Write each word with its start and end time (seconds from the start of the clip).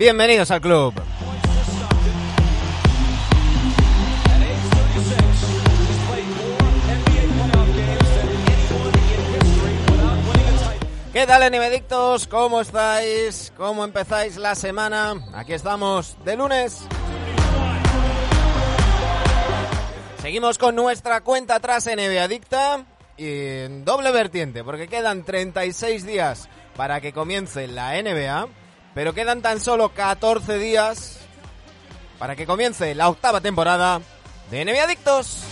Bienvenidos 0.00 0.50
al 0.50 0.62
club. 0.62 0.94
¿Qué 11.12 11.26
tal, 11.26 11.42
Enimedictos? 11.42 12.26
¿Cómo 12.28 12.62
estáis? 12.62 13.52
¿Cómo 13.58 13.84
empezáis 13.84 14.38
la 14.38 14.54
semana? 14.54 15.16
Aquí 15.34 15.52
estamos 15.52 16.16
de 16.24 16.34
lunes. 16.34 16.78
Seguimos 20.22 20.56
con 20.56 20.76
nuestra 20.76 21.20
cuenta 21.20 21.56
atrás 21.56 21.86
en 21.88 22.00
Adicta 22.00 22.86
y 23.18 23.26
en 23.26 23.84
doble 23.84 24.12
vertiente, 24.12 24.64
porque 24.64 24.88
quedan 24.88 25.26
36 25.26 26.06
días 26.06 26.48
para 26.74 27.02
que 27.02 27.12
comience 27.12 27.66
la 27.66 28.00
NBA, 28.00 28.48
pero 28.94 29.14
quedan 29.14 29.42
tan 29.42 29.60
solo 29.60 29.90
14 29.90 30.58
días 30.58 31.18
para 32.18 32.36
que 32.36 32.46
comience 32.46 32.94
la 32.94 33.08
octava 33.08 33.40
temporada 33.40 34.00
de 34.50 34.64
NBA 34.64 34.84
Adictos. 34.84 35.44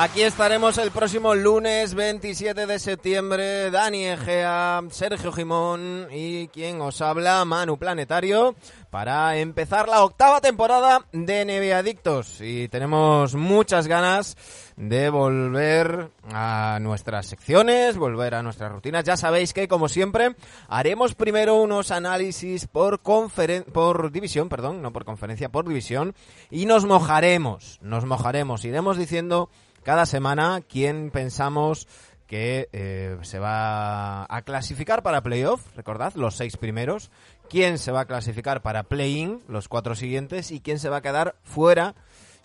Aquí 0.00 0.22
estaremos 0.22 0.78
el 0.78 0.92
próximo 0.92 1.34
lunes 1.34 1.94
27 1.94 2.64
de 2.64 2.78
septiembre. 2.78 3.70
Dani 3.70 4.06
Egea, 4.06 4.80
Sergio 4.88 5.30
Jimón 5.30 6.06
y 6.10 6.48
quien 6.48 6.80
os 6.80 7.02
habla, 7.02 7.44
Manu 7.44 7.76
Planetario, 7.76 8.54
para 8.88 9.36
empezar 9.36 9.90
la 9.90 10.02
octava 10.02 10.40
temporada 10.40 11.04
de 11.12 11.44
NBA 11.44 11.76
Adictos. 11.76 12.40
Y 12.40 12.68
tenemos 12.68 13.34
muchas 13.34 13.88
ganas 13.88 14.38
de 14.78 15.10
volver 15.10 16.10
a 16.32 16.78
nuestras 16.80 17.26
secciones, 17.26 17.98
volver 17.98 18.34
a 18.34 18.42
nuestras 18.42 18.72
rutinas. 18.72 19.04
Ya 19.04 19.18
sabéis 19.18 19.52
que, 19.52 19.68
como 19.68 19.90
siempre, 19.90 20.34
haremos 20.68 21.14
primero 21.14 21.56
unos 21.56 21.90
análisis 21.90 22.66
por 22.66 23.00
conferen 23.00 23.64
por 23.64 24.10
división, 24.10 24.48
perdón, 24.48 24.80
no 24.80 24.94
por 24.94 25.04
conferencia, 25.04 25.50
por 25.50 25.68
división, 25.68 26.14
y 26.50 26.64
nos 26.64 26.86
mojaremos, 26.86 27.78
nos 27.82 28.06
mojaremos, 28.06 28.64
iremos 28.64 28.96
diciendo 28.96 29.50
cada 29.82 30.06
semana 30.06 30.62
quién 30.66 31.10
pensamos 31.10 31.86
que 32.26 32.68
eh, 32.72 33.18
se 33.22 33.40
va 33.40 34.22
a 34.28 34.42
clasificar 34.42 35.02
para 35.02 35.22
playoff, 35.22 35.62
recordad, 35.74 36.14
los 36.14 36.36
seis 36.36 36.56
primeros, 36.56 37.10
quién 37.48 37.76
se 37.76 37.90
va 37.90 38.02
a 38.02 38.04
clasificar 38.04 38.62
para 38.62 38.84
play-in, 38.84 39.40
los 39.48 39.66
cuatro 39.66 39.96
siguientes, 39.96 40.52
y 40.52 40.60
quién 40.60 40.78
se 40.78 40.88
va 40.88 40.98
a 40.98 41.02
quedar 41.02 41.34
fuera 41.42 41.96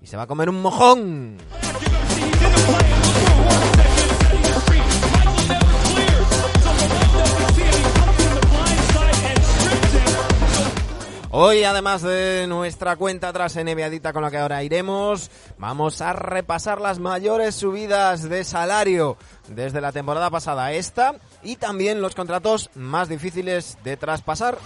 y 0.02 0.08
se 0.08 0.18
va 0.18 0.24
a 0.24 0.28
comer 0.28 0.50
un 0.50 0.62
mojón. 0.62 1.38
Hoy, 11.38 11.66
además 11.66 12.02
de 12.02 12.46
nuestra 12.48 12.96
cuenta 12.96 13.34
tras 13.34 13.58
NBA 13.58 14.14
con 14.14 14.24
la 14.24 14.32
que 14.32 14.38
ahora 14.38 14.64
iremos, 14.64 15.30
vamos 15.58 16.00
a 16.00 16.14
repasar 16.14 16.80
las 16.80 16.98
mayores 17.00 17.56
subidas 17.56 18.30
de 18.30 18.46
salario 18.46 19.18
desde 19.50 19.82
la 19.82 19.92
temporada 19.92 20.30
pasada 20.30 20.68
a 20.68 20.72
esta 20.72 21.16
y 21.44 21.58
también 21.58 22.00
los 22.00 22.16
contratos 22.16 22.70
más 22.74 23.10
difíciles 23.10 23.78
de 23.84 23.98
traspasar. 23.98 24.58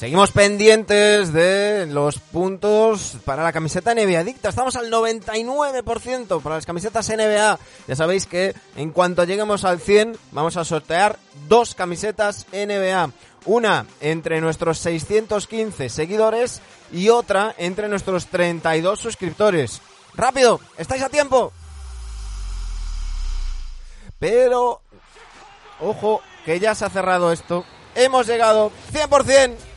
Seguimos 0.00 0.32
pendientes 0.32 1.30
de 1.30 1.84
los 1.84 2.18
puntos 2.20 3.18
para 3.26 3.44
la 3.44 3.52
camiseta 3.52 3.94
NBA 3.94 4.20
Adicta. 4.20 4.48
Estamos 4.48 4.74
al 4.76 4.90
99% 4.90 6.40
para 6.40 6.54
las 6.54 6.64
camisetas 6.64 7.10
NBA. 7.10 7.58
Ya 7.86 7.96
sabéis 7.96 8.24
que 8.24 8.54
en 8.76 8.92
cuanto 8.92 9.24
lleguemos 9.24 9.66
al 9.66 9.78
100 9.78 10.16
vamos 10.32 10.56
a 10.56 10.64
sortear 10.64 11.18
dos 11.48 11.74
camisetas 11.74 12.46
NBA. 12.50 13.10
Una 13.44 13.84
entre 14.00 14.40
nuestros 14.40 14.78
615 14.78 15.90
seguidores 15.90 16.62
y 16.90 17.10
otra 17.10 17.54
entre 17.58 17.86
nuestros 17.86 18.24
32 18.28 18.98
suscriptores. 18.98 19.82
¡Rápido! 20.14 20.60
¿Estáis 20.78 21.02
a 21.02 21.10
tiempo? 21.10 21.52
Pero, 24.18 24.80
ojo, 25.78 26.22
que 26.46 26.58
ya 26.58 26.74
se 26.74 26.86
ha 26.86 26.88
cerrado 26.88 27.32
esto. 27.32 27.66
Hemos 27.94 28.26
llegado 28.26 28.72
100%. 28.94 29.69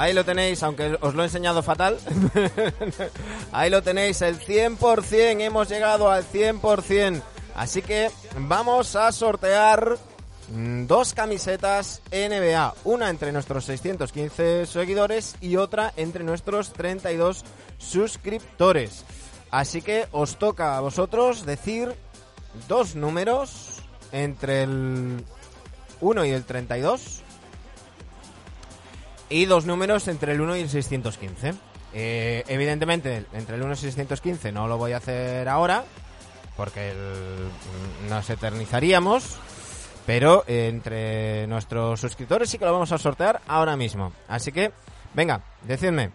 Ahí 0.00 0.14
lo 0.14 0.24
tenéis, 0.24 0.62
aunque 0.62 0.96
os 1.02 1.14
lo 1.14 1.20
he 1.20 1.26
enseñado 1.26 1.62
fatal. 1.62 1.98
Ahí 3.52 3.68
lo 3.68 3.82
tenéis, 3.82 4.22
el 4.22 4.40
100%. 4.40 5.42
Hemos 5.42 5.68
llegado 5.68 6.10
al 6.10 6.24
100%. 6.24 7.20
Así 7.54 7.82
que 7.82 8.10
vamos 8.38 8.96
a 8.96 9.12
sortear 9.12 9.98
mm, 10.48 10.86
dos 10.86 11.12
camisetas 11.12 12.00
NBA. 12.10 12.74
Una 12.84 13.10
entre 13.10 13.30
nuestros 13.30 13.66
615 13.66 14.64
seguidores 14.64 15.36
y 15.42 15.56
otra 15.56 15.92
entre 15.98 16.24
nuestros 16.24 16.72
32 16.72 17.44
suscriptores. 17.76 19.04
Así 19.50 19.82
que 19.82 20.06
os 20.12 20.38
toca 20.38 20.78
a 20.78 20.80
vosotros 20.80 21.44
decir 21.44 21.94
dos 22.68 22.94
números 22.94 23.82
entre 24.12 24.62
el 24.62 25.22
1 26.00 26.24
y 26.24 26.30
el 26.30 26.44
32 26.44 27.22
y 29.30 29.46
dos 29.46 29.64
números 29.64 30.08
entre 30.08 30.32
el 30.32 30.40
1 30.40 30.56
y 30.56 30.60
el 30.60 30.68
615. 30.68 31.54
Eh, 31.92 32.44
evidentemente, 32.48 33.24
entre 33.32 33.56
el 33.56 33.62
1 33.62 33.70
y 33.70 33.72
el 33.72 33.78
615 33.78 34.52
no 34.52 34.68
lo 34.68 34.76
voy 34.76 34.92
a 34.92 34.98
hacer 34.98 35.48
ahora, 35.48 35.84
porque 36.56 36.92
nos 38.08 38.28
eternizaríamos. 38.28 39.38
Pero 40.06 40.44
entre 40.48 41.46
nuestros 41.46 42.00
suscriptores 42.00 42.50
sí 42.50 42.58
que 42.58 42.64
lo 42.64 42.72
vamos 42.72 42.90
a 42.90 42.98
sortear 42.98 43.40
ahora 43.46 43.76
mismo. 43.76 44.12
Así 44.28 44.50
que, 44.50 44.72
venga, 45.14 45.42
decidme. 45.62 46.10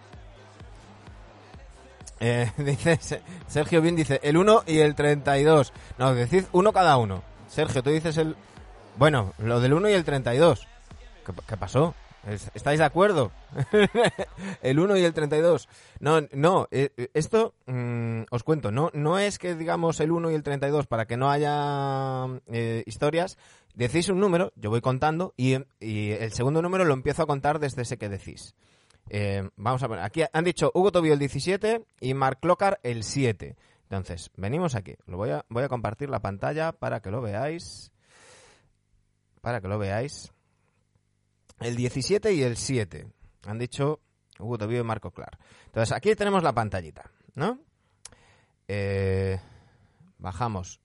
Eh, 2.20 2.52
dice 2.58 3.00
Sergio 3.48 3.82
Bien 3.82 3.96
dice 3.96 4.20
el 4.24 4.38
1 4.38 4.64
y 4.68 4.80
el 4.80 4.96
32. 4.96 5.72
No, 5.98 6.14
decid 6.14 6.46
uno 6.52 6.74
cada 6.74 6.98
uno. 6.98 7.24
Sergio, 7.48 7.84
tú 7.84 7.90
dices 7.90 8.18
el... 8.18 8.36
Bueno, 8.98 9.34
lo 9.38 9.60
del 9.62 9.74
1 9.74 9.90
y 9.90 9.94
el 9.94 10.04
32. 10.04 10.68
¿Qué, 11.26 11.34
qué 11.48 11.58
pasó? 11.58 11.96
¿Estáis 12.26 12.80
de 12.80 12.86
acuerdo? 12.86 13.32
el 14.62 14.80
1 14.80 14.98
y 14.98 15.04
el 15.04 15.14
32. 15.14 15.70
No, 16.00 16.22
no, 16.34 16.68
eh, 16.72 16.90
eh, 16.98 17.10
esto 17.14 17.54
mm, 17.68 18.24
os 18.32 18.44
cuento, 18.44 18.72
no, 18.72 18.90
no 18.94 19.20
es 19.20 19.38
que 19.38 19.56
digamos 19.56 20.00
el 20.00 20.12
1 20.12 20.32
y 20.32 20.36
el 20.36 20.44
32 20.44 20.88
para 20.88 21.06
que 21.06 21.18
no 21.18 21.30
haya 21.30 22.26
eh, 22.48 22.84
historias. 22.88 23.38
Decís 23.76 24.10
un 24.10 24.20
número, 24.20 24.52
yo 24.56 24.70
voy 24.70 24.82
contando 24.82 25.34
y, 25.38 25.58
y, 25.80 26.12
el 26.12 26.32
segundo 26.32 26.62
número 26.62 26.86
lo 26.86 26.94
empiezo 26.94 27.24
a 27.24 27.28
contar 27.28 27.60
desde 27.60 27.84
ese 27.84 27.98
que 27.98 28.10
decís. 28.10 28.56
Vamos 29.58 29.84
a 29.84 29.88
ver, 29.88 30.00
aquí 30.00 30.24
han 30.32 30.44
dicho 30.44 30.72
Hugo 30.74 30.92
Tobio 30.92 31.14
el 31.14 31.20
17 31.20 31.86
y 32.00 32.14
Mark 32.14 32.40
Clocar 32.42 32.80
el 32.84 33.04
7. 33.04 33.56
Entonces, 33.84 34.32
venimos 34.36 34.76
aquí. 34.76 34.96
Lo 35.06 35.18
voy 35.18 35.30
a, 35.30 35.46
voy 35.50 35.64
a 35.64 35.70
compartir 35.70 36.10
la 36.10 36.22
pantalla 36.22 36.72
para 36.72 37.02
que 37.02 37.12
lo 37.12 37.22
veáis. 37.22 37.92
Para 39.42 39.62
que 39.62 39.68
lo 39.68 39.78
veáis. 39.78 40.32
El 41.60 41.76
17 41.76 42.34
y 42.34 42.44
el 42.44 42.58
7. 42.58 43.08
Han 43.46 43.58
dicho 43.58 44.02
Hugo 44.40 44.58
Tobio 44.58 44.82
y 44.82 44.84
Marco 44.84 45.12
Clar. 45.12 45.38
Entonces, 45.66 45.96
aquí 45.96 46.16
tenemos 46.16 46.44
la 46.44 46.54
pantallita, 46.54 47.12
¿no? 47.36 47.60
Eh, 48.68 49.40
bajamos 50.18 50.80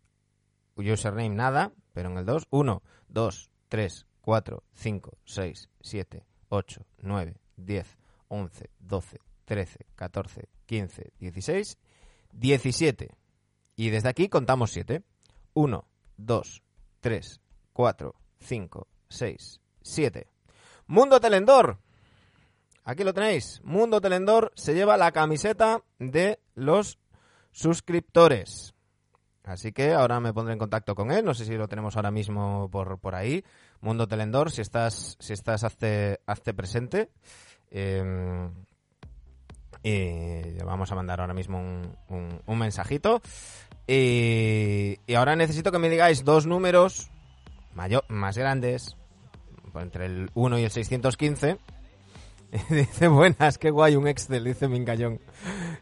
username 0.88 1.30
nada, 1.30 1.72
pero 1.92 2.10
en 2.10 2.18
el 2.18 2.24
2, 2.24 2.46
1, 2.50 2.82
2, 3.08 3.50
3, 3.68 4.06
4, 4.20 4.62
5, 4.74 5.18
6, 5.24 5.68
7, 5.80 6.26
8, 6.48 6.86
9, 7.02 7.36
10, 7.56 7.98
11, 8.28 8.70
12, 8.78 9.20
13, 9.44 9.86
14, 9.96 10.48
15, 10.66 11.12
16, 11.18 11.78
17. 12.32 13.10
Y 13.76 13.90
desde 13.90 14.08
aquí 14.08 14.28
contamos 14.28 14.70
7. 14.70 15.02
1, 15.54 15.88
2, 16.16 16.62
3, 17.00 17.40
4, 17.72 18.14
5, 18.40 18.88
6, 19.08 19.60
7. 19.82 20.26
Mundo 20.90 21.20
Telendor. 21.20 21.78
Aquí 22.84 23.04
lo 23.04 23.14
tenéis. 23.14 23.60
Mundo 23.62 24.00
Telendor 24.00 24.50
se 24.56 24.74
lleva 24.74 24.96
la 24.96 25.12
camiseta 25.12 25.84
de 26.00 26.40
los 26.56 26.98
suscriptores. 27.52 28.74
Así 29.44 29.70
que 29.70 29.94
ahora 29.94 30.18
me 30.18 30.32
pondré 30.32 30.54
en 30.54 30.58
contacto 30.58 30.96
con 30.96 31.12
él. 31.12 31.24
No 31.24 31.32
sé 31.32 31.44
si 31.44 31.54
lo 31.54 31.68
tenemos 31.68 31.94
ahora 31.94 32.10
mismo 32.10 32.68
por, 32.72 32.98
por 32.98 33.14
ahí. 33.14 33.44
Mundo 33.80 34.08
Telendor, 34.08 34.50
si 34.50 34.62
estás, 34.62 35.16
si 35.20 35.32
estás, 35.32 35.62
hazte, 35.62 36.18
presente. 36.56 37.10
Eh, 37.70 38.50
vamos 40.64 40.90
a 40.90 40.96
mandar 40.96 41.20
ahora 41.20 41.34
mismo 41.34 41.60
un, 41.60 42.42
un, 42.44 42.58
mensajito. 42.58 43.22
Y, 43.86 44.98
y, 45.06 45.14
ahora 45.14 45.36
necesito 45.36 45.70
que 45.70 45.78
me 45.78 45.88
digáis 45.88 46.24
dos 46.24 46.46
números 46.46 47.12
mayor, 47.74 48.04
más 48.08 48.36
grandes, 48.36 48.96
entre 49.76 50.06
el 50.06 50.30
1 50.34 50.58
y 50.58 50.64
el 50.64 50.70
615 50.70 51.58
dice, 52.70 53.08
buenas, 53.08 53.58
qué 53.58 53.70
guay, 53.70 53.96
un 53.96 54.08
Excel, 54.08 54.44
dice 54.44 54.68
Mincayón. 54.68 55.20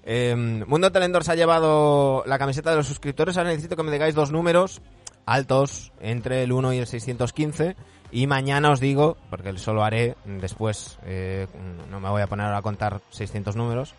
Eh, 0.02 0.34
Mundo 0.66 0.92
Telendor 0.92 1.24
se 1.24 1.32
ha 1.32 1.34
llevado 1.34 2.22
la 2.26 2.38
camiseta 2.38 2.70
de 2.70 2.76
los 2.76 2.86
suscriptores. 2.86 3.36
Ahora 3.36 3.50
necesito 3.50 3.76
que 3.76 3.82
me 3.82 3.92
digáis 3.92 4.14
dos 4.14 4.32
números 4.32 4.82
altos 5.24 5.92
entre 6.00 6.42
el 6.42 6.52
1 6.52 6.72
y 6.74 6.78
el 6.78 6.86
615. 6.86 7.76
Y 8.10 8.26
mañana 8.26 8.70
os 8.70 8.80
digo, 8.80 9.18
porque 9.28 9.56
solo 9.58 9.84
haré 9.84 10.16
después, 10.24 10.98
eh, 11.04 11.46
no 11.90 12.00
me 12.00 12.08
voy 12.08 12.22
a 12.22 12.26
poner 12.26 12.46
ahora 12.46 12.58
a 12.58 12.62
contar 12.62 13.02
600 13.10 13.54
números. 13.54 13.94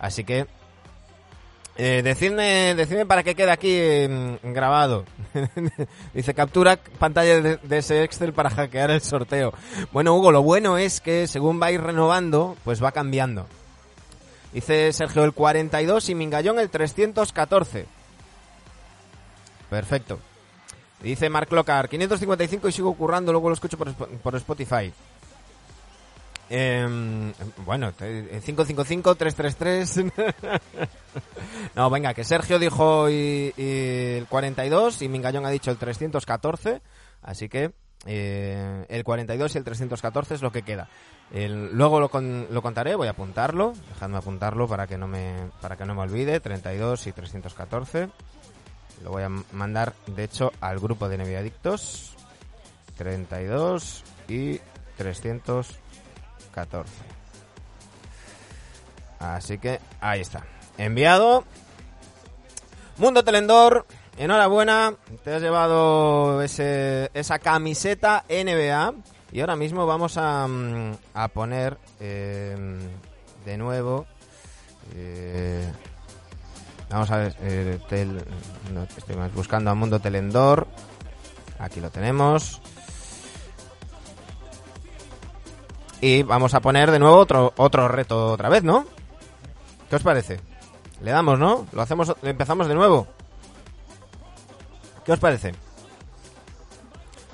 Así 0.00 0.24
que 0.24 0.46
eh, 1.78 2.02
decidme, 2.02 3.06
para 3.06 3.22
qué 3.22 3.34
queda 3.34 3.52
aquí 3.52 3.70
eh, 3.70 4.38
grabado. 4.42 5.04
Dice, 6.14 6.34
captura 6.34 6.76
pantalla 6.98 7.40
de, 7.40 7.56
de, 7.56 7.78
ese 7.78 8.02
Excel 8.02 8.32
para 8.32 8.50
hackear 8.50 8.90
el 8.90 9.00
sorteo. 9.00 9.54
Bueno, 9.92 10.14
Hugo, 10.16 10.32
lo 10.32 10.42
bueno 10.42 10.76
es 10.76 11.00
que 11.00 11.26
según 11.28 11.60
vais 11.60 11.80
renovando, 11.80 12.56
pues 12.64 12.82
va 12.82 12.92
cambiando. 12.92 13.46
Dice 14.52 14.92
Sergio 14.92 15.24
el 15.24 15.32
42 15.32 16.08
y 16.08 16.14
Mingallón 16.14 16.58
el 16.58 16.68
314. 16.68 17.86
Perfecto. 19.70 20.18
Dice 21.00 21.30
Mark 21.30 21.52
Locar, 21.52 21.88
555 21.88 22.68
y 22.68 22.72
sigo 22.72 22.94
currando, 22.94 23.30
luego 23.30 23.48
lo 23.50 23.54
escucho 23.54 23.78
por, 23.78 23.94
por 23.94 24.34
Spotify. 24.34 24.92
Eh, 26.50 27.32
bueno, 27.64 27.92
555, 27.92 29.14
333. 29.14 30.04
no, 31.76 31.90
venga, 31.90 32.14
que 32.14 32.24
Sergio 32.24 32.58
dijo 32.58 33.10
y, 33.10 33.52
y 33.56 34.16
el 34.18 34.26
42 34.26 35.02
y 35.02 35.08
Mingallón 35.08 35.44
ha 35.46 35.50
dicho 35.50 35.70
el 35.70 35.76
314. 35.76 36.80
Así 37.22 37.48
que 37.48 37.72
eh, 38.06 38.86
el 38.88 39.04
42 39.04 39.54
y 39.54 39.58
el 39.58 39.64
314 39.64 40.34
es 40.34 40.42
lo 40.42 40.52
que 40.52 40.62
queda. 40.62 40.88
El, 41.30 41.76
luego 41.76 42.00
lo, 42.00 42.08
con, 42.08 42.46
lo, 42.50 42.62
contaré, 42.62 42.94
voy 42.94 43.08
a 43.08 43.12
apuntarlo. 43.12 43.74
Dejadme 43.88 44.18
apuntarlo 44.18 44.66
para 44.66 44.86
que 44.86 44.96
no 44.96 45.06
me, 45.06 45.50
para 45.60 45.76
que 45.76 45.84
no 45.84 45.94
me 45.94 46.02
olvide. 46.02 46.40
32 46.40 47.06
y 47.06 47.12
314. 47.12 48.08
Lo 49.04 49.10
voy 49.10 49.22
a 49.22 49.28
mandar, 49.52 49.94
de 50.06 50.24
hecho, 50.24 50.52
al 50.60 50.78
grupo 50.78 51.08
de 51.08 51.18
Neviadictos. 51.18 52.16
32 52.96 54.04
y 54.28 54.60
314. 54.96 55.87
14. 56.52 56.90
Así 59.18 59.58
que 59.58 59.80
ahí 60.00 60.20
está. 60.20 60.44
Enviado. 60.76 61.44
Mundo 62.98 63.24
Telendor, 63.24 63.86
enhorabuena. 64.16 64.94
Te 65.24 65.34
has 65.34 65.42
llevado 65.42 66.42
ese, 66.42 67.10
esa 67.14 67.38
camiseta 67.38 68.24
NBA. 68.28 68.94
Y 69.30 69.40
ahora 69.40 69.56
mismo 69.56 69.86
vamos 69.86 70.16
a, 70.16 70.48
a 71.14 71.28
poner 71.28 71.76
eh, 72.00 72.56
de 73.44 73.58
nuevo. 73.58 74.06
Eh, 74.94 75.70
vamos 76.90 77.10
a 77.10 77.16
ver. 77.18 77.36
Eh, 77.40 77.78
tel, 77.88 78.24
no, 78.72 78.86
buscando 79.34 79.70
a 79.70 79.74
Mundo 79.74 80.00
Telendor. 80.00 80.66
Aquí 81.58 81.80
lo 81.80 81.90
tenemos. 81.90 82.60
Y 86.00 86.22
vamos 86.22 86.54
a 86.54 86.60
poner 86.60 86.90
de 86.90 86.98
nuevo 86.98 87.16
otro, 87.16 87.52
otro 87.56 87.88
reto 87.88 88.32
otra 88.32 88.48
vez, 88.48 88.62
¿no? 88.62 88.86
¿Qué 89.90 89.96
os 89.96 90.02
parece? 90.02 90.40
Le 91.00 91.10
damos, 91.10 91.38
¿no? 91.38 91.66
Lo 91.72 91.82
hacemos, 91.82 92.14
empezamos 92.22 92.68
de 92.68 92.74
nuevo. 92.74 93.08
¿Qué 95.04 95.12
os 95.12 95.18
parece? 95.18 95.54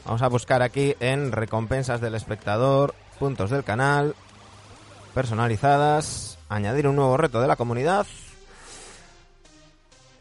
Vamos 0.05 0.23
a 0.23 0.29
buscar 0.29 0.63
aquí 0.63 0.95
en 1.01 1.33
recompensas 1.33 2.01
del 2.01 2.15
espectador, 2.15 2.95
puntos 3.19 3.51
del 3.51 3.65
canal, 3.65 4.15
personalizadas, 5.15 6.39
añadir 6.49 6.87
un 6.87 6.97
nuevo 6.97 7.17
reto 7.17 7.41
de 7.41 7.49
la 7.49 7.57
comunidad, 7.57 8.07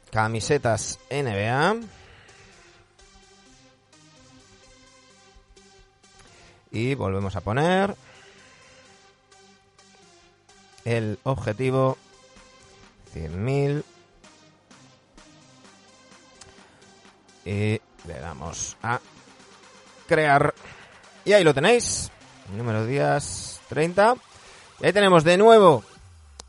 camisetas 0.09 0.99
NBA. 1.09 1.75
Y 6.71 6.95
volvemos 6.95 7.35
a 7.35 7.41
poner 7.41 7.95
el 10.85 11.19
objetivo 11.23 11.97
100.000 13.15 13.83
y 17.45 17.81
le 18.07 18.19
damos 18.19 18.77
a 18.81 18.99
crear. 20.07 20.53
Y 21.25 21.33
ahí 21.33 21.43
lo 21.43 21.53
tenéis. 21.53 22.11
Número 22.55 22.85
días 22.85 23.61
30 23.69 24.15
y 24.81 24.85
ahí 24.85 24.93
tenemos 24.93 25.23
de 25.23 25.37
nuevo. 25.37 25.83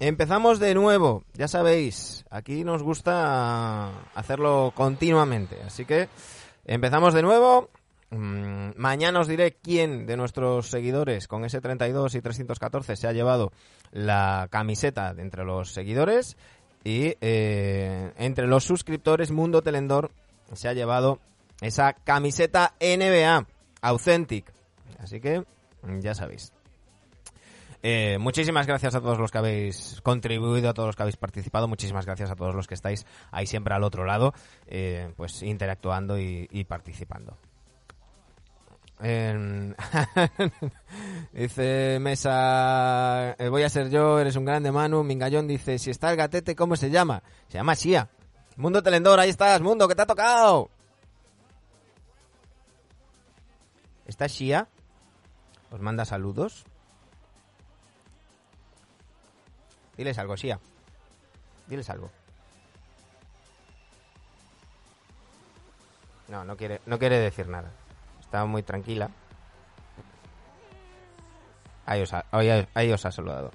Empezamos 0.00 0.58
de 0.58 0.74
nuevo. 0.74 1.22
Ya 1.34 1.48
sabéis 1.48 2.24
aquí 2.34 2.64
nos 2.64 2.82
gusta 2.82 3.90
hacerlo 4.14 4.72
continuamente. 4.74 5.56
Así 5.64 5.84
que 5.84 6.08
empezamos 6.64 7.14
de 7.14 7.22
nuevo 7.22 7.70
Mm, 8.14 8.74
mañana 8.76 9.18
os 9.18 9.26
diré 9.26 9.56
quién 9.58 10.06
de 10.06 10.16
nuestros 10.16 10.68
seguidores 10.68 11.26
con 11.26 11.44
ese 11.44 11.60
32 11.60 12.14
y 12.14 12.20
314 12.20 12.94
se 12.94 13.08
ha 13.08 13.12
llevado 13.12 13.50
la 13.90 14.46
camiseta 14.50 15.14
de 15.14 15.22
entre 15.22 15.44
los 15.44 15.72
seguidores 15.72 16.36
y 16.84 17.16
eh, 17.20 18.12
entre 18.16 18.46
los 18.46 18.62
suscriptores 18.62 19.32
Mundo 19.32 19.62
Telendor 19.62 20.12
se 20.52 20.68
ha 20.68 20.74
llevado 20.74 21.18
esa 21.60 21.94
camiseta 21.94 22.74
NBA 22.80 23.46
Authentic. 23.82 24.52
Así 25.00 25.20
que 25.20 25.42
ya 26.00 26.14
sabéis. 26.14 26.52
Eh, 27.82 28.18
muchísimas 28.18 28.66
gracias 28.66 28.94
a 28.94 29.00
todos 29.00 29.18
los 29.18 29.32
que 29.32 29.38
habéis 29.38 30.00
contribuido, 30.02 30.70
a 30.70 30.74
todos 30.74 30.86
los 30.86 30.96
que 30.96 31.02
habéis 31.02 31.16
participado, 31.16 31.66
muchísimas 31.66 32.06
gracias 32.06 32.30
a 32.30 32.36
todos 32.36 32.54
los 32.54 32.66
que 32.66 32.74
estáis 32.74 33.04
ahí 33.32 33.46
siempre 33.46 33.74
al 33.74 33.82
otro 33.82 34.04
lado, 34.04 34.32
eh, 34.68 35.12
pues 35.16 35.42
interactuando 35.42 36.18
y, 36.18 36.48
y 36.50 36.64
participando. 36.64 37.36
En... 39.06 39.76
dice 41.34 41.98
Mesa, 42.00 43.32
eh, 43.32 43.50
voy 43.50 43.62
a 43.62 43.68
ser 43.68 43.90
yo, 43.90 44.18
eres 44.18 44.34
un 44.36 44.46
grande 44.46 44.72
Manu. 44.72 45.04
Mingallón 45.04 45.46
dice, 45.46 45.78
si 45.78 45.90
está 45.90 46.10
el 46.10 46.16
gatete, 46.16 46.56
¿cómo 46.56 46.74
se 46.74 46.88
llama? 46.88 47.22
Se 47.48 47.58
llama 47.58 47.74
Shia. 47.74 48.08
Mundo 48.56 48.82
Telendor, 48.82 49.20
ahí 49.20 49.28
estás, 49.28 49.60
Mundo, 49.60 49.86
que 49.86 49.94
te 49.94 50.00
ha 50.00 50.06
tocado. 50.06 50.70
¿Está 54.06 54.26
Shia? 54.26 54.68
Os 55.70 55.80
manda 55.80 56.06
saludos. 56.06 56.64
Diles 59.98 60.16
algo, 60.16 60.34
Shia. 60.34 60.58
Diles 61.66 61.90
algo. 61.90 62.10
No, 66.28 66.42
no 66.42 66.56
quiere, 66.56 66.80
no 66.86 66.98
quiere 66.98 67.18
decir 67.18 67.48
nada. 67.48 67.70
Estaba 68.34 68.48
muy 68.48 68.64
tranquila. 68.64 69.10
Ahí 71.86 72.02
os 72.02 72.12
ha, 72.12 72.24
ahí, 72.32 72.90
os 72.90 73.06
ha 73.06 73.12
saludado. 73.12 73.52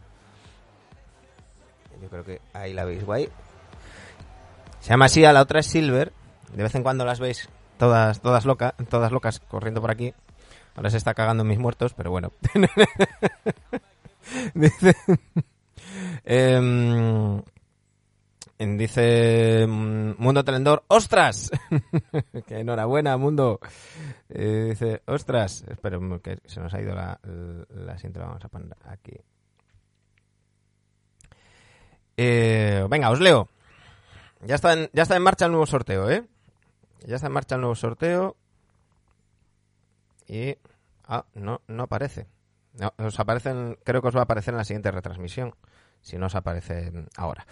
Yo 2.01 2.07
creo 2.07 2.23
que 2.23 2.39
ahí 2.53 2.71
la 2.71 2.85
veis 2.85 3.03
guay. 3.03 3.27
Se 4.79 4.91
llama 4.91 5.03
así, 5.03 5.25
a 5.25 5.33
la 5.33 5.41
otra 5.41 5.59
es 5.59 5.65
Silver. 5.65 6.13
De 6.53 6.63
vez 6.63 6.73
en 6.75 6.83
cuando 6.83 7.03
las 7.03 7.19
veis 7.19 7.49
todas, 7.77 8.21
todas, 8.21 8.45
loca, 8.45 8.73
todas 8.89 9.11
locas 9.11 9.41
corriendo 9.41 9.81
por 9.81 9.91
aquí. 9.91 10.13
Ahora 10.77 10.89
se 10.89 10.95
está 10.95 11.13
cagando 11.13 11.43
mis 11.43 11.59
muertos, 11.59 11.93
pero 11.93 12.11
bueno. 12.11 12.31
dice, 14.53 14.95
em, 16.23 17.41
dice 18.59 19.65
mm, 19.65 20.15
Mundo 20.17 20.43
Telendor, 20.43 20.83
¡ostras! 20.87 21.49
que 22.47 22.59
enhorabuena, 22.59 23.15
Mundo. 23.15 23.59
Eh, 24.27 24.67
dice, 24.69 25.01
¡ostras! 25.05 25.63
Espera, 25.69 25.97
que 26.21 26.39
se 26.45 26.59
nos 26.59 26.73
ha 26.73 26.81
ido 26.81 26.93
la, 26.93 27.19
la, 27.23 27.95
la 27.95 28.25
vamos 28.25 28.43
a 28.43 28.49
poner 28.49 28.75
aquí. 28.85 29.13
Eh, 32.17 32.85
venga, 32.89 33.11
os 33.11 33.21
leo. 33.21 33.47
Ya 34.41 34.55
está, 34.55 34.73
en, 34.73 34.89
ya 34.91 35.03
está 35.03 35.15
en 35.15 35.23
marcha 35.23 35.45
el 35.45 35.51
nuevo 35.51 35.65
sorteo, 35.65 36.09
¿eh? 36.09 36.27
Ya 37.05 37.15
está 37.15 37.27
en 37.27 37.33
marcha 37.33 37.55
el 37.55 37.61
nuevo 37.61 37.75
sorteo. 37.75 38.35
Y... 40.27 40.57
Ah, 41.05 41.25
no, 41.33 41.61
no 41.67 41.83
aparece. 41.83 42.27
No, 42.73 42.93
os 42.97 43.19
aparecen, 43.19 43.77
creo 43.85 44.01
que 44.01 44.09
os 44.09 44.15
va 44.15 44.19
a 44.19 44.23
aparecer 44.23 44.53
en 44.53 44.57
la 44.57 44.65
siguiente 44.65 44.91
retransmisión. 44.91 45.55
Si 46.01 46.17
no 46.17 46.25
os 46.25 46.35
aparece 46.35 46.91
ahora. 47.15 47.47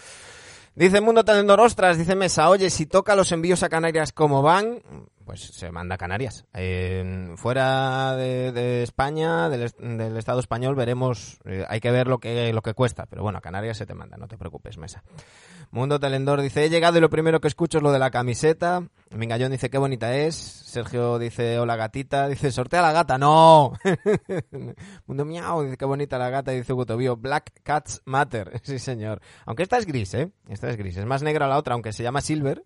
Dice 0.77 1.01
Mundo 1.01 1.25
Telendor, 1.25 1.60
ostras, 1.60 1.98
dice 1.98 2.13
Mesa, 2.13 2.50
oye, 2.50 2.69
si 2.69 2.86
toca 2.86 3.15
los 3.15 3.31
envíos 3.31 3.63
a 3.63 3.67
Canarias 3.69 4.12
como 4.12 4.43
van, 4.43 4.84
pues 5.27 5.41
se 5.41 5.72
manda 5.72 5.96
a 5.96 5.98
Canarias. 5.98 6.46
fuera 7.36 8.15
de, 8.15 8.81
España, 8.81 9.50
del, 9.50 10.17
Estado 10.17 10.39
español, 10.39 10.74
veremos, 10.74 11.38
eh, 11.43 11.65
hay 11.67 11.81
que 11.81 11.91
ver 11.91 12.07
lo 12.07 12.19
que, 12.19 12.53
lo 12.53 12.62
que 12.62 12.74
cuesta, 12.74 13.07
pero 13.07 13.24
bueno, 13.24 13.39
a 13.39 13.41
Canarias 13.41 13.75
se 13.75 13.86
te 13.86 13.93
manda, 13.93 14.15
no 14.15 14.29
te 14.29 14.38
preocupes, 14.38 14.77
Mesa. 14.77 15.03
Mundo 15.69 16.00
Telendor 16.00 16.41
dice, 16.41 16.63
he 16.63 16.69
llegado 16.69 16.98
y 16.98 17.01
lo 17.01 17.10
primero 17.10 17.41
que 17.41 17.50
escucho 17.50 17.79
es 17.79 17.84
lo 17.84 17.91
de 17.91 18.00
la 18.00 18.10
camiseta. 18.10 18.88
Mingallón 19.13 19.51
dice, 19.51 19.69
qué 19.69 19.77
bonita 19.77 20.15
es. 20.15 20.36
Sergio 20.36 21.19
dice, 21.19 21.60
hola 21.60 21.75
gatita. 21.75 22.27
Dice, 22.29 22.51
sortea 22.51 22.81
la 22.81 22.93
gata. 22.93 23.17
No. 23.17 23.74
Mundo 25.07 25.25
Miau 25.25 25.63
dice, 25.63 25.77
qué 25.77 25.86
bonita 25.86 26.17
la 26.17 26.29
gata. 26.29 26.51
Dice 26.51 26.72
Gutobio, 26.72 27.17
Black 27.17 27.51
Cats 27.63 28.01
Matter. 28.05 28.60
sí, 28.63 28.79
señor. 28.79 29.22
Aunque 29.46 29.63
esta 29.63 29.77
es 29.77 29.86
gris, 29.86 30.13
¿eh? 30.13 30.31
Esta 30.48 30.69
es 30.69 30.77
gris. 30.77 30.96
Es 30.96 31.05
más 31.05 31.22
negra 31.22 31.48
la 31.48 31.57
otra, 31.57 31.74
aunque 31.74 31.91
se 31.91 32.03
llama 32.03 32.22
Silver. 32.22 32.63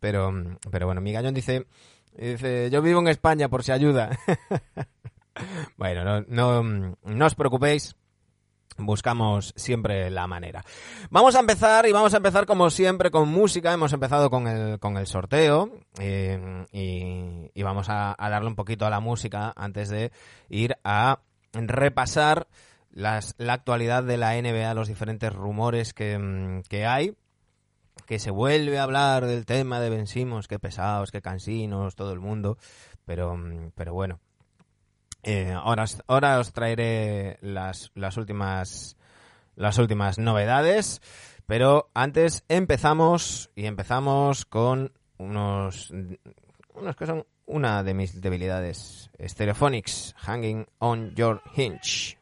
Pero, 0.00 0.32
pero 0.70 0.86
bueno, 0.86 1.00
Mingallón 1.00 1.34
dice, 1.34 1.66
dice, 2.16 2.70
yo 2.70 2.82
vivo 2.82 3.00
en 3.00 3.08
España 3.08 3.48
por 3.48 3.62
si 3.62 3.72
ayuda. 3.72 4.18
bueno, 5.76 6.04
no, 6.04 6.24
no, 6.28 6.96
no 7.04 7.26
os 7.26 7.34
preocupéis 7.34 7.94
buscamos 8.84 9.52
siempre 9.56 10.10
la 10.10 10.26
manera. 10.26 10.64
Vamos 11.10 11.34
a 11.34 11.40
empezar 11.40 11.86
y 11.86 11.92
vamos 11.92 12.14
a 12.14 12.18
empezar 12.18 12.46
como 12.46 12.70
siempre 12.70 13.10
con 13.10 13.28
música. 13.28 13.72
Hemos 13.72 13.92
empezado 13.92 14.30
con 14.30 14.46
el, 14.46 14.78
con 14.78 14.96
el 14.96 15.06
sorteo 15.06 15.70
eh, 15.98 16.66
y, 16.72 17.62
vamos 17.62 17.88
a, 17.88 18.16
darle 18.18 18.48
un 18.48 18.56
poquito 18.56 18.86
a 18.86 18.90
la 18.90 19.00
música 19.00 19.52
antes 19.54 19.88
de 19.88 20.12
ir 20.48 20.76
a 20.82 21.20
repasar 21.52 22.48
las, 22.90 23.34
la 23.38 23.52
actualidad 23.52 24.02
de 24.02 24.16
la 24.16 24.40
NBA, 24.40 24.74
los 24.74 24.88
diferentes 24.88 25.32
rumores 25.32 25.92
que, 25.92 26.62
que 26.68 26.86
hay 26.86 27.14
que 28.06 28.18
se 28.18 28.30
vuelve 28.30 28.78
a 28.78 28.82
hablar 28.82 29.26
del 29.26 29.46
tema 29.46 29.80
de 29.80 29.90
vencimos, 29.90 30.48
qué 30.48 30.58
pesados, 30.58 31.10
qué 31.10 31.22
cansinos, 31.22 31.94
todo 31.94 32.12
el 32.12 32.20
mundo, 32.20 32.58
pero, 33.04 33.38
pero 33.74 33.94
bueno, 33.94 34.20
eh, 35.22 35.52
ahora, 35.52 35.84
ahora 36.06 36.38
os 36.38 36.52
traeré 36.52 37.38
las, 37.42 37.90
las 37.94 38.16
últimas 38.16 38.96
las 39.56 39.78
últimas 39.78 40.18
novedades, 40.18 41.02
pero 41.46 41.90
antes 41.92 42.44
empezamos 42.48 43.50
y 43.54 43.66
empezamos 43.66 44.46
con 44.46 44.92
unos 45.18 45.92
unos 46.74 46.96
que 46.96 47.06
son 47.06 47.26
una 47.44 47.82
de 47.82 47.94
mis 47.94 48.20
debilidades, 48.20 49.10
Stereophonics, 49.20 50.14
Hanging 50.16 50.66
on 50.78 51.14
Your 51.14 51.42
Hinge. 51.54 52.16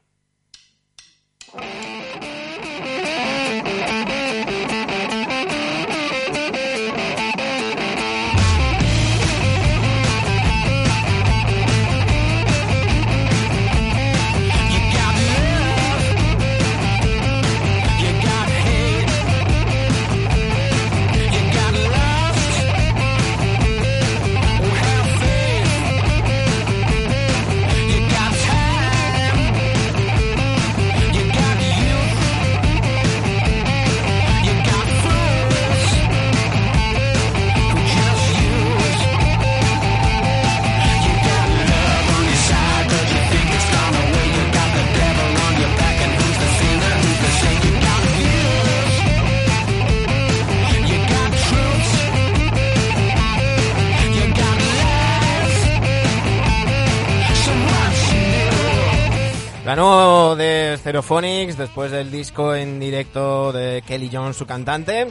Ganó 59.68 60.34
de 60.34 60.76
Stereophonics 60.78 61.58
después 61.58 61.90
del 61.90 62.10
disco 62.10 62.54
en 62.54 62.80
directo 62.80 63.52
de 63.52 63.82
Kelly 63.86 64.08
Jones, 64.10 64.34
su 64.34 64.46
cantante, 64.46 65.08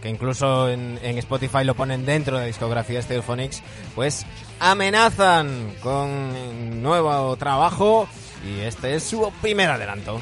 que 0.00 0.08
incluso 0.08 0.68
en, 0.68 1.00
Spotify 1.02 1.64
lo 1.64 1.74
ponen 1.74 2.06
dentro 2.06 2.36
de 2.36 2.42
la 2.42 2.46
discografía 2.46 2.98
de 2.98 3.02
Stereophonics, 3.02 3.60
pues 3.96 4.24
amenazan 4.60 5.74
con 5.82 6.80
nuevo 6.80 7.36
trabajo 7.38 8.06
y 8.46 8.60
este 8.60 8.94
es 8.94 9.02
su 9.02 9.32
primer 9.42 9.68
adelanto. 9.68 10.20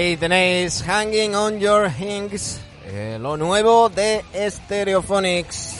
Ahí 0.00 0.16
tenéis 0.16 0.82
Hanging 0.82 1.34
on 1.34 1.60
Your 1.60 1.90
Hinks, 1.90 2.58
eh, 2.86 3.18
lo 3.20 3.36
nuevo 3.36 3.90
de 3.90 4.24
Stereophonics. 4.48 5.76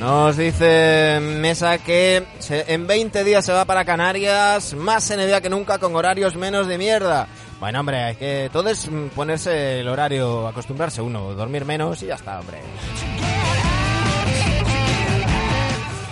Nos 0.00 0.36
dice 0.36 1.20
Mesa 1.22 1.78
que 1.78 2.24
en 2.48 2.86
20 2.88 3.22
días 3.22 3.46
se 3.46 3.52
va 3.52 3.64
para 3.64 3.84
Canarias, 3.84 4.74
más 4.74 5.08
NBA 5.08 5.40
que 5.42 5.50
nunca 5.50 5.78
con 5.78 5.94
horarios 5.94 6.34
menos 6.34 6.66
de 6.66 6.78
mierda. 6.78 7.28
Bueno, 7.60 7.78
hombre, 7.78 8.02
hay 8.02 8.16
que 8.16 8.50
todo 8.52 8.70
es 8.70 8.90
ponerse 9.14 9.78
el 9.78 9.88
horario, 9.88 10.48
acostumbrarse 10.48 11.00
uno, 11.00 11.32
dormir 11.32 11.64
menos 11.64 12.02
y 12.02 12.06
ya 12.06 12.16
está, 12.16 12.40
hombre. 12.40 12.58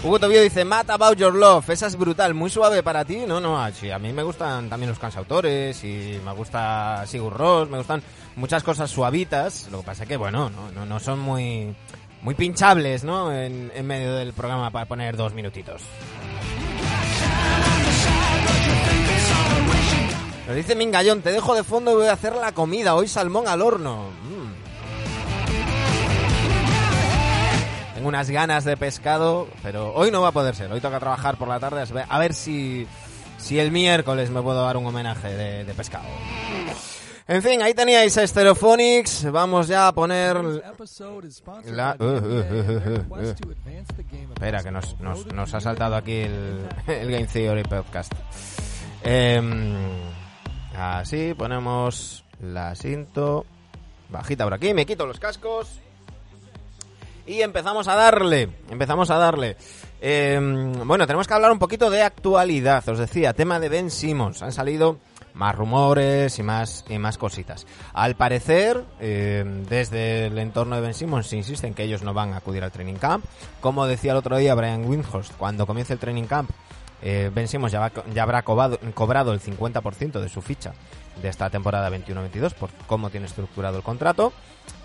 Hugo 0.00 0.20
Tobio 0.20 0.40
dice, 0.40 0.64
Matt 0.64 0.90
About 0.90 1.18
Your 1.18 1.34
Love, 1.34 1.70
esa 1.70 1.88
es 1.88 1.96
brutal, 1.96 2.32
muy 2.32 2.50
suave 2.50 2.84
para 2.84 3.04
ti. 3.04 3.24
No, 3.26 3.40
no, 3.40 3.70
sí, 3.72 3.90
a 3.90 3.98
mí 3.98 4.12
me 4.12 4.22
gustan 4.22 4.68
también 4.70 4.90
los 4.90 4.98
cansautores 4.98 5.82
y 5.82 6.20
me 6.24 6.32
gusta 6.32 7.04
Sigur 7.04 7.36
Ross, 7.36 7.68
me 7.68 7.78
gustan 7.78 8.02
muchas 8.36 8.62
cosas 8.62 8.90
suavitas. 8.90 9.68
Lo 9.72 9.80
que 9.80 9.86
pasa 9.86 10.06
que, 10.06 10.16
bueno, 10.16 10.50
no, 10.50 10.86
no, 10.86 11.00
son 11.00 11.18
muy, 11.18 11.74
muy 12.22 12.34
pinchables, 12.36 13.02
¿no? 13.02 13.32
En, 13.32 13.72
en 13.74 13.86
medio 13.86 14.14
del 14.14 14.32
programa 14.34 14.70
para 14.70 14.86
poner 14.86 15.16
dos 15.16 15.34
minutitos. 15.34 15.82
Lo 20.46 20.54
dice 20.54 20.76
Mingallón, 20.76 21.22
te 21.22 21.32
dejo 21.32 21.54
de 21.54 21.64
fondo 21.64 21.90
y 21.90 21.94
voy 21.96 22.06
a 22.06 22.12
hacer 22.12 22.36
la 22.36 22.52
comida. 22.52 22.94
Hoy 22.94 23.08
salmón 23.08 23.48
al 23.48 23.60
horno. 23.60 24.06
Tengo 27.98 28.10
unas 28.10 28.30
ganas 28.30 28.62
de 28.62 28.76
pescado, 28.76 29.48
pero 29.60 29.92
hoy 29.92 30.12
no 30.12 30.22
va 30.22 30.28
a 30.28 30.32
poder 30.32 30.54
ser. 30.54 30.70
Hoy 30.70 30.80
toca 30.80 31.00
trabajar 31.00 31.36
por 31.36 31.48
la 31.48 31.58
tarde. 31.58 31.82
A 32.08 32.18
ver 32.20 32.32
si, 32.32 32.86
si 33.38 33.58
el 33.58 33.72
miércoles 33.72 34.30
me 34.30 34.40
puedo 34.40 34.64
dar 34.64 34.76
un 34.76 34.86
homenaje 34.86 35.26
de, 35.34 35.64
de 35.64 35.74
pescado. 35.74 36.04
En 37.26 37.42
fin, 37.42 37.60
ahí 37.60 37.74
teníais 37.74 38.16
a 38.16 38.24
Stereophonics. 38.24 39.28
Vamos 39.32 39.66
ya 39.66 39.88
a 39.88 39.92
poner 39.92 40.36
la... 41.64 41.96
Uh, 41.98 42.04
uh, 42.04 43.08
uh, 43.08 43.52
Espera, 44.32 44.62
que 44.62 44.70
nos, 44.70 45.00
nos, 45.00 45.26
nos, 45.26 45.52
ha 45.54 45.60
saltado 45.60 45.96
aquí 45.96 46.20
el, 46.20 46.68
el 46.86 47.10
Game 47.10 47.26
Theory 47.26 47.64
Podcast. 47.64 48.12
Eh, 49.02 49.42
así, 50.76 51.34
ponemos 51.34 52.24
la 52.40 52.76
cinto 52.76 53.44
bajita 54.08 54.44
por 54.44 54.54
aquí, 54.54 54.72
me 54.72 54.86
quito 54.86 55.04
los 55.04 55.18
cascos 55.18 55.80
y 57.28 57.42
empezamos 57.42 57.86
a 57.88 57.94
darle, 57.94 58.48
empezamos 58.70 59.10
a 59.10 59.18
darle. 59.18 59.56
Eh, 60.00 60.40
bueno, 60.84 61.06
tenemos 61.06 61.28
que 61.28 61.34
hablar 61.34 61.52
un 61.52 61.58
poquito 61.58 61.90
de 61.90 62.02
actualidad, 62.02 62.88
os 62.88 62.98
decía, 62.98 63.34
tema 63.34 63.60
de 63.60 63.68
Ben 63.68 63.90
Simmons. 63.90 64.42
Han 64.42 64.52
salido 64.52 64.98
más 65.34 65.54
rumores 65.54 66.38
y 66.38 66.42
más, 66.42 66.86
y 66.88 66.98
más 66.98 67.18
cositas. 67.18 67.66
Al 67.92 68.16
parecer, 68.16 68.82
eh, 68.98 69.44
desde 69.68 70.26
el 70.26 70.38
entorno 70.38 70.76
de 70.76 70.80
Ben 70.82 70.94
Simmons 70.94 71.26
se 71.26 71.36
insiste 71.36 71.66
en 71.66 71.74
que 71.74 71.84
ellos 71.84 72.02
no 72.02 72.14
van 72.14 72.32
a 72.32 72.38
acudir 72.38 72.64
al 72.64 72.72
training 72.72 72.94
camp. 72.94 73.26
Como 73.60 73.86
decía 73.86 74.12
el 74.12 74.18
otro 74.18 74.38
día 74.38 74.54
Brian 74.54 74.86
Windhorst, 74.86 75.36
cuando 75.36 75.66
comience 75.66 75.92
el 75.92 75.98
training 75.98 76.24
camp, 76.24 76.50
eh, 77.02 77.30
Ben 77.34 77.46
Simmons 77.46 77.72
ya, 77.72 77.92
ya 78.12 78.22
habrá 78.22 78.40
cobrado, 78.42 78.78
cobrado 78.94 79.34
el 79.34 79.40
50% 79.40 80.18
de 80.18 80.28
su 80.30 80.40
ficha 80.40 80.72
de 81.20 81.28
esta 81.28 81.50
temporada 81.50 81.90
21-22 81.90 82.54
por 82.54 82.70
cómo 82.86 83.10
tiene 83.10 83.26
estructurado 83.26 83.76
el 83.76 83.82
contrato. 83.82 84.32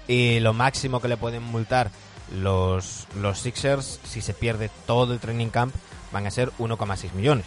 Y 0.10 0.42
lo 0.42 0.52
máximo 0.52 1.00
que 1.00 1.08
le 1.08 1.16
pueden 1.16 1.44
multar 1.44 1.90
los, 2.34 3.08
los 3.16 3.40
Sixers 3.40 4.00
si 4.04 4.22
se 4.22 4.34
pierde 4.34 4.70
todo 4.86 5.14
el 5.14 5.20
training 5.20 5.50
camp 5.50 5.74
van 6.12 6.28
a 6.28 6.32
ser 6.32 6.52
1,6 6.54 7.14
millones 7.14 7.46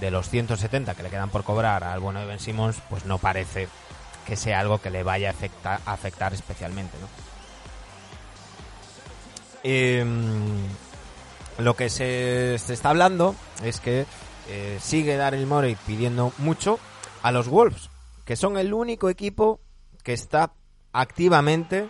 de 0.00 0.10
los 0.10 0.28
170 0.28 0.94
que 0.94 1.02
le 1.02 1.10
quedan 1.10 1.30
por 1.30 1.44
cobrar 1.44 1.84
al 1.84 2.00
bueno 2.00 2.20
de 2.20 2.26
Ben 2.26 2.40
Simmons, 2.40 2.76
pues 2.90 3.04
no 3.04 3.18
parece 3.18 3.68
que 4.26 4.36
sea 4.36 4.60
algo 4.60 4.78
que 4.78 4.90
le 4.90 5.02
vaya 5.02 5.28
a 5.28 5.32
afectar, 5.32 5.80
afectar 5.86 6.32
especialmente, 6.34 6.96
¿no? 7.00 7.08
Em, 9.64 10.66
lo 11.58 11.76
que 11.76 11.88
se, 11.88 12.54
está 12.54 12.90
hablando 12.90 13.36
es 13.62 13.78
que 13.78 14.06
eh, 14.48 14.78
sigue 14.80 15.16
Daryl 15.16 15.46
Morey 15.46 15.76
pidiendo 15.86 16.32
mucho 16.38 16.80
a 17.22 17.30
los 17.30 17.48
Wolves, 17.48 17.90
que 18.24 18.34
son 18.34 18.58
el 18.58 18.74
único 18.74 19.08
equipo 19.08 19.60
que 20.02 20.14
está 20.14 20.52
activamente 20.92 21.88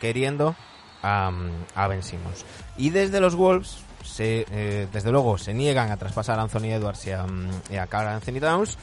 queriendo 0.00 0.56
a, 1.02 1.30
a 1.74 1.88
Ben 1.88 2.02
Simmons. 2.02 2.44
Y 2.76 2.90
desde 2.90 3.20
los 3.20 3.34
Wolves 3.34 3.78
se, 4.04 4.46
eh, 4.50 4.88
desde 4.92 5.10
luego 5.10 5.38
se 5.38 5.54
niegan 5.54 5.90
a 5.90 5.96
traspasar 5.96 6.38
a 6.38 6.42
Anthony 6.42 6.72
Edwards 6.72 7.06
y 7.06 7.12
a, 7.12 7.26
y 7.70 7.76
a 7.76 7.86
Carl 7.86 8.08
Anthony 8.08 8.40
Towns 8.40 8.78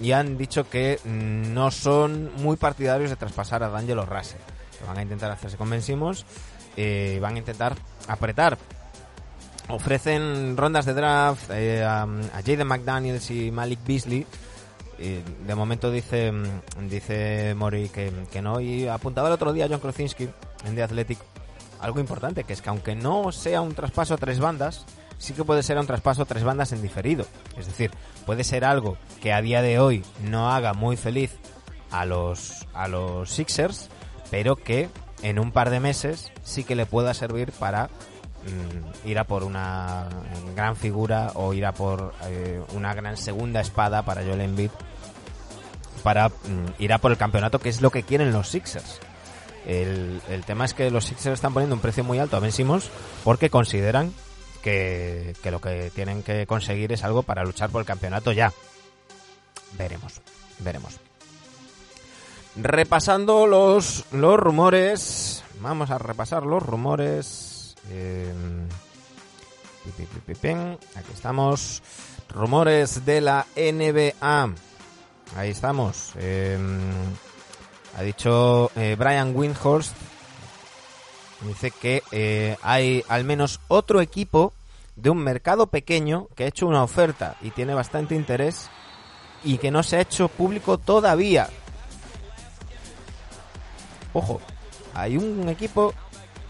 y 0.00 0.12
han 0.12 0.36
dicho 0.36 0.68
que 0.68 1.00
no 1.04 1.70
son 1.70 2.30
muy 2.42 2.56
partidarios 2.56 3.10
de 3.10 3.16
traspasar 3.16 3.62
a 3.62 3.70
D'Angelo 3.70 4.04
Russell. 4.04 4.40
van 4.86 4.98
a 4.98 5.02
intentar 5.02 5.30
hacerse 5.30 5.56
convencimos 5.56 6.26
eh, 6.76 7.18
van 7.22 7.36
a 7.36 7.38
intentar 7.38 7.74
apretar. 8.06 8.58
Ofrecen 9.68 10.56
rondas 10.56 10.84
de 10.84 10.94
draft 10.94 11.50
eh, 11.50 11.82
a, 11.82 12.02
a, 12.02 12.42
Jaden 12.44 12.66
McDaniels 12.66 13.30
y 13.30 13.50
Malik 13.50 13.80
Beasley. 13.86 14.26
De 14.98 15.54
momento 15.54 15.90
dice 15.90 16.32
dice 16.88 17.54
Mori 17.54 17.90
que, 17.90 18.10
que, 18.32 18.40
no 18.40 18.60
y 18.60 18.88
apuntaba 18.88 19.28
el 19.28 19.34
otro 19.34 19.52
día 19.52 19.66
John 19.68 19.80
Krasinski 19.80 20.26
en 20.64 20.74
The 20.74 20.84
Athletic 20.84 21.18
algo 21.80 22.00
importante, 22.00 22.44
que 22.44 22.52
es 22.52 22.62
que 22.62 22.68
aunque 22.68 22.94
no 22.94 23.32
sea 23.32 23.60
un 23.60 23.74
traspaso 23.74 24.14
a 24.14 24.18
tres 24.18 24.38
bandas, 24.38 24.86
sí 25.18 25.32
que 25.32 25.44
puede 25.44 25.62
ser 25.62 25.78
un 25.78 25.86
traspaso 25.86 26.22
a 26.22 26.26
tres 26.26 26.44
bandas 26.44 26.72
en 26.72 26.82
diferido. 26.82 27.26
Es 27.56 27.66
decir, 27.66 27.90
puede 28.24 28.44
ser 28.44 28.64
algo 28.64 28.96
que 29.20 29.32
a 29.32 29.40
día 29.40 29.62
de 29.62 29.78
hoy 29.78 30.04
no 30.22 30.50
haga 30.50 30.74
muy 30.74 30.96
feliz 30.96 31.36
a 31.90 32.04
los, 32.04 32.66
a 32.74 32.88
los 32.88 33.30
Sixers, 33.30 33.88
pero 34.30 34.56
que 34.56 34.88
en 35.22 35.38
un 35.38 35.52
par 35.52 35.70
de 35.70 35.80
meses 35.80 36.32
sí 36.42 36.64
que 36.64 36.76
le 36.76 36.86
pueda 36.86 37.14
servir 37.14 37.52
para 37.52 37.86
mm, 37.86 39.08
ir 39.08 39.18
a 39.18 39.24
por 39.24 39.44
una 39.44 40.08
gran 40.54 40.76
figura 40.76 41.32
o 41.34 41.54
ir 41.54 41.64
a 41.64 41.72
por 41.72 42.14
eh, 42.24 42.62
una 42.74 42.94
gran 42.94 43.16
segunda 43.16 43.60
espada 43.60 44.02
para 44.02 44.22
Joel 44.22 44.42
Embiid 44.42 44.70
para 46.02 46.28
mm, 46.28 46.74
ir 46.78 46.92
a 46.92 46.98
por 46.98 47.12
el 47.12 47.16
campeonato 47.16 47.58
que 47.58 47.70
es 47.70 47.80
lo 47.80 47.90
que 47.90 48.02
quieren 48.02 48.32
los 48.32 48.48
Sixers 48.48 49.00
el, 49.66 50.20
tema 50.46 50.64
es 50.64 50.74
que 50.74 50.90
los 50.90 51.04
Sixers 51.04 51.34
están 51.34 51.52
poniendo 51.52 51.74
un 51.74 51.80
precio 51.80 52.04
muy 52.04 52.18
alto 52.18 52.36
a 52.36 52.40
Ben 52.40 52.52
Simmons 52.52 52.88
porque 53.24 53.50
consideran 53.50 54.12
que, 54.62 55.34
que, 55.42 55.50
lo 55.50 55.60
que 55.60 55.90
tienen 55.94 56.22
que 56.22 56.46
conseguir 56.46 56.92
es 56.92 57.04
algo 57.04 57.22
para 57.22 57.44
luchar 57.44 57.70
por 57.70 57.80
el 57.80 57.86
campeonato 57.86 58.32
ya. 58.32 58.52
Veremos, 59.76 60.20
veremos. 60.60 60.98
Repasando 62.56 63.46
los, 63.46 64.04
los 64.12 64.38
rumores, 64.38 65.44
vamos 65.60 65.90
a 65.90 65.98
repasar 65.98 66.44
los 66.44 66.62
rumores. 66.62 67.76
Eh, 67.90 68.32
aquí 70.94 71.12
estamos. 71.12 71.82
Rumores 72.30 73.04
de 73.04 73.20
la 73.20 73.46
NBA. 73.56 74.54
Ahí 75.36 75.50
estamos. 75.50 76.12
Eh, 76.16 76.58
ha 77.96 78.02
dicho 78.02 78.70
eh, 78.76 78.94
Brian 78.98 79.34
Windhorst, 79.34 79.94
dice 81.40 81.70
que 81.70 82.02
eh, 82.12 82.56
hay 82.62 83.02
al 83.08 83.24
menos 83.24 83.58
otro 83.68 84.02
equipo 84.02 84.52
de 84.96 85.08
un 85.08 85.18
mercado 85.18 85.68
pequeño 85.68 86.28
que 86.34 86.44
ha 86.44 86.48
hecho 86.48 86.66
una 86.66 86.82
oferta 86.82 87.36
y 87.40 87.50
tiene 87.50 87.72
bastante 87.72 88.14
interés 88.14 88.68
y 89.44 89.56
que 89.56 89.70
no 89.70 89.82
se 89.82 89.96
ha 89.96 90.00
hecho 90.02 90.28
público 90.28 90.76
todavía. 90.76 91.48
Ojo, 94.12 94.42
hay 94.94 95.16
un 95.16 95.48
equipo 95.48 95.94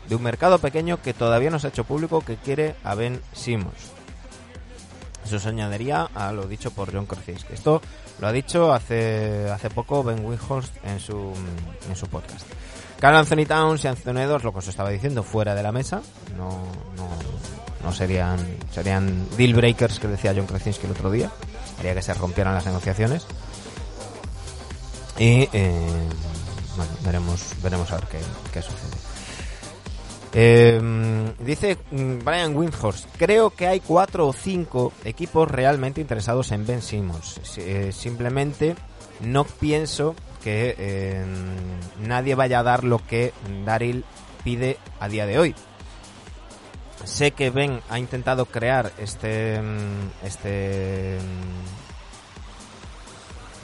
de 0.08 0.16
un 0.16 0.22
mercado 0.22 0.58
pequeño 0.58 1.00
que 1.00 1.14
todavía 1.14 1.50
no 1.50 1.60
se 1.60 1.68
ha 1.68 1.70
hecho 1.70 1.84
público 1.84 2.22
que 2.22 2.36
quiere 2.36 2.74
a 2.82 2.96
Ben 2.96 3.22
Simmons. 3.32 3.92
Eso 5.24 5.38
se 5.38 5.48
añadiría 5.48 6.08
a 6.14 6.32
lo 6.32 6.46
dicho 6.46 6.72
por 6.72 6.92
John 6.92 7.06
Krasinski. 7.06 7.52
Esto 7.52 7.82
lo 8.20 8.26
ha 8.26 8.32
dicho 8.32 8.72
hace, 8.72 9.50
hace 9.50 9.70
poco 9.70 10.02
Ben 10.02 10.24
Windhorst 10.24 10.74
en 10.84 11.00
su, 11.00 11.32
en 11.88 11.96
su 11.96 12.06
podcast. 12.06 12.46
Carl 12.98 13.16
Anthony 13.16 13.44
Towns 13.46 13.84
y 13.84 13.88
Anthony 13.88 14.20
Edwards, 14.20 14.44
lo 14.44 14.52
que 14.52 14.60
os 14.60 14.68
estaba 14.68 14.90
diciendo, 14.90 15.22
fuera 15.22 15.54
de 15.54 15.62
la 15.62 15.70
mesa. 15.70 16.00
No, 16.36 16.48
no, 16.96 17.08
no 17.84 17.92
serían, 17.92 18.38
serían 18.72 19.28
deal 19.36 19.54
breakers 19.54 19.98
que 19.98 20.08
decía 20.08 20.32
John 20.34 20.46
Krasinski 20.46 20.86
el 20.86 20.92
otro 20.92 21.10
día. 21.10 21.30
Haría 21.78 21.94
que 21.94 22.02
se 22.02 22.14
rompieran 22.14 22.54
las 22.54 22.64
negociaciones. 22.64 23.26
Y 25.18 25.48
eh, 25.52 26.08
veremos, 27.04 27.40
veremos 27.62 27.90
a 27.92 27.96
ver 27.96 28.04
qué, 28.06 28.18
qué 28.52 28.62
sucede. 28.62 28.95
Eh, 30.38 30.78
dice 31.38 31.78
mm, 31.90 32.18
Brian 32.22 32.54
Windhorst, 32.54 33.06
creo 33.16 33.48
que 33.48 33.68
hay 33.68 33.80
cuatro 33.80 34.28
o 34.28 34.34
cinco 34.34 34.92
equipos 35.02 35.50
realmente 35.50 36.02
interesados 36.02 36.52
en 36.52 36.66
Ben 36.66 36.82
Simmons. 36.82 37.40
Eh, 37.56 37.90
simplemente 37.90 38.76
no 39.20 39.44
pienso 39.44 40.14
que 40.44 40.76
eh, 40.78 41.24
nadie 42.00 42.34
vaya 42.34 42.58
a 42.58 42.62
dar 42.62 42.84
lo 42.84 42.98
que 42.98 43.32
Daryl 43.64 44.04
pide 44.44 44.76
a 45.00 45.08
día 45.08 45.24
de 45.24 45.38
hoy. 45.38 45.54
Sé 47.04 47.30
que 47.30 47.48
Ben 47.48 47.80
ha 47.88 47.98
intentado 47.98 48.44
crear 48.44 48.92
este 48.98 49.62
mm, 49.62 50.10
este 50.22 51.16
mm, 51.18 51.64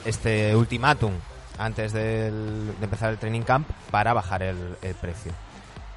este 0.07 0.55
ultimátum 0.55 1.13
antes 1.59 1.93
de 1.93 2.29
empezar 2.81 3.11
el 3.11 3.19
training 3.19 3.43
camp 3.43 3.69
para 3.91 4.13
bajar 4.13 4.41
el 4.41 4.75
precio. 4.99 5.33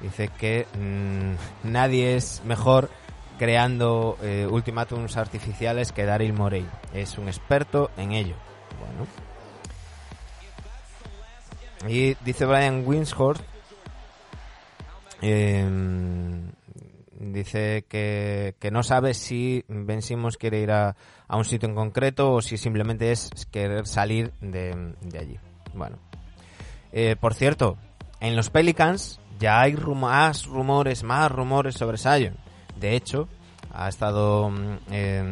Dice 0.01 0.29
que 0.29 0.67
mmm, 0.77 1.69
nadie 1.69 2.15
es 2.15 2.41
mejor 2.45 2.89
creando 3.37 4.17
eh, 4.21 4.47
ultimátums 4.49 5.17
artificiales 5.17 5.91
que 5.91 6.05
Daryl 6.05 6.33
Morey. 6.33 6.65
Es 6.93 7.17
un 7.17 7.27
experto 7.27 7.91
en 7.97 8.11
ello. 8.11 8.35
Bueno. 8.79 9.07
Y 11.87 12.15
dice 12.25 12.45
Brian 12.45 12.83
Winshort, 12.85 13.41
eh, 15.21 15.65
dice 17.19 17.85
que, 17.87 18.55
que, 18.59 18.71
no 18.71 18.83
sabe 18.83 19.13
si 19.13 19.63
Ben 19.67 20.01
Simmons 20.01 20.37
quiere 20.37 20.59
ir 20.59 20.71
a, 20.71 20.95
a, 21.27 21.37
un 21.37 21.45
sitio 21.45 21.69
en 21.69 21.75
concreto 21.75 22.33
o 22.33 22.41
si 22.41 22.57
simplemente 22.57 23.11
es 23.11 23.29
querer 23.51 23.87
salir 23.87 24.31
de, 24.41 24.95
de 25.01 25.19
allí. 25.19 25.39
Bueno. 25.73 25.99
Eh, 26.91 27.15
por 27.19 27.33
cierto, 27.33 27.77
en 28.19 28.35
los 28.35 28.49
Pelicans 28.49 29.19
ya 29.39 29.61
hay 29.61 29.73
más 29.75 30.45
rumores, 30.45 31.03
más 31.03 31.31
rumores 31.31 31.75
sobre 31.75 31.97
Sion. 31.97 32.35
De 32.75 32.95
hecho, 32.95 33.27
ha 33.73 33.89
estado 33.89 34.51
eh, 34.91 35.23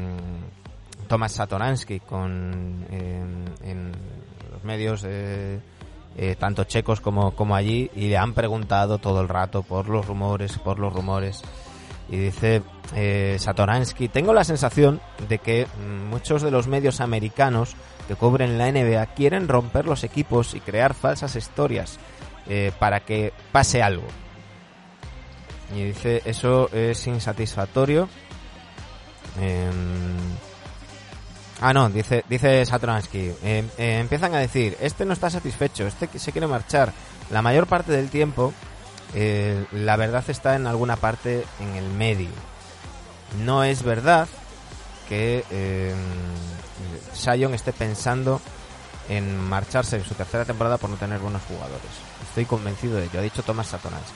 Tomás 1.07 1.33
Satoransky 1.33 1.99
con, 1.99 2.85
en 2.89 3.91
los 4.51 4.63
medios, 4.63 5.03
eh, 5.05 5.59
eh, 6.17 6.35
tanto 6.37 6.63
checos 6.63 7.01
como, 7.01 7.31
como 7.31 7.55
allí, 7.55 7.89
y 7.95 8.07
le 8.07 8.17
han 8.17 8.33
preguntado 8.33 8.97
todo 8.97 9.21
el 9.21 9.27
rato 9.27 9.63
por 9.63 9.89
los 9.89 10.05
rumores, 10.05 10.57
por 10.59 10.79
los 10.79 10.93
rumores. 10.93 11.41
Y 12.09 12.17
dice 12.17 12.61
eh, 12.95 13.35
Satoransky, 13.39 14.09
tengo 14.09 14.33
la 14.33 14.43
sensación 14.43 15.01
de 15.27 15.39
que 15.39 15.65
mm, 15.65 16.09
muchos 16.09 16.41
de 16.41 16.51
los 16.51 16.67
medios 16.67 17.01
americanos 17.01 17.75
que 18.07 18.15
cubren 18.15 18.59
la 18.59 18.71
NBA 18.71 19.05
quieren 19.07 19.47
romper 19.47 19.85
los 19.85 20.03
equipos 20.03 20.53
y 20.53 20.59
crear 20.59 20.93
falsas 20.93 21.35
historias 21.35 21.99
eh, 22.47 22.71
para 22.79 23.01
que 23.01 23.34
pase 23.51 23.81
algo. 23.81 24.08
Y 25.73 25.84
dice, 25.84 26.21
eso 26.25 26.69
es 26.71 27.08
insatisfactorio. 27.08 28.08
Em, 29.39 29.73
ah, 31.62 31.73
no, 31.73 31.89
dice, 31.89 32.23
dice 32.29 32.65
Satoransky. 32.65 33.34
Em, 33.43 33.67
eh, 33.77 33.99
empiezan 33.99 34.34
a 34.36 34.39
decir, 34.39 34.77
este 34.79 35.05
no 35.05 35.13
está 35.13 35.29
satisfecho, 35.29 35.88
este 35.88 36.08
se 36.19 36.31
quiere 36.31 36.47
marchar. 36.47 36.93
La 37.31 37.41
mayor 37.41 37.67
parte 37.67 37.91
del 37.91 38.10
tiempo, 38.10 38.53
eh, 39.15 39.65
la 39.71 39.95
verdad 39.95 40.23
está 40.27 40.55
en 40.55 40.67
alguna 40.67 40.97
parte 40.97 41.45
en 41.60 41.75
el 41.75 41.89
medio. 41.89 42.29
No 43.43 43.63
es 43.63 43.84
verdad 43.84 44.27
que 45.10 45.43
eh, 45.49 45.93
Sion 47.13 47.53
esté 47.53 47.73
pensando 47.73 48.39
en 49.10 49.39
marcharse 49.39 49.97
en 49.97 50.03
su 50.03 50.13
tercera 50.13 50.45
temporada 50.45 50.77
por 50.77 50.89
no 50.89 50.95
tener 50.97 51.19
buenos 51.19 51.41
jugadores. 51.43 52.04
Estoy 52.35 52.47
convencido 52.47 52.97
de 52.97 53.05
ello, 53.05 53.19
ha 53.19 53.21
dicho 53.21 53.43
Tomás 53.43 53.67
Satoransky. 53.67 54.11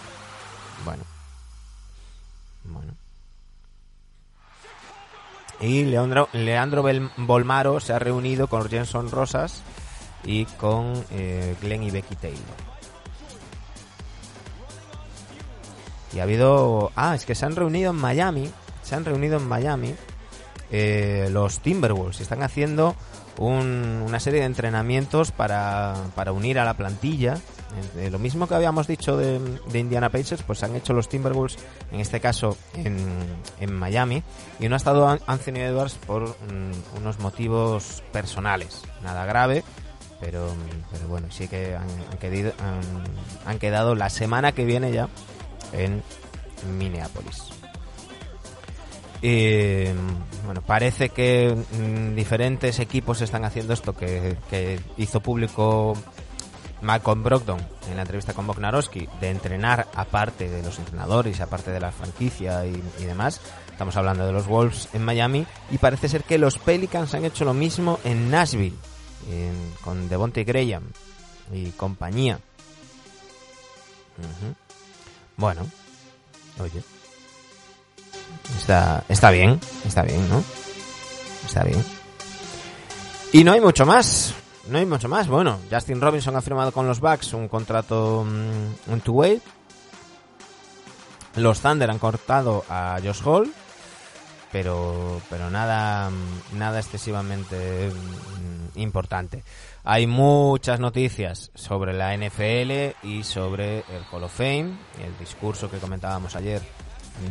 Bueno. 0.84 1.04
Bueno. 2.66 2.92
Y 5.62 5.86
Leandro, 5.86 6.28
Leandro 6.34 6.84
Bolmaro 7.16 7.80
se 7.80 7.94
ha 7.94 8.00
reunido 8.00 8.48
con 8.48 8.68
Jenson 8.68 9.10
Rosas 9.10 9.62
y 10.26 10.44
con 10.44 11.02
eh, 11.12 11.56
Glenn 11.62 11.84
y 11.84 11.92
Becky 11.92 12.18
Taylor. 12.18 12.42
Y 16.14 16.20
ha 16.20 16.24
habido... 16.24 16.92
Ah, 16.98 17.16
es 17.16 17.26
que 17.26 17.36
se 17.36 17.46
han 17.46 17.56
reunido 17.56 17.92
en 17.92 17.98
Miami. 17.98 18.52
Se 18.84 18.96
han 18.96 19.06
reunido 19.06 19.38
en 19.38 19.48
Miami 19.48 19.96
eh, 20.72 21.30
los 21.32 21.62
Timberwolves. 21.62 22.20
Están 22.20 22.44
haciendo 22.44 22.98
una 23.38 24.20
serie 24.20 24.42
de 24.42 24.48
entrenamientos 24.48 25.32
para, 25.32 25.96
para 26.16 26.34
unir 26.34 26.60
a 26.60 26.66
la 26.66 26.74
plantilla. 26.74 27.38
Eh, 27.98 28.10
lo 28.10 28.20
mismo 28.20 28.48
que 28.48 28.56
habíamos 28.56 28.88
dicho 28.88 29.16
de, 29.18 29.40
Indiana 29.74 30.10
Pacers, 30.10 30.44
pues 30.44 30.64
han 30.64 30.76
hecho 30.76 30.94
los 30.94 31.08
Timberwolves, 31.08 31.58
en 31.92 32.00
este 32.00 32.20
caso 32.20 32.58
en, 32.74 32.98
en 33.60 33.74
Miami, 33.74 34.24
y 34.60 34.68
no 34.68 34.76
ha 34.76 34.78
estado 34.78 35.08
Anthony 35.08 35.58
Edwards 35.58 35.96
por 36.06 36.30
mm, 36.30 36.98
unos 36.98 37.20
motivos 37.20 38.04
personales. 38.12 38.82
Nada 39.04 39.26
grave, 39.26 39.64
pero, 40.20 40.54
bueno, 41.08 41.28
sí 41.32 41.48
que 41.48 41.76
han, 41.76 41.88
han 43.46 43.60
quedado 43.60 43.96
la 43.96 44.10
semana 44.10 44.52
que 44.52 44.66
viene 44.66 44.92
ya 44.92 45.08
en 45.72 46.04
Minneapolis. 46.78 47.52
Y 49.22 49.86
bueno, 50.46 50.62
parece 50.66 51.10
que 51.10 51.54
mm, 51.54 52.16
diferentes 52.16 52.80
equipos 52.80 53.22
están 53.22 53.44
haciendo 53.44 53.74
esto 53.74 53.94
que, 53.94 54.80
hizo 54.98 55.20
público 55.20 55.94
Malcolm 56.82 57.24
Brogdon 57.24 57.60
en 57.90 57.96
la 57.96 58.04
entrevista 58.04 58.34
con 58.34 58.48
Bognarowski, 58.48 59.08
de 59.20 59.30
entrenar 59.30 59.88
aparte 59.96 60.50
de 60.50 60.64
los 60.64 60.80
entrenadores, 60.80 61.42
aparte 61.42 61.72
de 61.72 61.80
la 61.80 61.92
franquicia 61.92 62.66
y, 62.66 62.82
demás. 63.06 63.42
Estamos 63.72 63.96
hablando 63.96 64.26
de 64.26 64.34
los 64.34 64.48
Wolves 64.48 64.90
en 64.94 65.04
Miami 65.04 65.46
y 65.72 65.78
parece 65.78 66.10
ser 66.10 66.24
que 66.24 66.38
los 66.38 66.58
Pelicans 66.58 67.14
han 67.14 67.26
hecho 67.26 67.46
lo 67.46 67.54
mismo 67.54 68.00
en 68.04 68.30
Nashville, 68.30 68.76
con 69.82 70.10
Devontae 70.10 70.44
Graham 70.44 70.84
y 71.54 71.72
compañía. 71.72 72.40
Bueno, 75.38 75.66
oye. 76.60 76.84
Está, 78.58 79.04
está 79.08 79.32
bien, 79.32 79.60
está 79.86 80.02
bien, 80.04 80.28
¿no? 80.30 80.44
Está 81.46 81.64
bien. 81.64 81.84
Y 83.32 83.44
no 83.44 83.54
hay 83.54 83.62
mucho 83.62 83.86
más. 83.86 84.34
No 84.70 84.78
hay 84.78 84.86
mucho 84.86 85.10
más. 85.10 85.28
Bueno, 85.28 85.60
Justin 85.72 86.02
Robinson 86.02 86.36
ha 86.36 86.42
firmado 86.42 86.72
con 86.72 86.88
los 86.88 87.00
Bucks 87.00 87.34
un 87.34 87.48
contrato, 87.48 88.26
mm, 88.26 88.92
un 88.92 89.02
two-way. 89.02 89.42
Los 91.36 91.60
Thunder 91.60 91.90
han 91.90 92.00
cortado 92.00 92.64
a 92.70 93.00
Josh 93.04 93.22
Hall, 93.24 93.54
pero, 94.52 95.22
pero 95.30 95.50
nada, 95.50 96.10
nada 96.54 96.80
excesivamente 96.80 97.90
mm, 97.90 98.80
importante. 98.80 99.44
Hay 99.84 100.08
muchas 100.08 100.80
noticias 100.80 101.52
sobre 101.56 101.94
la 101.94 102.14
NFL 102.14 102.96
y 103.04 103.24
sobre 103.24 103.80
el 103.80 104.04
Hall 104.12 104.24
of 104.24 104.34
Fame, 104.36 104.78
el 105.04 105.18
discurso 105.20 105.70
que 105.70 105.78
comentábamos 105.78 106.36
ayer 106.36 106.62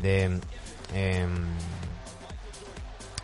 de 0.03 0.41
Em, 0.95 1.31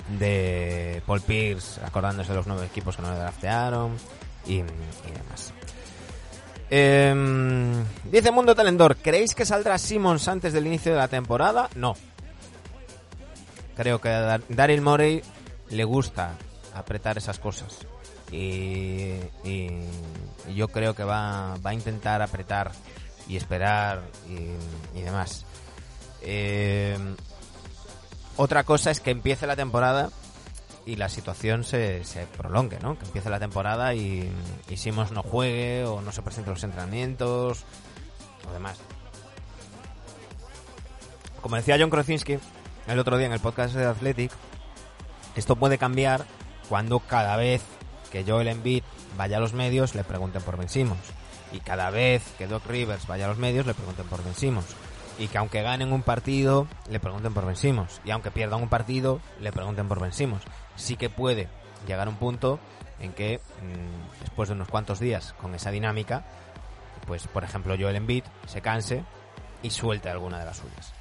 de 0.09 1.03
Paul 1.07 1.21
Pierce 1.23 1.81
acordándose 1.85 2.31
de 2.31 2.37
los 2.37 2.47
nueve 2.47 2.67
equipos 2.67 2.97
que 2.97 3.03
no 3.03 3.11
le 3.11 3.19
draftearon 3.19 3.97
y, 4.47 4.59
demás. 4.59 5.53
Em, 6.71 7.85
dice 8.05 8.31
Mundo 8.31 8.55
Talendor, 8.55 8.97
¿creéis 8.97 9.35
que 9.35 9.47
saldrá 9.47 9.79
Simmons 9.79 10.29
antes 10.29 10.53
del 10.53 10.67
inicio 10.67 10.93
de 10.93 10.99
la 10.99 11.09
temporada? 11.09 11.69
No. 11.75 11.95
Creo 13.77 14.01
que 14.01 14.09
a 14.09 14.38
Daryl 14.49 14.81
Morey 14.81 15.23
le 15.71 15.85
gusta 15.85 16.37
apretar 16.75 17.19
esas 17.19 17.38
cosas. 17.38 17.87
Y, 18.31 19.21
yo 20.55 20.69
creo 20.69 20.95
que 20.95 21.05
va, 21.05 21.57
va 21.64 21.71
a 21.71 21.75
intentar 21.75 22.21
apretar 22.21 22.73
y 23.29 23.37
esperar 23.37 24.03
y, 24.29 24.99
y 24.99 25.03
demás. 25.03 25.45
Eh, 26.23 26.97
otra 28.37 28.64
cosa 28.64 28.90
es 28.90 29.01
que 29.01 29.11
empiece 29.11 29.47
la 29.47 29.57
temporada 29.57 30.11
y 30.87 30.97
la 30.97 31.09
situación 31.09 31.64
se, 31.64 32.05
se 32.05 32.27
prolongue, 32.27 32.79
¿no? 32.81 32.99
Que 32.99 33.07
empiece 33.07 33.31
la 33.31 33.40
temporada 33.40 33.94
y, 33.94 34.31
y 34.68 34.90
no 34.90 35.23
juegue 35.23 35.85
o 35.85 36.01
no 36.01 36.12
se 36.12 36.23
presente 36.23 36.51
los 36.51 36.62
entrenamientos 36.62 37.64
o 38.49 38.53
demás. 38.53 38.79
Como 41.40 41.57
decía 41.57 41.77
John 41.79 41.90
Krosinski 41.90 42.38
el 42.87 42.99
otro 42.99 43.16
día 43.16 43.27
en 43.27 43.33
el 43.33 43.40
podcast 43.40 43.75
de 43.75 43.87
Athletic, 43.87 44.31
esto 45.37 45.57
puede 45.57 45.79
cambiar 45.79 46.27
cuando 46.68 47.01
cada 47.01 47.37
vez 47.37 47.62
que 48.11 48.25
Joel 48.25 48.49
Embiid 48.49 48.83
vaya 49.16 49.38
a 49.38 49.40
los 49.40 49.53
medios 49.53 49.94
le 49.94 50.05
pregunten 50.05 50.42
por 50.42 50.57
Ben. 50.57 50.68
Y 51.53 51.61
cada 51.61 51.90
vez 51.90 52.23
que 52.37 52.47
Doc 52.47 52.66
Rivers 52.66 53.07
vaya 53.07 53.27
a 53.27 53.29
los 53.29 53.38
medios 53.38 53.66
le 53.66 53.75
pregunten 53.75 54.07
por 54.07 54.23
Ben 54.23 54.35
y 55.18 55.29
que 55.29 55.38
aunque 55.38 55.62
ganen 55.62 55.92
un 55.92 56.03
partido 56.03 56.66
le 56.90 57.00
pregunten 57.00 57.35
por 57.35 57.46
vencimos. 57.46 58.00
Y 58.05 58.11
aunque 58.11 58.31
pierdan 58.31 58.62
un 58.62 58.68
partido 58.68 59.20
le 59.40 59.53
pregunten 59.53 59.88
por 59.88 60.00
vencimos. 60.00 60.42
Sí 60.77 60.96
que 60.96 61.11
puede 61.11 61.48
llegar 61.87 62.09
un 62.09 62.16
punto 62.16 62.59
en 63.00 63.12
que 63.12 63.38
mm, 63.38 64.20
después 64.20 64.48
de 64.48 64.55
unos 64.55 64.68
cuantos 64.68 65.00
días 65.00 65.35
con 65.40 65.55
esa 65.55 65.70
dinámica 65.70 66.24
pues 67.07 67.27
por 67.27 67.44
ejemplo 67.44 67.77
Joel 67.79 67.96
Embiid 67.96 68.24
se 68.46 68.61
canse 68.61 69.05
y 69.62 69.70
suelte 69.70 70.09
alguna 70.09 70.38
de 70.38 70.46
las 70.46 70.59
suyas. 70.59 70.92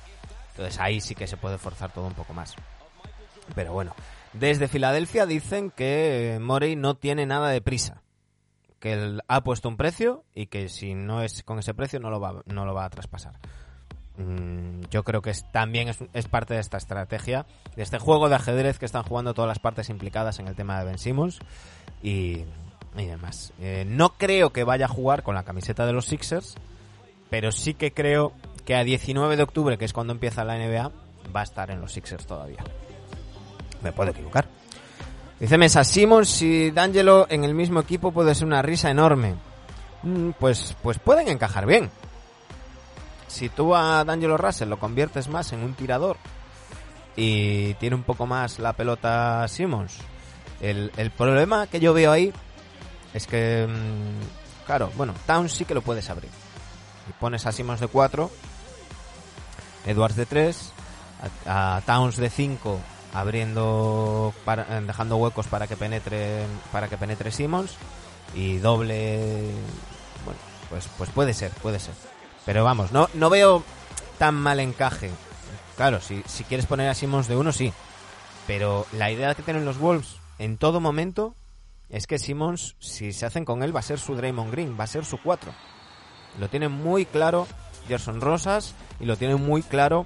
Entonces 0.52 0.80
ahí 0.80 1.02
sí 1.02 1.16
que 1.16 1.28
se 1.28 1.38
puede 1.38 1.58
forzar 1.58 1.92
todo 1.92 2.06
un 2.06 2.14
poco 2.14 2.34
más. 2.34 2.56
Pero 3.56 3.74
bueno 3.74 3.94
desde 4.34 4.68
Filadelfia 4.68 5.28
dicen 5.28 5.70
que 5.70 6.40
Morey 6.42 6.76
no 6.76 6.96
tiene 6.96 7.26
nada 7.26 7.50
de 7.50 7.62
prisa. 7.62 8.02
Que 8.80 8.94
él 8.94 9.22
ha 9.28 9.44
puesto 9.44 9.70
un 9.70 9.78
precio 9.78 10.26
y 10.34 10.48
que 10.48 10.70
si 10.70 10.96
no 10.96 11.22
es 11.22 11.44
con 11.44 11.60
ese 11.60 11.74
precio 11.74 12.00
no 12.00 12.10
lo 12.10 12.20
va, 12.20 12.42
no 12.46 12.66
lo 12.66 12.74
va 12.74 12.86
a 12.86 12.90
traspasar. 12.90 13.36
Mm, 14.18 14.84
yo 14.92 15.04
creo 15.04 15.22
que 15.22 15.32
es, 15.32 15.44
también 15.52 15.90
es, 16.14 16.28
parte 16.28 16.54
de 16.54 16.60
esta 16.60 16.78
estrategia, 16.78 17.46
de 17.76 17.82
este 17.82 17.98
juego 17.98 18.30
de 18.30 18.36
ajedrez 18.36 18.78
que 18.78 18.86
están 18.86 19.04
jugando 19.04 19.34
todas 19.34 19.48
las 19.48 19.60
partes 19.60 19.90
implicadas 19.90 20.40
en 20.40 20.48
el 20.48 20.56
tema 20.56 20.78
de 20.80 20.86
Ben 20.86 20.98
Simmons 20.98 21.40
y, 22.02 22.44
demás. 22.96 23.54
Eh, 23.60 23.86
no 23.88 24.14
creo 24.14 24.52
que 24.52 24.64
vaya 24.64 24.86
a 24.86 24.90
jugar 24.90 25.24
con 25.24 25.34
la 25.34 25.44
camiseta 25.44 25.86
de 25.86 25.94
los 25.94 26.06
Sixers, 26.06 26.56
pero 27.30 27.52
sí 27.52 27.74
que 27.74 27.92
creo 27.92 28.34
que 28.66 28.76
a 28.76 28.84
19 28.84 29.36
de 29.36 29.44
octubre, 29.44 29.78
que 29.78 29.86
es 29.86 29.94
cuando 29.94 30.14
empieza 30.14 30.44
la 30.44 30.58
NBA, 30.58 30.92
va 31.36 31.40
a 31.40 31.44
estar 31.44 31.72
en 31.72 31.82
los 31.82 31.92
Sixers 31.92 32.28
todavía. 32.28 32.64
Me 33.82 33.92
puedo 33.92 34.12
equivocar. 34.12 34.48
Dice 35.40 35.58
Mesa, 35.58 35.84
Simmons 35.84 36.42
y 36.44 36.72
D'Angelo 36.72 37.26
en 37.30 37.44
el 37.44 37.56
mismo 37.56 37.80
equipo 37.80 38.12
puede 38.12 38.36
ser 38.36 38.46
una 38.46 38.62
risa 38.62 38.92
enorme. 38.92 39.34
Mm, 40.04 40.30
pues, 40.40 40.78
pues 40.84 41.00
pueden 41.00 41.28
encajar 41.28 41.66
bien 41.66 41.90
si 43.34 43.50
tú 43.50 43.76
a 43.76 44.04
D'Angelo 44.06 44.38
Russell 44.38 44.70
lo 44.70 44.78
conviertes 44.78 45.28
más 45.28 45.52
en 45.54 45.64
un 45.64 45.74
tirador 45.74 46.18
y 47.16 47.74
tiene 47.76 47.96
un 47.96 48.04
poco 48.04 48.28
más 48.28 48.60
la 48.60 48.74
pelota 48.74 49.48
Simmons, 49.48 49.98
el, 50.62 51.12
problema 51.18 51.68
que 51.68 51.80
yo 51.80 51.94
veo 51.94 52.12
ahí 52.12 52.32
es 53.14 53.26
que, 53.28 53.68
mm, 53.68 54.66
claro, 54.66 54.92
bueno, 54.96 55.14
Towns 55.26 55.52
sí 55.52 55.66
que 55.66 55.74
lo 55.74 55.82
puedes 55.82 56.10
abrir. 56.10 56.30
Y 57.10 57.14
pones 57.14 57.46
a 57.46 57.52
Simmons 57.52 57.80
de 57.80 57.88
4, 57.88 58.32
Edwards 59.88 60.16
de 60.16 60.26
3, 60.26 60.72
a, 61.48 61.82
Towns 61.86 62.18
de 62.18 62.30
5 62.30 62.80
abriendo 63.14 64.34
para, 64.46 64.82
dejando 64.82 65.18
huecos 65.18 65.48
para 65.48 65.68
que 65.68 65.76
penetre 65.76 66.46
para 66.72 66.88
que 66.88 66.98
penetre 66.98 67.32
Simmons 67.32 67.76
y 68.34 68.58
doble 68.58 69.52
bueno 70.26 70.40
pues 70.72 70.90
pues 70.98 71.12
puede 71.12 71.36
ser 71.36 71.52
puede 71.52 71.80
ser 71.80 71.94
pero 72.46 72.64
vamos, 72.64 72.92
no, 72.92 73.10
no 73.14 73.30
veo 73.30 73.64
tan 74.18 74.36
mal 74.36 74.60
encaje 74.60 75.10
Claro, 75.76 76.00
si, 76.02 76.22
si 76.28 76.44
quieres 76.44 76.66
poner 76.66 76.90
a 76.90 76.94
Simmons 76.94 77.28
de 77.28 77.36
uno, 77.36 77.52
sí. 77.52 77.74
Pero 78.46 78.86
la 78.94 79.12
idea 79.12 79.34
que 79.36 79.44
tienen 79.44 79.66
los 79.66 79.80
Wolves 79.80 80.18
en 80.38 80.58
todo 80.58 80.80
momento 80.80 81.36
es 81.90 82.08
que 82.08 82.20
Simmons, 82.20 82.76
si 82.80 83.14
se 83.14 83.26
hacen 83.26 83.46
con 83.46 83.64
él, 83.64 83.76
va 83.76 83.80
a 83.80 83.84
ser 83.84 84.00
su 84.00 84.16
Draymond 84.16 84.52
Green, 84.52 84.78
va 84.80 84.84
a 84.84 84.88
ser 84.88 85.06
su 85.06 85.18
4. 85.18 85.52
Lo 86.40 86.50
tiene 86.50 86.68
muy 86.68 87.06
claro 87.06 87.48
Gerson 87.88 88.22
Rosas 88.22 88.74
y 89.00 89.06
lo 89.06 89.18
tiene 89.18 89.36
muy 89.36 89.62
claro 89.64 90.06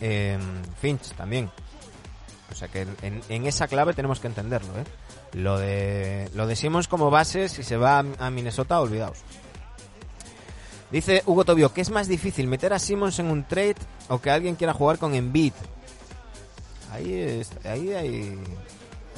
eh, 0.00 0.38
Finch 0.80 1.12
también. 1.12 1.50
O 2.50 2.54
sea 2.54 2.68
que 2.68 2.82
en, 3.02 3.22
en, 3.28 3.46
esa 3.46 3.66
clave 3.66 3.94
tenemos 3.94 4.20
que 4.20 4.26
entenderlo, 4.26 4.72
¿eh? 4.78 4.84
Lo 5.32 5.58
de, 5.58 6.30
lo 6.34 6.46
de 6.46 6.54
Simmons 6.54 6.86
como 6.86 7.10
base, 7.10 7.48
si 7.48 7.62
se 7.62 7.78
va 7.78 7.98
a, 7.98 8.04
a 8.18 8.30
Minnesota, 8.30 8.80
olvidaos. 8.80 9.18
Dice 10.92 11.22
Hugo 11.24 11.46
Tobio, 11.46 11.72
¿qué 11.72 11.80
es 11.80 11.90
más 11.90 12.06
difícil, 12.06 12.46
meter 12.46 12.74
a 12.74 12.78
Simmons 12.78 13.18
en 13.18 13.30
un 13.30 13.44
trade 13.44 13.76
o 14.08 14.20
que 14.20 14.30
alguien 14.30 14.56
quiera 14.56 14.74
jugar 14.74 14.98
con 14.98 15.14
Embiid? 15.14 15.54
Ahí, 16.92 17.42
ahí 17.64 17.92
hay, 17.94 18.38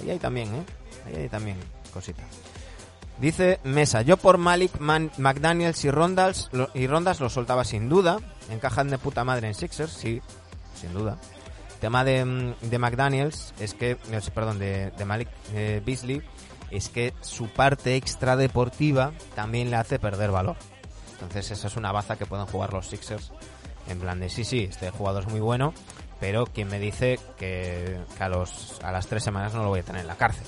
ahí 0.09 0.19
también, 0.21 0.55
¿eh? 0.55 0.65
Ahí 1.07 1.23
hay 1.23 1.29
también 1.29 1.57
cosita. 1.93 2.23
Dice 3.21 3.59
Mesa, 3.65 4.03
yo 4.03 4.17
por 4.17 4.39
Malik, 4.39 4.79
Man, 4.79 5.11
McDaniels 5.19 5.85
y 5.85 5.91
Rondas, 5.91 6.49
y 6.75 6.87
Rondas 6.87 7.19
lo 7.19 7.29
soltaba 7.29 7.65
sin 7.65 7.89
duda. 7.89 8.21
Encajan 8.51 8.89
de 8.89 8.99
puta 8.99 9.25
madre 9.25 9.49
en 9.49 9.55
Sixers, 9.55 9.93
sí, 9.93 10.23
sin 10.81 10.93
duda. 10.93 11.19
El 11.75 11.81
tema 11.81 12.05
de, 12.05 12.55
de 12.61 12.79
McDaniels 12.79 13.53
es 13.59 13.75
que, 13.75 13.97
perdón, 14.33 14.61
de, 14.61 14.93
de 14.93 15.05
Malik 15.05 15.29
eh, 15.53 15.83
Beasley, 15.85 16.23
es 16.71 16.89
que 16.89 17.15
su 17.21 17.49
parte 17.49 17.97
extra 17.97 18.37
deportiva 18.37 19.13
también 19.35 19.71
le 19.71 19.77
hace 19.77 19.99
perder 19.99 20.31
valor. 20.31 20.57
Entonces 21.15 21.51
esa 21.51 21.69
es 21.69 21.77
una 21.77 21.93
baza 21.93 22.17
que 22.17 22.27
pueden 22.27 22.47
jugar 22.47 22.73
los 22.73 22.89
Sixers. 22.89 23.33
En 23.89 24.01
plan 24.01 24.19
de, 24.21 24.29
sí, 24.29 24.45
sí, 24.45 24.69
este 24.71 24.91
jugador 24.91 25.25
es 25.25 25.31
muy 25.31 25.41
bueno, 25.41 25.75
pero 26.21 26.47
quien 26.47 26.69
me 26.69 26.79
dice 26.79 27.19
que, 27.39 27.99
a, 28.19 28.29
los, 28.29 28.79
a 28.83 28.93
las 28.93 29.07
tres 29.07 29.23
semanas 29.23 29.55
no 29.55 29.63
lo 29.63 29.69
voy 29.69 29.81
a 29.81 29.85
tener 29.85 30.03
en 30.03 30.07
la 30.07 30.17
cárcel. 30.17 30.47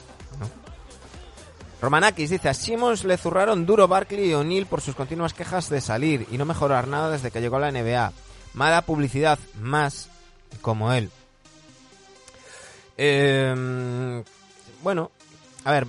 Romanakis 1.81 2.31
dice, 2.31 2.49
a 2.49 2.55
Simmons 2.55 3.05
le 3.05 3.19
zurraron 3.19 3.67
duro 3.67 3.87
Barkley 3.87 4.31
y 4.31 4.35
O'Neill 4.35 4.67
por 4.67 4.81
sus 4.81 4.95
continuas 4.95 5.35
quejas 5.35 5.69
de 5.69 5.83
salir 5.83 6.27
y 6.31 6.39
no 6.39 6.47
mejorar 6.47 6.89
nada 6.89 7.11
desde 7.11 7.31
que 7.31 7.41
llegó 7.41 7.57
a 7.57 7.61
la 7.61 7.71
NBA. 7.71 8.13
Mala 8.55 8.83
publicidad, 8.83 9.39
más 9.61 10.09
como 10.63 10.93
él. 10.93 11.11
Eh, 12.97 14.25
bueno, 14.83 15.11
a 15.65 15.73
ver, 15.73 15.87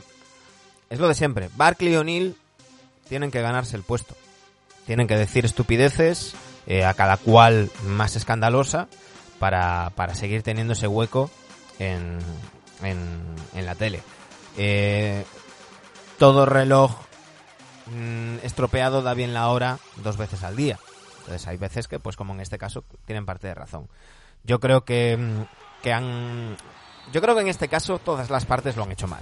es 0.90 1.00
lo 1.00 1.08
de 1.08 1.16
siempre. 1.16 1.50
Barkley 1.56 1.94
y 1.94 1.96
O'Neill 1.96 2.36
tienen 3.08 3.32
que 3.32 3.42
ganarse 3.42 3.78
el 3.78 3.84
puesto. 3.84 4.16
Tienen 4.88 5.08
que 5.08 5.18
decir 5.18 5.46
estupideces, 5.46 6.34
eh, 6.66 6.84
a 6.84 6.96
cada 6.96 7.18
cual 7.18 7.70
más 7.84 8.16
escandalosa, 8.16 8.88
para, 9.38 9.92
para 9.92 10.16
seguir 10.16 10.42
teniendo 10.42 10.74
ese 10.74 10.88
hueco 10.88 11.30
en, 11.78 12.18
en, 12.82 13.36
en 13.54 13.66
la 13.68 13.76
tele. 13.76 14.02
Eh, 14.58 15.24
todo 16.18 16.48
reloj 16.48 16.96
mmm, 17.86 18.38
estropeado 18.42 19.04
da 19.04 19.14
bien 19.14 19.36
la 19.36 19.50
hora 19.50 19.78
dos 19.98 20.18
veces 20.18 20.44
al 20.44 20.56
día. 20.56 20.80
Entonces 21.20 21.46
hay 21.48 21.58
veces 21.58 21.88
que, 21.88 22.00
pues 22.00 22.16
como 22.16 22.34
en 22.34 22.40
este 22.40 22.58
caso, 22.58 22.84
tienen 23.06 23.26
parte 23.26 23.48
de 23.48 23.54
razón. 23.54 23.90
Yo 24.44 24.60
creo 24.60 24.86
que, 24.86 25.46
que 25.84 25.94
han... 25.94 26.58
Yo 27.12 27.22
creo 27.22 27.36
que 27.36 27.42
en 27.42 27.50
este 27.50 27.68
caso 27.68 28.00
todas 28.00 28.30
las 28.30 28.46
partes 28.46 28.76
lo 28.78 28.84
han 28.84 28.92
hecho 28.94 29.08
mal. 29.08 29.22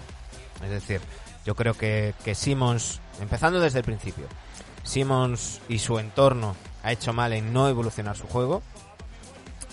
Es 0.63 0.69
decir, 0.69 1.01
yo 1.43 1.55
creo 1.55 1.73
que, 1.73 2.13
que 2.23 2.35
Simmons, 2.35 3.01
empezando 3.19 3.59
desde 3.59 3.79
el 3.79 3.85
principio, 3.85 4.27
Simmons 4.85 5.59
y 5.67 5.79
su 5.79 5.99
entorno 5.99 6.55
ha 6.83 6.91
hecho 6.93 7.11
mal 7.11 7.33
en 7.33 7.51
no 7.51 7.67
evolucionar 7.67 8.15
su 8.15 8.27
juego. 8.27 8.61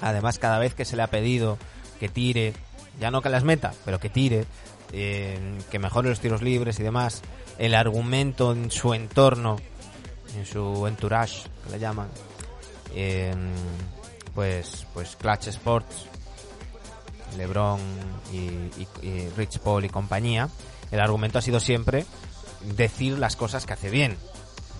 Además, 0.00 0.38
cada 0.38 0.58
vez 0.58 0.74
que 0.74 0.84
se 0.84 0.96
le 0.96 1.02
ha 1.02 1.06
pedido 1.06 1.58
que 2.00 2.08
tire, 2.08 2.54
ya 2.98 3.12
no 3.12 3.22
que 3.22 3.28
las 3.28 3.44
meta, 3.44 3.72
pero 3.84 4.00
que 4.00 4.08
tire, 4.08 4.46
eh, 4.92 5.38
que 5.70 5.78
mejore 5.78 6.08
los 6.08 6.20
tiros 6.20 6.42
libres 6.42 6.80
y 6.80 6.82
demás, 6.82 7.22
el 7.58 7.74
argumento 7.74 8.52
en 8.52 8.70
su 8.70 8.94
entorno, 8.94 9.58
en 10.36 10.46
su 10.46 10.86
entourage, 10.86 11.48
que 11.64 11.70
le 11.70 11.78
llaman, 11.78 12.08
eh, 12.94 13.34
pues, 14.34 14.86
pues 14.92 15.14
Clutch 15.16 15.48
Sports, 15.48 16.06
LeBron 17.36 17.80
y, 18.32 18.36
y, 18.36 18.88
y, 19.02 19.28
Rich 19.36 19.60
Paul 19.60 19.84
y 19.84 19.88
compañía, 19.88 20.48
el 20.90 21.00
argumento 21.00 21.38
ha 21.38 21.42
sido 21.42 21.60
siempre 21.60 22.04
decir 22.76 23.18
las 23.18 23.36
cosas 23.36 23.66
que 23.66 23.74
hace 23.74 23.90
bien. 23.90 24.16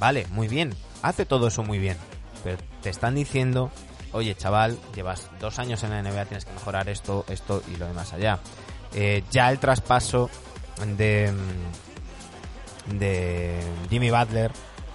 Vale, 0.01 0.27
muy 0.31 0.49
bien, 0.49 0.75
hace 1.03 1.27
todo 1.27 1.49
eso 1.49 1.63
muy 1.63 1.79
bien, 1.79 1.97
pero 2.43 2.59
te 2.83 2.91
están 2.91 3.15
diciendo, 3.15 3.71
oye 4.13 4.35
chaval, 4.35 4.79
llevas 4.95 5.29
dos 5.41 5.59
años 5.59 5.83
en 5.85 5.91
la 5.91 6.03
NBA, 6.03 6.27
tienes 6.27 6.45
que 6.45 6.53
mejorar 6.53 6.89
esto, 6.89 7.25
esto 7.29 7.63
y 7.73 7.77
lo 7.77 7.87
demás 7.87 8.13
allá 8.13 8.41
eh, 8.95 9.23
ya 9.31 9.51
el 9.51 9.59
traspaso 9.59 10.29
de, 10.97 11.33
de 12.99 13.61
Jimmy 13.89 14.11
Butler 14.11 14.51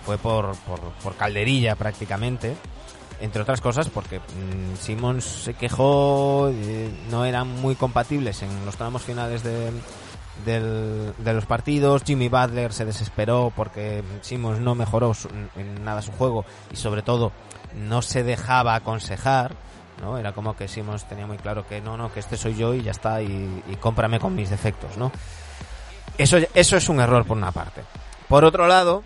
fue 0.05 0.17
por, 0.17 0.55
por, 0.57 0.79
por 1.03 1.15
calderilla 1.15 1.75
prácticamente 1.75 2.55
entre 3.19 3.41
otras 3.41 3.59
cosas 3.59 3.89
porque 3.89 4.19
mmm, 4.19 4.75
Simmons 4.79 5.23
se 5.23 5.55
quejó 5.55 6.49
eh, 6.53 6.89
no 7.09 7.25
eran 7.25 7.47
muy 7.47 7.73
compatibles 7.75 8.43
en 8.43 8.65
los 8.65 8.77
tramos 8.77 9.01
finales 9.01 9.41
de, 9.43 9.71
del, 10.45 11.13
de 11.17 11.33
los 11.33 11.45
partidos 11.45 12.03
Jimmy 12.03 12.29
Butler 12.29 12.73
se 12.73 12.85
desesperó 12.85 13.51
porque 13.55 14.03
Simmons 14.21 14.59
no 14.59 14.75
mejoró 14.75 15.13
su, 15.13 15.29
en 15.55 15.83
nada 15.83 16.01
su 16.01 16.11
juego 16.11 16.45
y 16.71 16.75
sobre 16.75 17.01
todo 17.01 17.31
no 17.75 18.01
se 18.01 18.23
dejaba 18.23 18.75
aconsejar 18.75 19.55
¿no? 20.01 20.17
Era 20.17 20.33
como 20.33 20.55
que 20.55 20.67
Simmons 20.67 21.05
tenía 21.07 21.27
muy 21.27 21.37
claro 21.37 21.67
que 21.67 21.81
no, 21.81 21.97
no, 21.97 22.11
que 22.11 22.19
este 22.19 22.37
soy 22.37 22.55
yo 22.55 22.73
y 22.73 22.83
ya 22.83 22.91
está, 22.91 23.21
y, 23.21 23.63
cómprame 23.79 24.19
con 24.19 24.35
mis 24.35 24.49
defectos, 24.49 24.97
¿no? 24.97 25.11
Eso, 26.17 26.37
eso 26.53 26.77
es 26.77 26.89
un 26.89 26.99
error 26.99 27.25
por 27.25 27.37
una 27.37 27.51
parte. 27.51 27.81
Por 28.27 28.43
otro 28.43 28.67
lado, 28.67 29.03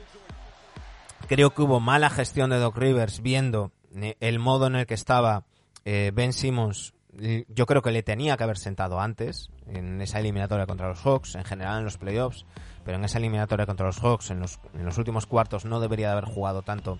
creo 1.27 1.53
que 1.53 1.61
hubo 1.61 1.79
mala 1.79 2.09
gestión 2.09 2.49
de 2.49 2.59
Doc 2.59 2.77
Rivers 2.77 3.21
viendo 3.21 3.71
eh, 3.95 4.15
el 4.19 4.39
modo 4.39 4.67
en 4.67 4.75
el 4.75 4.85
que 4.85 4.93
estaba 4.93 5.43
eh, 5.85 6.11
Ben 6.13 6.33
Simmons. 6.33 6.93
Yo 7.13 7.65
creo 7.65 7.81
que 7.81 7.91
le 7.91 8.03
tenía 8.03 8.37
que 8.37 8.43
haber 8.43 8.57
sentado 8.57 8.99
antes 8.99 9.49
en 9.67 10.01
esa 10.01 10.19
eliminatoria 10.19 10.65
contra 10.65 10.87
los 10.87 10.99
Hawks, 11.01 11.35
en 11.35 11.43
general 11.43 11.79
en 11.79 11.83
los 11.83 11.97
playoffs, 11.97 12.45
pero 12.85 12.97
en 12.97 13.03
esa 13.03 13.17
eliminatoria 13.17 13.65
contra 13.65 13.85
los 13.85 13.99
Hawks, 13.99 14.31
en 14.31 14.39
los, 14.39 14.59
en 14.73 14.85
los 14.85 14.97
últimos 14.97 15.25
cuartos, 15.25 15.65
no 15.65 15.79
debería 15.79 16.07
de 16.07 16.13
haber 16.13 16.25
jugado 16.25 16.61
tanto 16.61 16.99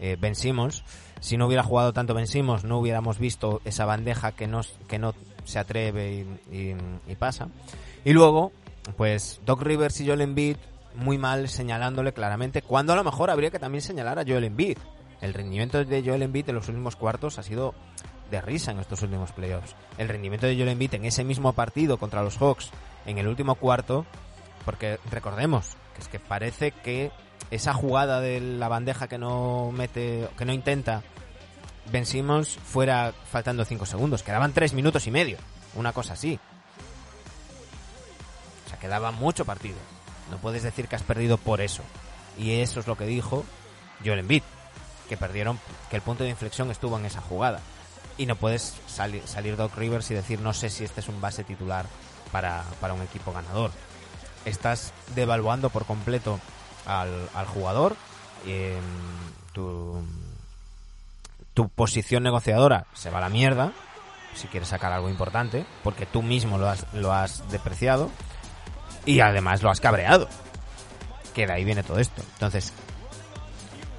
eh, 0.00 0.16
Ben 0.20 0.34
Simmons. 0.34 0.84
Si 1.20 1.36
no 1.36 1.46
hubiera 1.46 1.62
jugado 1.62 1.92
tanto 1.92 2.12
Ben 2.12 2.26
Simmons, 2.26 2.64
no 2.64 2.78
hubiéramos 2.78 3.18
visto 3.18 3.60
esa 3.64 3.84
bandeja 3.84 4.32
que 4.32 4.48
no, 4.48 4.62
que 4.88 4.98
no 4.98 5.14
se 5.44 5.60
atreve 5.60 6.26
y, 6.50 6.56
y, 6.56 6.76
y 7.06 7.14
pasa. 7.14 7.48
Y 8.04 8.12
luego, 8.12 8.52
pues 8.96 9.40
Doc 9.46 9.62
Rivers 9.62 10.00
y 10.00 10.06
Joel 10.06 10.22
Embiid 10.22 10.56
muy 10.94 11.18
mal 11.18 11.48
señalándole 11.48 12.12
claramente, 12.12 12.62
cuando 12.62 12.92
a 12.92 12.96
lo 12.96 13.04
mejor 13.04 13.30
habría 13.30 13.50
que 13.50 13.58
también 13.58 13.82
señalar 13.82 14.18
a 14.18 14.24
Joel 14.26 14.44
Embiid. 14.44 14.78
El 15.20 15.34
rendimiento 15.34 15.84
de 15.84 16.02
Joel 16.04 16.22
Embiid 16.22 16.48
en 16.48 16.56
los 16.56 16.68
últimos 16.68 16.96
cuartos 16.96 17.38
ha 17.38 17.44
sido 17.44 17.74
de 18.32 18.40
risa 18.40 18.72
en 18.72 18.80
estos 18.80 19.02
últimos 19.02 19.30
playoffs. 19.30 19.76
El 19.98 20.08
rendimiento 20.08 20.46
de 20.46 20.56
Joel 20.56 20.70
Embiid 20.70 20.94
en 20.94 21.04
ese 21.04 21.22
mismo 21.22 21.52
partido 21.52 21.98
contra 21.98 22.22
los 22.22 22.38
Hawks 22.38 22.70
en 23.06 23.18
el 23.18 23.28
último 23.28 23.54
cuarto, 23.54 24.06
porque 24.64 24.98
recordemos 25.10 25.76
que 25.94 26.00
es 26.00 26.08
que 26.08 26.18
parece 26.18 26.72
que 26.72 27.12
esa 27.50 27.74
jugada 27.74 28.20
de 28.20 28.40
la 28.40 28.68
bandeja 28.68 29.06
que 29.06 29.18
no 29.18 29.70
mete, 29.70 30.28
que 30.38 30.44
no 30.46 30.52
intenta 30.52 31.02
Ben 31.90 32.06
Simmons 32.06 32.56
fuera 32.56 33.12
faltando 33.30 33.64
5 33.64 33.84
segundos, 33.84 34.22
quedaban 34.22 34.52
3 34.52 34.72
minutos 34.72 35.06
y 35.06 35.10
medio, 35.10 35.36
una 35.74 35.92
cosa 35.92 36.14
así. 36.14 36.40
O 38.66 38.68
sea, 38.70 38.78
quedaba 38.78 39.12
mucho 39.12 39.44
partido. 39.44 39.76
No 40.30 40.38
puedes 40.38 40.62
decir 40.62 40.88
que 40.88 40.96
has 40.96 41.02
perdido 41.02 41.36
por 41.36 41.60
eso. 41.60 41.82
Y 42.38 42.60
eso 42.60 42.80
es 42.80 42.86
lo 42.86 42.96
que 42.96 43.04
dijo 43.04 43.44
Joel 44.02 44.20
Embiid, 44.20 44.42
que 45.10 45.18
perdieron, 45.18 45.60
que 45.90 45.96
el 45.96 46.02
punto 46.02 46.24
de 46.24 46.30
inflexión 46.30 46.70
estuvo 46.70 46.98
en 46.98 47.04
esa 47.04 47.20
jugada. 47.20 47.60
Y 48.18 48.26
no 48.26 48.36
puedes 48.36 48.74
salir, 48.86 49.22
salir 49.26 49.56
Doc 49.56 49.76
Rivers 49.76 50.10
y 50.10 50.14
decir, 50.14 50.40
no 50.40 50.52
sé 50.52 50.70
si 50.70 50.84
este 50.84 51.00
es 51.00 51.08
un 51.08 51.20
base 51.20 51.44
titular 51.44 51.86
para, 52.30 52.64
para 52.80 52.94
un 52.94 53.02
equipo 53.02 53.32
ganador. 53.32 53.70
Estás 54.44 54.92
devaluando 55.14 55.70
por 55.70 55.86
completo 55.86 56.40
al, 56.86 57.28
al 57.34 57.46
jugador. 57.46 57.96
Eh, 58.46 58.78
tu, 59.52 60.02
tu 61.54 61.68
posición 61.68 62.22
negociadora 62.22 62.86
se 62.94 63.10
va 63.10 63.18
a 63.18 63.22
la 63.22 63.28
mierda 63.28 63.72
si 64.34 64.48
quieres 64.48 64.68
sacar 64.68 64.92
algo 64.92 65.08
importante, 65.08 65.66
porque 65.82 66.06
tú 66.06 66.22
mismo 66.22 66.58
lo 66.58 66.68
has, 66.68 66.86
lo 66.92 67.12
has 67.12 67.48
depreciado 67.50 68.10
y 69.04 69.20
además 69.20 69.62
lo 69.62 69.70
has 69.70 69.80
cabreado. 69.80 70.28
Que 71.34 71.46
de 71.46 71.52
ahí 71.52 71.64
viene 71.64 71.82
todo 71.82 71.98
esto. 71.98 72.22
Entonces, 72.34 72.72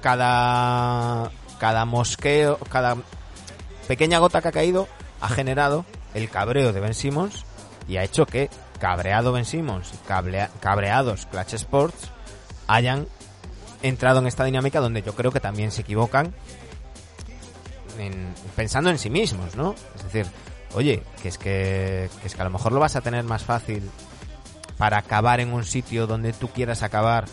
cada, 0.00 1.30
cada 1.58 1.84
mosqueo, 1.84 2.58
cada 2.70 2.96
pequeña 3.86 4.18
gota 4.18 4.42
que 4.42 4.48
ha 4.48 4.52
caído 4.52 4.88
ha 5.20 5.28
generado 5.28 5.84
el 6.14 6.28
cabreo 6.30 6.72
de 6.72 6.80
Ben 6.80 6.94
Simmons 6.94 7.44
y 7.88 7.96
ha 7.96 8.04
hecho 8.04 8.26
que 8.26 8.50
cabreado 8.80 9.32
Ben 9.32 9.44
Simmons 9.44 9.92
y 9.94 9.96
cabreados 10.60 11.26
Clutch 11.26 11.54
Sports 11.54 12.10
hayan 12.66 13.06
entrado 13.82 14.20
en 14.20 14.26
esta 14.26 14.44
dinámica 14.44 14.80
donde 14.80 15.02
yo 15.02 15.14
creo 15.14 15.30
que 15.30 15.40
también 15.40 15.70
se 15.70 15.82
equivocan 15.82 16.34
pensando 18.56 18.90
en 18.90 18.98
sí 18.98 19.10
mismos, 19.10 19.54
¿no? 19.56 19.74
Es 19.96 20.04
decir, 20.04 20.26
oye, 20.74 21.02
que 21.22 21.28
es 21.28 21.38
que, 21.38 22.10
que 22.20 22.26
es 22.26 22.34
que 22.34 22.40
a 22.40 22.44
lo 22.44 22.50
mejor 22.50 22.72
lo 22.72 22.80
vas 22.80 22.96
a 22.96 23.00
tener 23.00 23.24
más 23.24 23.44
fácil 23.44 23.88
para 24.78 24.98
acabar 24.98 25.40
en 25.40 25.52
un 25.52 25.64
sitio 25.64 26.06
donde 26.06 26.32
tú 26.32 26.48
quieras 26.48 26.82
acabar 26.82 27.26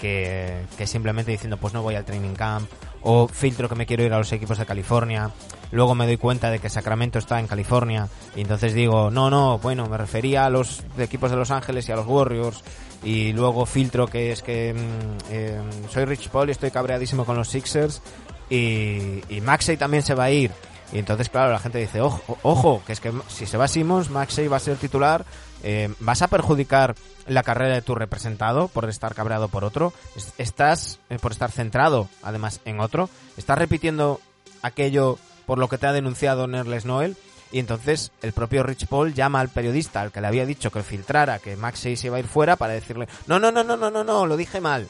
que, 0.00 0.64
que 0.76 0.86
simplemente 0.86 1.32
diciendo 1.32 1.56
pues 1.56 1.74
no 1.74 1.82
voy 1.82 1.96
al 1.96 2.04
training 2.04 2.34
camp 2.34 2.70
o 3.02 3.26
filtro 3.26 3.68
que 3.68 3.74
me 3.74 3.86
quiero 3.86 4.04
ir 4.04 4.12
a 4.12 4.18
los 4.18 4.30
equipos 4.32 4.58
de 4.58 4.66
California 4.66 5.32
luego 5.70 5.94
me 5.94 6.06
doy 6.06 6.16
cuenta 6.16 6.50
de 6.50 6.58
que 6.58 6.68
Sacramento 6.68 7.18
está 7.18 7.38
en 7.40 7.46
California. 7.46 8.08
Y 8.36 8.42
entonces 8.42 8.74
digo, 8.74 9.10
no, 9.10 9.30
no, 9.30 9.58
bueno, 9.58 9.88
me 9.88 9.96
refería 9.96 10.44
a 10.44 10.50
los 10.50 10.82
equipos 10.98 11.30
de 11.30 11.36
Los 11.36 11.50
Ángeles 11.50 11.88
y 11.88 11.92
a 11.92 11.96
los 11.96 12.06
Warriors. 12.06 12.62
Y 13.02 13.32
luego 13.32 13.64
filtro 13.64 14.06
que 14.06 14.32
es 14.32 14.42
que 14.42 14.74
mm, 14.74 15.30
eh, 15.30 15.60
soy 15.90 16.04
Rich 16.04 16.30
Paul 16.30 16.48
y 16.48 16.52
estoy 16.52 16.70
cabreadísimo 16.70 17.24
con 17.24 17.36
los 17.36 17.48
Sixers. 17.48 18.02
Y, 18.50 19.22
y 19.28 19.40
Maxey 19.42 19.76
también 19.76 20.02
se 20.02 20.14
va 20.14 20.24
a 20.24 20.30
ir. 20.30 20.50
Y 20.92 20.98
entonces, 20.98 21.28
claro, 21.28 21.52
la 21.52 21.58
gente 21.58 21.78
dice, 21.78 22.00
ojo, 22.00 22.38
ojo, 22.42 22.82
que 22.86 22.92
es 22.94 23.00
que 23.00 23.12
si 23.28 23.46
se 23.46 23.58
va 23.58 23.68
Simmons, 23.68 24.10
Maxey 24.10 24.48
va 24.48 24.56
a 24.56 24.60
ser 24.60 24.76
titular, 24.76 25.26
eh, 25.62 25.92
vas 26.00 26.22
a 26.22 26.28
perjudicar 26.28 26.94
la 27.26 27.42
carrera 27.42 27.74
de 27.74 27.82
tu 27.82 27.94
representado 27.94 28.68
por 28.68 28.88
estar 28.88 29.14
cabreado 29.14 29.48
por 29.48 29.64
otro, 29.64 29.92
estás 30.38 30.98
eh, 31.10 31.18
por 31.20 31.32
estar 31.32 31.50
centrado 31.50 32.08
además 32.22 32.60
en 32.64 32.80
otro, 32.80 33.10
estás 33.36 33.58
repitiendo 33.58 34.20
aquello 34.62 35.18
por 35.48 35.58
lo 35.58 35.70
que 35.70 35.78
te 35.78 35.86
ha 35.86 35.94
denunciado 35.94 36.46
Nerles 36.46 36.84
Noel. 36.84 37.16
Y 37.50 37.58
entonces 37.58 38.12
el 38.20 38.34
propio 38.34 38.62
Rich 38.62 38.86
Paul 38.86 39.14
llama 39.14 39.40
al 39.40 39.48
periodista 39.48 40.02
al 40.02 40.12
que 40.12 40.20
le 40.20 40.26
había 40.26 40.44
dicho 40.44 40.70
que 40.70 40.82
filtrara 40.82 41.38
que 41.38 41.56
Max 41.56 41.78
6 41.80 42.04
iba 42.04 42.18
a 42.18 42.20
ir 42.20 42.26
fuera 42.26 42.56
para 42.56 42.74
decirle, 42.74 43.08
no, 43.26 43.38
no, 43.38 43.50
no, 43.50 43.64
no, 43.64 43.74
no, 43.74 43.90
no, 43.90 44.04
no, 44.04 44.26
lo 44.26 44.36
dije 44.36 44.60
mal. 44.60 44.86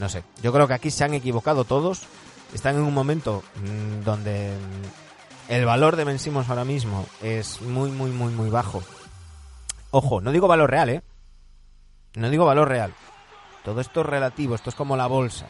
No 0.00 0.08
sé, 0.08 0.24
yo 0.42 0.54
creo 0.54 0.66
que 0.66 0.72
aquí 0.72 0.90
se 0.90 1.04
han 1.04 1.12
equivocado 1.12 1.64
todos. 1.64 2.04
Están 2.54 2.76
en 2.76 2.80
un 2.80 2.94
momento 2.94 3.44
mm, 3.56 4.04
donde 4.04 4.56
mm, 4.56 5.52
el 5.52 5.66
valor 5.66 5.96
de 5.96 6.04
Vencimos 6.04 6.48
ahora 6.48 6.64
mismo 6.64 7.04
es 7.22 7.60
muy, 7.60 7.90
muy, 7.90 8.10
muy, 8.10 8.32
muy 8.32 8.48
bajo. 8.48 8.82
Ojo, 9.90 10.22
no 10.22 10.32
digo 10.32 10.48
valor 10.48 10.70
real, 10.70 10.88
¿eh? 10.88 11.02
No 12.14 12.30
digo 12.30 12.46
valor 12.46 12.68
real. 12.68 12.94
Todo 13.66 13.82
esto 13.82 14.00
es 14.00 14.06
relativo, 14.06 14.54
esto 14.54 14.70
es 14.70 14.76
como 14.76 14.96
la 14.96 15.08
bolsa. 15.08 15.46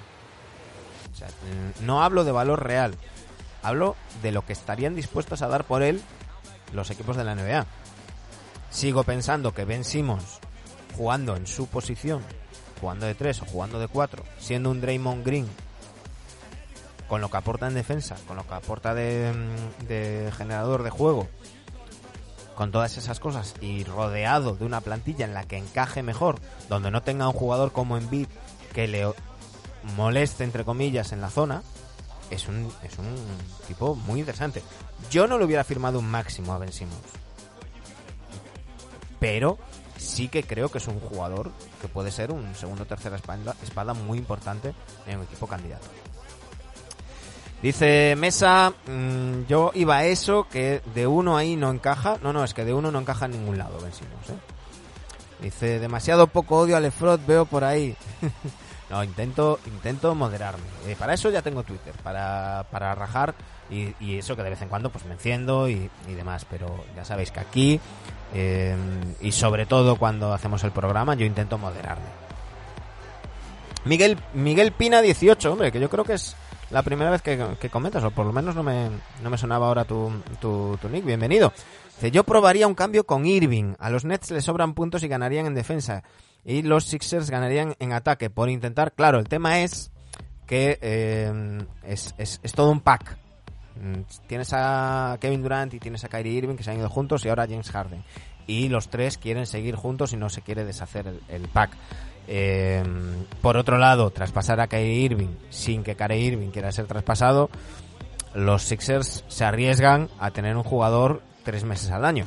O 1.12 1.16
sea, 1.16 1.28
mm, 1.28 1.86
no 1.86 2.02
hablo 2.02 2.24
de 2.24 2.32
valor 2.32 2.64
real. 2.64 2.96
Hablo 3.62 3.96
de 4.22 4.32
lo 4.32 4.44
que 4.44 4.52
estarían 4.52 4.94
dispuestos 4.94 5.42
a 5.42 5.48
dar 5.48 5.64
por 5.64 5.82
él 5.82 6.02
los 6.72 6.90
equipos 6.90 7.16
de 7.16 7.24
la 7.24 7.34
NBA. 7.34 7.66
Sigo 8.70 9.04
pensando 9.04 9.54
que 9.54 9.64
Ben 9.64 9.84
Simmons, 9.84 10.38
jugando 10.96 11.36
en 11.36 11.46
su 11.46 11.66
posición, 11.66 12.22
jugando 12.80 13.06
de 13.06 13.14
3 13.14 13.42
o 13.42 13.46
jugando 13.46 13.78
de 13.78 13.88
4, 13.88 14.22
siendo 14.38 14.70
un 14.70 14.80
Draymond 14.80 15.24
Green, 15.24 15.48
con 17.08 17.20
lo 17.20 17.30
que 17.30 17.38
aporta 17.38 17.66
en 17.66 17.74
defensa, 17.74 18.16
con 18.26 18.36
lo 18.36 18.46
que 18.46 18.54
aporta 18.54 18.94
de, 18.94 19.32
de 19.88 20.30
generador 20.36 20.82
de 20.82 20.90
juego, 20.90 21.26
con 22.54 22.70
todas 22.70 22.98
esas 22.98 23.20
cosas 23.20 23.54
y 23.60 23.84
rodeado 23.84 24.54
de 24.54 24.64
una 24.64 24.80
plantilla 24.80 25.24
en 25.24 25.32
la 25.32 25.44
que 25.44 25.56
encaje 25.56 26.02
mejor, 26.02 26.40
donde 26.68 26.90
no 26.90 27.02
tenga 27.02 27.28
un 27.28 27.34
jugador 27.34 27.72
como 27.72 27.96
Embiid 27.96 28.28
que 28.74 28.88
le 28.88 29.06
moleste 29.96 30.44
entre 30.44 30.64
comillas 30.64 31.12
en 31.12 31.20
la 31.20 31.30
zona, 31.30 31.62
es 32.30 32.48
un, 32.48 32.70
es 32.82 32.98
un 32.98 33.14
tipo 33.66 33.94
muy 33.94 34.20
interesante. 34.20 34.62
Yo 35.10 35.26
no 35.26 35.38
le 35.38 35.44
hubiera 35.44 35.64
firmado 35.64 35.98
un 35.98 36.10
máximo 36.10 36.52
a 36.52 36.58
Ben 36.58 36.72
Simmons. 36.72 36.98
Pero 39.18 39.58
sí 39.96 40.28
que 40.28 40.42
creo 40.42 40.70
que 40.70 40.78
es 40.78 40.86
un 40.86 41.00
jugador 41.00 41.50
que 41.80 41.88
puede 41.88 42.10
ser 42.10 42.30
un 42.30 42.54
segundo 42.54 42.84
o 42.84 42.86
tercera 42.86 43.16
espada, 43.16 43.94
muy 43.94 44.18
importante 44.18 44.74
en 45.06 45.18
un 45.18 45.24
equipo 45.24 45.46
candidato. 45.46 45.86
Dice 47.62 48.14
Mesa, 48.16 48.72
mm, 48.86 49.46
yo 49.48 49.72
iba 49.74 49.96
a 49.96 50.04
eso, 50.04 50.46
que 50.48 50.80
de 50.94 51.08
uno 51.08 51.36
ahí 51.36 51.56
no 51.56 51.70
encaja. 51.70 52.18
No, 52.22 52.32
no, 52.32 52.44
es 52.44 52.54
que 52.54 52.64
de 52.64 52.72
uno 52.72 52.92
no 52.92 53.00
encaja 53.00 53.24
en 53.24 53.32
ningún 53.32 53.58
lado, 53.58 53.80
Ben 53.80 53.92
Simmons, 53.92 54.30
¿eh? 54.30 54.38
Dice, 55.42 55.78
demasiado 55.78 56.28
poco 56.28 56.58
odio 56.58 56.76
a 56.76 56.80
Lefrot 56.80 57.24
veo 57.26 57.46
por 57.46 57.64
ahí. 57.64 57.96
No, 58.90 59.04
intento, 59.04 59.58
intento 59.66 60.14
moderarme. 60.14 60.64
Eh, 60.86 60.96
para 60.98 61.14
eso 61.14 61.30
ya 61.30 61.42
tengo 61.42 61.62
Twitter, 61.62 61.94
para, 62.02 62.64
para 62.70 62.94
rajar 62.94 63.34
y, 63.70 63.94
y, 64.00 64.16
eso 64.16 64.34
que 64.34 64.42
de 64.42 64.50
vez 64.50 64.62
en 64.62 64.68
cuando 64.70 64.90
pues 64.90 65.04
me 65.04 65.12
enciendo 65.12 65.68
y, 65.68 65.90
y 66.08 66.14
demás. 66.14 66.46
Pero 66.48 66.84
ya 66.96 67.04
sabéis 67.04 67.30
que 67.30 67.40
aquí 67.40 67.80
eh, 68.34 68.76
y 69.20 69.32
sobre 69.32 69.66
todo 69.66 69.96
cuando 69.96 70.32
hacemos 70.32 70.62
el 70.64 70.70
programa 70.70 71.14
yo 71.14 71.26
intento 71.26 71.58
moderarme. 71.58 72.06
Miguel, 73.84 74.18
Miguel 74.34 74.72
Pina 74.72 75.00
18, 75.00 75.52
hombre, 75.52 75.72
que 75.72 75.80
yo 75.80 75.88
creo 75.88 76.04
que 76.04 76.14
es 76.14 76.36
la 76.70 76.82
primera 76.82 77.10
vez 77.10 77.22
que, 77.22 77.42
que 77.60 77.70
comentas, 77.70 78.04
o 78.04 78.10
por 78.10 78.26
lo 78.26 78.32
menos 78.32 78.54
no 78.54 78.62
me, 78.62 78.90
no 79.22 79.30
me 79.30 79.38
sonaba 79.38 79.68
ahora 79.68 79.84
tu, 79.84 80.10
tu, 80.40 80.78
tu 80.80 80.88
nick. 80.88 81.04
Bienvenido. 81.04 81.52
Dice, 81.94 82.10
yo 82.10 82.24
probaría 82.24 82.66
un 82.66 82.74
cambio 82.74 83.04
con 83.04 83.24
Irving. 83.24 83.74
A 83.78 83.90
los 83.90 84.04
Nets 84.04 84.30
le 84.30 84.42
sobran 84.42 84.74
puntos 84.74 85.02
y 85.02 85.08
ganarían 85.08 85.46
en 85.46 85.54
defensa 85.54 86.02
y 86.44 86.62
los 86.62 86.84
Sixers 86.84 87.30
ganarían 87.30 87.74
en 87.78 87.92
ataque 87.92 88.30
por 88.30 88.48
intentar. 88.48 88.92
Claro, 88.92 89.18
el 89.18 89.28
tema 89.28 89.60
es 89.60 89.90
que 90.46 90.78
eh, 90.80 91.58
es, 91.84 92.14
es, 92.18 92.52
todo 92.52 92.70
un 92.70 92.80
pack. 92.80 93.16
Mm, 93.80 94.02
tienes 94.26 94.52
a 94.52 95.18
Kevin 95.20 95.42
Durant 95.42 95.74
y 95.74 95.80
tienes 95.80 96.04
a 96.04 96.08
Kyrie 96.08 96.38
Irving 96.38 96.56
que 96.56 96.62
se 96.62 96.70
han 96.70 96.78
ido 96.78 96.88
juntos 96.88 97.24
y 97.24 97.28
ahora 97.28 97.46
James 97.48 97.70
Harden. 97.70 98.02
Y 98.46 98.68
los 98.68 98.88
tres 98.88 99.18
quieren 99.18 99.46
seguir 99.46 99.76
juntos 99.76 100.12
y 100.12 100.16
no 100.16 100.30
se 100.30 100.40
quiere 100.40 100.64
deshacer 100.64 101.06
el, 101.06 101.20
el 101.28 101.48
pack. 101.48 101.76
Eh, 102.30 102.82
por 103.40 103.56
otro 103.56 103.78
lado, 103.78 104.10
traspasar 104.10 104.60
a 104.60 104.66
Kyrie 104.66 105.00
Irving 105.00 105.34
sin 105.48 105.82
que 105.82 105.96
Kyrie 105.96 106.18
Irving 106.18 106.50
quiera 106.50 106.70
ser 106.72 106.86
traspasado, 106.86 107.48
los 108.34 108.62
Sixers 108.62 109.24
se 109.28 109.44
arriesgan 109.44 110.08
a 110.18 110.30
tener 110.30 110.56
un 110.56 110.62
jugador 110.62 111.22
tres 111.42 111.64
meses 111.64 111.90
al 111.90 112.04
año. 112.04 112.26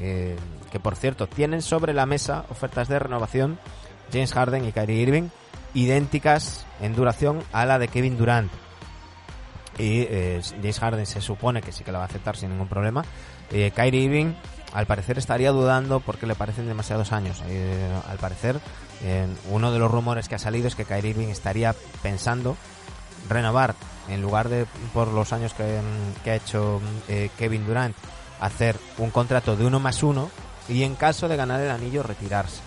Eh, 0.00 0.36
que 0.70 0.80
por 0.80 0.96
cierto 0.96 1.26
tienen 1.26 1.62
sobre 1.62 1.92
la 1.92 2.06
mesa 2.06 2.44
ofertas 2.50 2.88
de 2.88 2.98
renovación 2.98 3.58
James 4.12 4.32
Harden 4.32 4.64
y 4.66 4.72
Kyrie 4.72 5.02
Irving 5.02 5.28
idénticas 5.74 6.64
en 6.80 6.94
duración 6.94 7.42
a 7.52 7.66
la 7.66 7.78
de 7.78 7.88
Kevin 7.88 8.16
Durant. 8.16 8.50
Y 9.78 10.00
eh, 10.08 10.40
James 10.62 10.80
Harden 10.80 11.06
se 11.06 11.20
supone 11.20 11.60
que 11.60 11.70
sí 11.70 11.84
que 11.84 11.92
la 11.92 11.98
va 11.98 12.04
a 12.04 12.08
aceptar 12.08 12.36
sin 12.36 12.50
ningún 12.50 12.68
problema. 12.68 13.04
Eh, 13.52 13.72
Kyrie 13.74 14.04
Irving 14.04 14.32
al 14.72 14.86
parecer 14.86 15.18
estaría 15.18 15.52
dudando 15.52 16.00
porque 16.00 16.26
le 16.26 16.34
parecen 16.34 16.66
demasiados 16.66 17.12
años. 17.12 17.42
Eh, 17.46 17.88
al 18.08 18.18
parecer 18.18 18.58
uno 19.50 19.72
de 19.72 19.78
los 19.78 19.90
rumores 19.90 20.26
que 20.26 20.36
ha 20.36 20.38
salido 20.38 20.66
es 20.68 20.74
que 20.74 20.86
Kyrie 20.86 21.10
Irving 21.10 21.28
estaría 21.28 21.74
pensando 22.02 22.56
renovar 23.28 23.74
en 24.08 24.22
lugar 24.22 24.48
de 24.48 24.66
por 24.94 25.08
los 25.08 25.34
años 25.34 25.52
que, 25.52 25.80
ha 26.30 26.34
hecho 26.34 26.80
Kevin 27.36 27.66
Durant 27.66 27.94
hacer 28.40 28.76
un 28.96 29.10
contrato 29.10 29.54
de 29.54 29.66
uno 29.66 29.80
más 29.80 30.02
uno 30.02 30.30
y 30.68 30.82
en 30.82 30.94
caso 30.94 31.28
de 31.28 31.36
ganar 31.36 31.60
el 31.60 31.70
anillo 31.70 32.02
retirarse. 32.02 32.60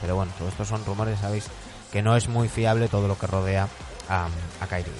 Pero 0.00 0.16
bueno, 0.16 0.32
todo 0.38 0.48
esto 0.48 0.64
son 0.64 0.84
rumores, 0.84 1.20
sabéis 1.20 1.46
que 1.92 2.02
no 2.02 2.16
es 2.16 2.28
muy 2.28 2.48
fiable 2.48 2.88
todo 2.88 3.08
lo 3.08 3.18
que 3.18 3.26
rodea 3.26 3.68
a, 4.08 4.28
a 4.60 4.66
Kyrie 4.66 4.92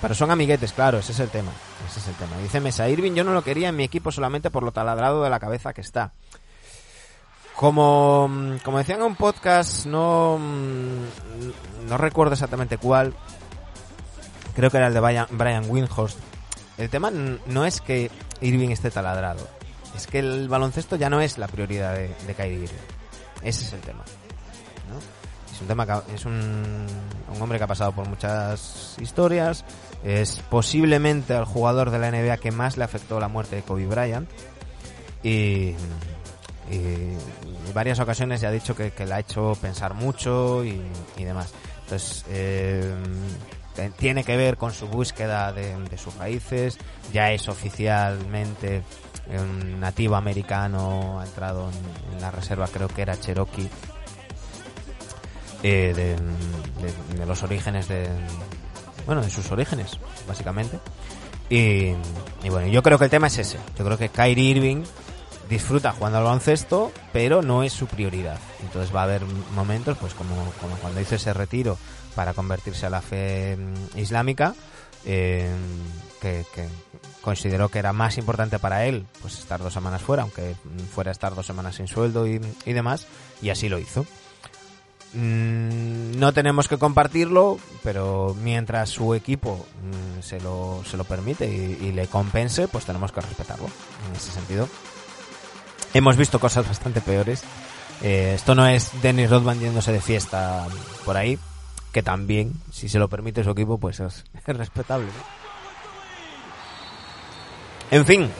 pero 0.00 0.14
son 0.14 0.30
amiguetes, 0.30 0.72
claro, 0.72 0.98
ese 0.98 1.12
es 1.12 1.20
el 1.20 1.28
tema. 1.28 1.50
Ese 1.88 1.98
es 1.98 2.08
el 2.08 2.14
tema. 2.14 2.36
Dice 2.38 2.60
Mesa, 2.60 2.88
Irving 2.88 3.12
yo 3.12 3.24
no 3.24 3.32
lo 3.32 3.42
quería 3.42 3.68
en 3.68 3.76
mi 3.76 3.84
equipo 3.84 4.12
solamente 4.12 4.50
por 4.50 4.62
lo 4.62 4.72
taladrado 4.72 5.22
de 5.22 5.30
la 5.30 5.40
cabeza 5.40 5.72
que 5.72 5.80
está. 5.80 6.12
Como, 7.56 8.30
como 8.62 8.78
decían 8.78 9.00
en 9.00 9.06
un 9.06 9.16
podcast, 9.16 9.86
no, 9.86 10.38
no 11.88 11.98
recuerdo 11.98 12.34
exactamente 12.34 12.78
cuál, 12.78 13.14
creo 14.54 14.70
que 14.70 14.76
era 14.76 14.86
el 14.86 14.94
de 14.94 15.00
Brian, 15.00 15.26
Brian 15.30 15.64
Windhorst. 15.68 16.18
El 16.78 16.88
tema 16.88 17.10
no 17.10 17.66
es 17.66 17.80
que 17.80 18.10
Irving 18.40 18.70
esté 18.70 18.90
taladrado, 18.90 19.46
es 20.00 20.06
que 20.06 20.18
el 20.18 20.48
baloncesto 20.48 20.96
ya 20.96 21.10
no 21.10 21.20
es 21.20 21.38
la 21.38 21.46
prioridad 21.46 21.94
de, 21.94 22.08
de 22.26 22.34
Kyrie. 22.34 22.68
Ese 23.42 23.64
es 23.64 23.72
el 23.72 23.80
tema. 23.80 24.04
Es 25.52 25.60
un 25.60 25.66
tema 25.66 25.86
que, 25.86 26.14
es 26.14 26.24
un, 26.24 26.86
hombre 27.40 27.58
que 27.58 27.64
ha 27.64 27.66
pasado 27.66 27.92
por 27.92 28.08
muchas 28.08 28.96
historias. 29.00 29.64
Es 30.02 30.40
posiblemente 30.48 31.34
el 31.34 31.44
jugador 31.44 31.90
de 31.90 31.98
la 31.98 32.10
NBA 32.10 32.38
que 32.38 32.50
más 32.50 32.76
le 32.76 32.84
afectó 32.84 33.20
la 33.20 33.28
muerte 33.28 33.56
de 33.56 33.62
Kobe 33.62 33.86
Bryant. 33.86 34.28
Y, 35.22 35.74
en 36.70 37.18
varias 37.74 37.98
ocasiones 37.98 38.40
ya 38.40 38.48
ha 38.48 38.52
dicho 38.52 38.76
que, 38.76 38.92
que 38.92 39.04
le 39.04 39.14
ha 39.14 39.20
hecho 39.20 39.52
pensar 39.60 39.94
mucho 39.94 40.64
y, 40.64 40.80
demás. 41.16 41.52
Entonces, 41.82 42.24
eh, 42.28 42.94
tiene 43.98 44.24
que 44.24 44.36
ver 44.36 44.56
con 44.56 44.72
su 44.72 44.86
búsqueda 44.86 45.52
de 45.52 45.98
sus 45.98 46.14
raíces. 46.16 46.78
Ya 47.12 47.32
es 47.32 47.48
oficialmente 47.48 48.82
un 49.38 49.80
nativo 49.80 50.16
americano 50.16 51.20
ha 51.20 51.24
entrado 51.24 51.70
en, 52.12 52.20
la 52.20 52.30
reserva, 52.30 52.68
creo 52.68 52.88
que 52.88 53.02
era 53.02 53.18
Cherokee, 53.18 53.68
eh, 55.62 56.16
de, 57.16 57.26
los 57.26 57.42
orígenes 57.42 57.88
de, 57.88 58.08
bueno, 59.06 59.22
de 59.22 59.30
sus 59.30 59.50
orígenes, 59.50 59.98
básicamente. 60.26 60.78
Y, 61.48 61.92
bueno, 62.48 62.68
yo 62.68 62.82
creo 62.82 62.98
que 62.98 63.04
el 63.04 63.10
tema 63.10 63.26
es 63.26 63.38
ese. 63.38 63.58
Yo 63.76 63.84
creo 63.84 63.98
que 63.98 64.08
Kyrie 64.08 64.50
Irving 64.50 64.84
disfruta 65.48 65.92
jugando 65.92 66.18
al 66.18 66.24
baloncesto, 66.24 66.92
pero 67.12 67.42
no 67.42 67.62
es 67.62 67.72
su 67.72 67.86
prioridad. 67.86 68.38
Entonces 68.62 68.94
va 68.94 69.00
a 69.00 69.04
haber 69.04 69.22
momentos, 69.54 69.98
pues 69.98 70.14
como, 70.14 70.34
como 70.60 70.76
cuando 70.76 71.00
hizo 71.00 71.16
ese 71.16 71.32
retiro 71.32 71.76
para 72.14 72.34
convertirse 72.34 72.86
a 72.86 72.90
la 72.90 73.00
fe 73.00 73.56
mm, 73.56 73.98
islámica, 73.98 74.54
eh, 75.04 75.50
que 76.20 76.44
consideró 77.20 77.68
que 77.68 77.78
era 77.78 77.92
más 77.92 78.18
importante 78.18 78.58
para 78.58 78.86
él 78.86 79.06
pues 79.20 79.38
estar 79.38 79.60
dos 79.60 79.72
semanas 79.72 80.02
fuera, 80.02 80.22
aunque 80.22 80.54
fuera 80.94 81.10
estar 81.10 81.34
dos 81.34 81.46
semanas 81.46 81.76
sin 81.76 81.88
sueldo 81.88 82.26
y, 82.26 82.40
y 82.64 82.72
demás, 82.72 83.06
y 83.42 83.50
así 83.50 83.68
lo 83.68 83.78
hizo. 83.78 84.06
Mm, 85.12 86.18
no 86.18 86.32
tenemos 86.32 86.68
que 86.68 86.78
compartirlo, 86.78 87.58
pero 87.82 88.36
mientras 88.40 88.90
su 88.90 89.14
equipo 89.14 89.66
mm, 89.82 90.22
se, 90.22 90.40
lo, 90.40 90.82
se 90.88 90.96
lo 90.96 91.04
permite 91.04 91.46
y, 91.46 91.90
le 91.92 92.06
compense, 92.06 92.68
pues 92.68 92.84
tenemos 92.84 93.10
que 93.10 93.20
respetarlo 93.20 93.66
en 94.08 94.16
ese 94.16 94.30
sentido. 94.30 94.68
Hemos 95.94 96.16
visto 96.16 96.38
cosas 96.38 96.66
bastante 96.66 97.00
peores. 97.00 97.42
Eh, 98.02 98.34
esto 98.36 98.54
no 98.54 98.66
es 98.66 98.90
Dennis 99.02 99.30
Rodman 99.30 99.58
yéndose 99.58 99.92
de 99.92 100.00
fiesta 100.00 100.66
por 101.04 101.16
ahí, 101.16 101.38
que 101.92 102.02
también, 102.02 102.52
si 102.70 102.88
se 102.88 103.00
lo 103.00 103.08
permite 103.08 103.42
su 103.42 103.50
equipo, 103.50 103.78
pues 103.78 103.98
es, 103.98 104.24
es 104.46 104.56
respetable. 104.56 105.06
¿no? 105.06 105.39
En 107.90 108.06
fin. 108.06 108.30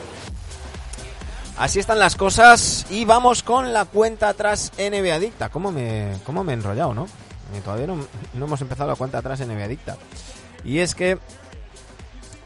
Así 1.58 1.78
están 1.78 1.98
las 1.98 2.16
cosas 2.16 2.86
y 2.88 3.04
vamos 3.04 3.42
con 3.42 3.72
la 3.72 3.84
cuenta 3.84 4.28
atrás 4.28 4.72
NBA 4.78 5.14
Adicta. 5.14 5.48
¿Cómo 5.50 5.72
me, 5.72 6.16
cómo 6.24 6.42
me 6.42 6.52
he 6.52 6.54
enrollado, 6.54 6.94
no? 6.94 7.04
Eh, 7.04 7.60
todavía 7.64 7.86
no, 7.86 7.96
no 8.32 8.44
hemos 8.44 8.60
empezado 8.60 8.88
la 8.88 8.96
cuenta 8.96 9.18
atrás 9.18 9.40
NBA 9.40 9.64
Adicta. 9.64 9.96
Y 10.64 10.78
es 10.78 10.94
que 10.94 11.18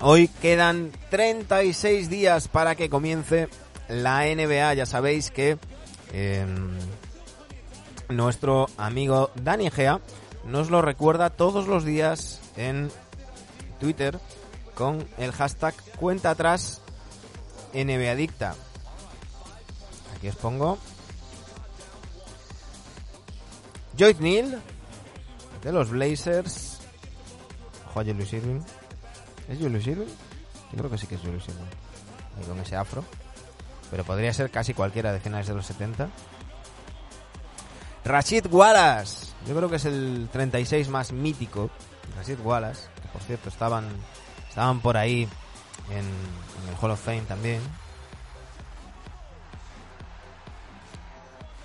hoy 0.01 0.29
quedan 0.29 0.91
36 1.11 2.09
días 2.09 2.49
para 2.49 2.75
que 2.75 2.89
comience 2.89 3.49
la 3.89 4.25
NBA. 4.25 4.75
Ya 4.75 4.87
sabéis 4.87 5.31
que 5.31 5.59
eh, 6.13 6.47
nuestro 8.09 8.67
amigo 8.79 9.31
Dani 9.37 9.71
Gea 9.71 10.01
nos 10.47 10.71
lo 10.71 10.83
recuerda 10.83 11.31
todos 11.31 11.67
los 11.69 11.85
días 11.85 12.41
en 12.57 12.91
Twitter 13.79 14.19
con 14.75 15.07
el 15.19 15.33
hashtag 15.33 15.75
cuenta 15.99 16.31
atrás 16.31 16.81
NBA 17.75 18.13
Adicta. 18.13 18.55
Aquí 20.17 20.29
os 20.29 20.37
pongo. 20.37 20.79
Joyce 23.99 24.21
Neal 24.21 24.63
de 25.63 25.73
los 25.73 25.91
Blazers. 25.91 26.79
Ojo 27.91 28.01
a 28.01 28.05
Julius 28.05 28.33
Irving. 28.33 28.61
¿Es 29.49 29.59
Julius 29.59 29.87
Irving? 29.87 30.13
Yo 30.73 30.79
creo 30.79 30.91
que 30.91 30.99
sí 30.99 31.07
que 31.07 31.17
es 31.17 31.21
Julius 31.21 31.49
Irving. 31.49 31.65
Ahí 32.39 32.45
con 32.45 32.59
ese 32.61 32.77
afro. 32.77 33.05
Pero 33.91 34.05
podría 34.05 34.33
ser 34.33 34.51
casi 34.51 34.75
cualquiera 34.75 35.13
de 35.13 35.21
finales 35.21 35.47
de 35.47 35.55
los 35.55 35.67
70. 35.67 36.09
Rashid 38.05 38.47
Wallace. 38.51 39.33
Yo 39.47 39.57
creo 39.57 39.69
que 39.69 39.77
es 39.77 39.85
el 39.85 40.29
36 40.33 40.89
más 40.89 41.13
mítico. 41.13 41.71
Rashid 42.17 42.41
Wallace. 42.41 42.89
Que 43.03 43.09
por 43.09 43.23
cierto 43.23 43.49
estaban, 43.49 43.89
estaban 44.49 44.81
por 44.81 44.97
ahí 44.97 45.29
en, 45.91 46.05
el 46.69 46.77
Hall 46.81 46.91
of 46.91 47.01
Fame 47.01 47.23
también. 47.23 47.61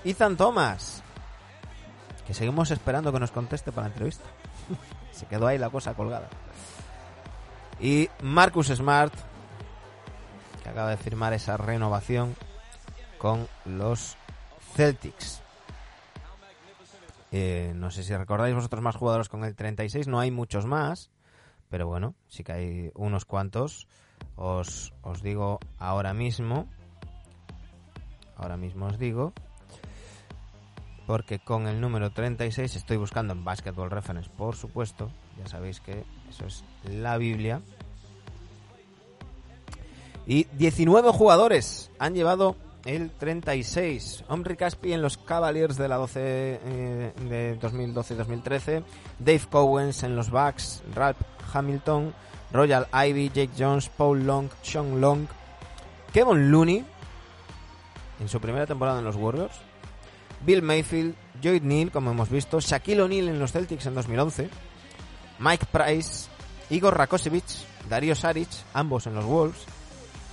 Ethan 0.03 0.37
Thomas. 0.37 1.03
Que 2.25 2.33
seguimos 2.33 2.71
esperando 2.71 3.11
que 3.11 3.19
nos 3.19 3.31
conteste 3.31 3.71
para 3.71 3.87
la 3.87 3.93
entrevista. 3.93 4.25
Se 5.11 5.25
quedó 5.25 5.47
ahí 5.47 5.57
la 5.57 5.69
cosa 5.69 5.93
colgada. 5.93 6.29
Y 7.79 8.09
Marcus 8.21 8.67
Smart, 8.67 9.13
que 10.63 10.69
acaba 10.69 10.89
de 10.89 10.97
firmar 10.97 11.33
esa 11.33 11.57
renovación 11.57 12.35
con 13.17 13.47
los 13.65 14.15
Celtics. 14.75 15.41
Eh, 17.31 17.73
no 17.75 17.91
sé 17.91 18.03
si 18.03 18.15
recordáis 18.15 18.55
vosotros 18.55 18.81
más 18.81 18.95
jugadores 18.95 19.29
con 19.29 19.43
el 19.43 19.55
36, 19.55 20.07
no 20.07 20.19
hay 20.19 20.31
muchos 20.31 20.65
más, 20.65 21.11
pero 21.69 21.85
bueno, 21.85 22.15
sí 22.27 22.43
que 22.43 22.51
hay 22.51 22.91
unos 22.95 23.25
cuantos. 23.25 23.87
Os, 24.35 24.93
os 25.03 25.21
digo 25.21 25.59
ahora 25.77 26.13
mismo. 26.13 26.67
Ahora 28.37 28.57
mismo 28.57 28.85
os 28.85 28.97
digo. 28.97 29.33
Porque 31.05 31.39
con 31.39 31.67
el 31.67 31.81
número 31.81 32.11
36 32.11 32.75
estoy 32.75 32.97
buscando 32.97 33.33
en 33.33 33.43
Basketball 33.43 33.89
Reference, 33.89 34.29
por 34.29 34.55
supuesto. 34.55 35.09
Ya 35.39 35.47
sabéis 35.47 35.81
que 35.81 36.03
eso 36.29 36.45
es 36.45 36.63
la 36.83 37.17
Biblia. 37.17 37.61
Y 40.27 40.45
19 40.53 41.11
jugadores 41.11 41.89
han 41.97 42.13
llevado 42.13 42.55
el 42.85 43.09
36. 43.09 44.25
Omri 44.27 44.55
Caspi 44.55 44.93
en 44.93 45.01
los 45.01 45.17
Cavaliers 45.17 45.77
de 45.77 45.87
la 45.87 45.97
12 45.97 46.19
eh, 46.21 47.13
de 47.27 47.59
2012-2013. 47.59 48.83
Dave 49.17 49.41
Cowens 49.49 50.03
en 50.03 50.15
los 50.15 50.29
Bucks. 50.29 50.83
Ralph 50.93 51.17
Hamilton. 51.51 52.13
Royal 52.51 52.87
Ivy, 52.91 53.29
Jake 53.29 53.51
Jones, 53.57 53.89
Paul 53.89 54.25
Long, 54.25 54.49
Sean 54.63 54.99
Long. 54.99 55.27
Kevin 56.13 56.51
Looney 56.51 56.85
en 58.19 58.29
su 58.29 58.39
primera 58.39 58.65
temporada 58.65 58.99
en 58.99 59.05
los 59.05 59.15
Warriors. 59.15 59.55
Bill 60.45 60.61
Mayfield, 60.61 61.15
Joyd 61.43 61.63
Neal, 61.63 61.91
como 61.91 62.11
hemos 62.11 62.29
visto. 62.29 62.59
Shaquille 62.59 63.01
O'Neal 63.01 63.29
en 63.29 63.39
los 63.39 63.51
Celtics 63.51 63.85
en 63.85 63.95
2011. 63.95 64.49
Mike 65.39 65.65
Price, 65.71 66.27
Igor 66.69 66.97
Rakosevich, 66.97 67.65
Darío 67.89 68.15
Saric, 68.15 68.49
ambos 68.73 69.07
en 69.07 69.15
los 69.15 69.25
Wolves. 69.25 69.65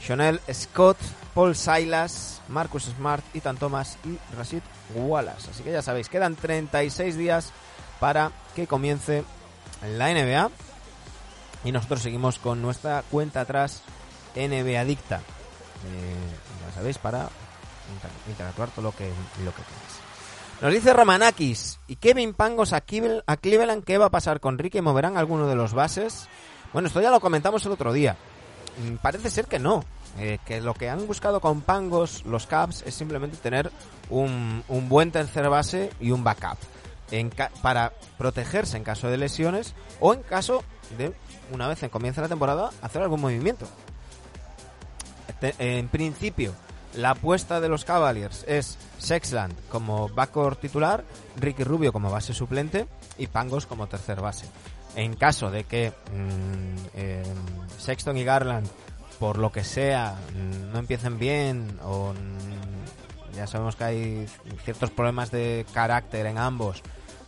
Chanel 0.00 0.40
Scott, 0.52 0.98
Paul 1.34 1.56
Silas, 1.56 2.40
Marcus 2.48 2.84
Smart, 2.84 3.24
Ethan 3.34 3.56
Thomas 3.56 3.98
y 4.04 4.18
Rashid 4.36 4.62
Wallace. 4.94 5.50
Así 5.50 5.62
que 5.62 5.72
ya 5.72 5.82
sabéis, 5.82 6.08
quedan 6.08 6.36
36 6.36 7.16
días 7.16 7.52
para 7.98 8.30
que 8.54 8.66
comience 8.66 9.24
la 9.96 10.12
NBA. 10.12 10.50
Y 11.66 11.72
nosotros 11.72 12.00
seguimos 12.00 12.38
con 12.38 12.62
nuestra 12.62 13.02
cuenta 13.10 13.40
atrás 13.40 13.82
NBA 14.36 14.80
Adicta. 14.80 15.16
Eh, 15.16 16.14
ya 16.64 16.72
sabéis, 16.72 16.96
para 16.98 17.28
inter 17.92 18.10
interactuar 18.28 18.68
todo 18.70 18.84
lo 18.84 18.92
que, 18.92 19.08
lo 19.44 19.50
que 19.50 19.62
queráis. 19.62 19.96
Nos 20.62 20.72
dice 20.72 20.92
Romanakis, 20.92 21.80
¿y 21.88 21.96
Kevin 21.96 22.34
Pangos 22.34 22.72
a, 22.72 22.82
Cleveland, 22.82 23.82
qué 23.82 23.98
va 23.98 24.06
a 24.06 24.10
pasar 24.10 24.38
con 24.38 24.58
Ricky? 24.58 24.80
¿Moverán 24.80 25.16
alguno 25.16 25.48
de 25.48 25.56
los 25.56 25.74
bases? 25.74 26.28
Bueno, 26.72 26.86
esto 26.86 27.00
ya 27.00 27.10
lo 27.10 27.18
comentamos 27.18 27.66
el 27.66 27.72
otro 27.72 27.92
día. 27.92 28.16
Parece 29.02 29.28
ser 29.28 29.46
que 29.46 29.58
no. 29.58 29.84
Eh, 30.18 30.38
que 30.46 30.60
lo 30.60 30.72
que 30.72 30.88
han 30.88 31.04
buscado 31.08 31.40
con 31.40 31.62
Pangos 31.62 32.24
los 32.24 32.46
Caps 32.46 32.84
es 32.86 32.94
simplemente 32.94 33.36
tener 33.38 33.72
un, 34.08 34.62
un 34.68 34.88
buen 34.88 35.10
tercer 35.10 35.48
base 35.48 35.90
y 36.00 36.12
un 36.12 36.22
backup. 36.22 36.58
En 37.10 37.30
para 37.62 37.92
protegerse 38.18 38.76
en 38.76 38.84
caso 38.84 39.08
de 39.08 39.16
lesiones 39.16 39.74
o 40.00 40.12
en 40.12 40.22
caso 40.22 40.64
de, 40.98 41.12
una 41.52 41.68
vez 41.68 41.82
en 41.82 41.90
comienza 41.90 42.20
la 42.20 42.28
temporada, 42.28 42.70
hacer 42.82 43.02
algún 43.02 43.20
movimiento. 43.20 43.66
En 45.40 45.88
principio, 45.88 46.54
la 46.94 47.10
apuesta 47.10 47.60
de 47.60 47.68
los 47.68 47.84
Cavaliers 47.84 48.44
es 48.48 48.78
Sexland 48.98 49.54
como 49.68 50.08
backcourt 50.08 50.60
titular, 50.60 51.04
Ricky 51.36 51.62
Rubio 51.62 51.92
como 51.92 52.10
base 52.10 52.32
suplente 52.32 52.86
y 53.18 53.26
Pangos 53.26 53.66
como 53.66 53.86
tercer 53.86 54.20
base. 54.20 54.46
En 54.94 55.14
caso 55.14 55.50
de 55.50 55.64
que 55.64 55.92
mmm, 56.12 57.78
Sexton 57.78 58.16
y 58.16 58.24
Garland, 58.24 58.66
por 59.20 59.38
lo 59.38 59.52
que 59.52 59.62
sea, 59.62 60.16
no 60.72 60.78
empiecen 60.78 61.18
bien 61.18 61.78
o 61.82 62.14
ya 63.34 63.46
sabemos 63.46 63.76
que 63.76 63.84
hay 63.84 64.26
ciertos 64.64 64.90
problemas 64.90 65.30
de 65.30 65.66
carácter 65.74 66.24
en 66.24 66.38
ambos 66.38 66.82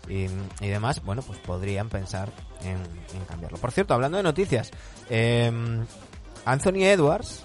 y, 0.08 0.26
y 0.60 0.68
demás, 0.68 1.02
bueno, 1.04 1.22
pues 1.22 1.38
podrían 1.38 1.88
pensar 1.88 2.30
en, 2.62 2.78
cambiarlo. 3.26 3.58
Por 3.58 3.72
cierto, 3.72 3.94
hablando 3.94 4.16
de 4.16 4.22
noticias, 4.22 4.70
eh, 5.10 5.52
Anthony 6.44 6.84
Edwards 6.84 7.44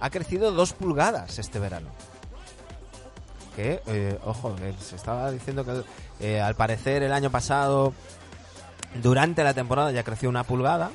ha 0.00 0.10
crecido 0.10 0.52
dos 0.52 0.72
pulgadas 0.72 1.38
este 1.38 1.58
verano. 1.58 1.88
Que, 3.54 3.80
eh, 3.86 4.18
ojo, 4.24 4.54
se 4.80 4.96
estaba 4.96 5.30
diciendo 5.30 5.64
que 5.64 5.82
eh, 6.20 6.40
al 6.40 6.54
parecer 6.54 7.02
el 7.02 7.12
año 7.12 7.30
pasado, 7.30 7.94
durante 9.02 9.42
la 9.42 9.54
temporada 9.54 9.90
ya 9.92 10.02
creció 10.02 10.28
una 10.28 10.44
pulgada 10.44 10.90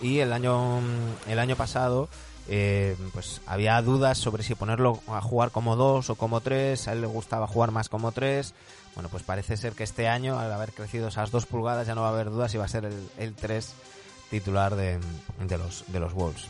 y 0.00 0.20
el 0.20 0.32
año, 0.32 0.80
el 1.26 1.38
año 1.38 1.56
pasado 1.56 2.08
eh, 2.46 2.96
pues 3.12 3.40
había 3.46 3.80
dudas 3.80 4.18
sobre 4.18 4.42
si 4.42 4.54
ponerlo 4.54 5.00
a 5.08 5.20
jugar 5.20 5.50
como 5.50 5.76
dos 5.76 6.10
o 6.10 6.14
como 6.14 6.40
tres, 6.40 6.88
a 6.88 6.92
él 6.92 7.00
le 7.00 7.06
gustaba 7.06 7.46
jugar 7.46 7.70
más 7.70 7.88
como 7.88 8.12
tres. 8.12 8.54
Bueno, 8.94 9.08
pues 9.08 9.22
parece 9.22 9.56
ser 9.56 9.72
que 9.72 9.84
este 9.84 10.08
año, 10.08 10.38
al 10.38 10.52
haber 10.52 10.72
crecido 10.72 11.08
esas 11.08 11.30
dos 11.30 11.46
pulgadas, 11.46 11.86
ya 11.86 11.94
no 11.94 12.02
va 12.02 12.08
a 12.08 12.12
haber 12.12 12.30
dudas 12.30 12.52
si 12.52 12.58
va 12.58 12.64
a 12.64 12.68
ser 12.68 12.84
el, 12.84 13.08
el 13.18 13.34
3 13.34 13.74
titular 14.30 14.74
de, 14.76 14.98
de, 15.46 15.58
los, 15.58 15.84
de 15.88 16.00
los 16.00 16.12
Wolves. 16.12 16.48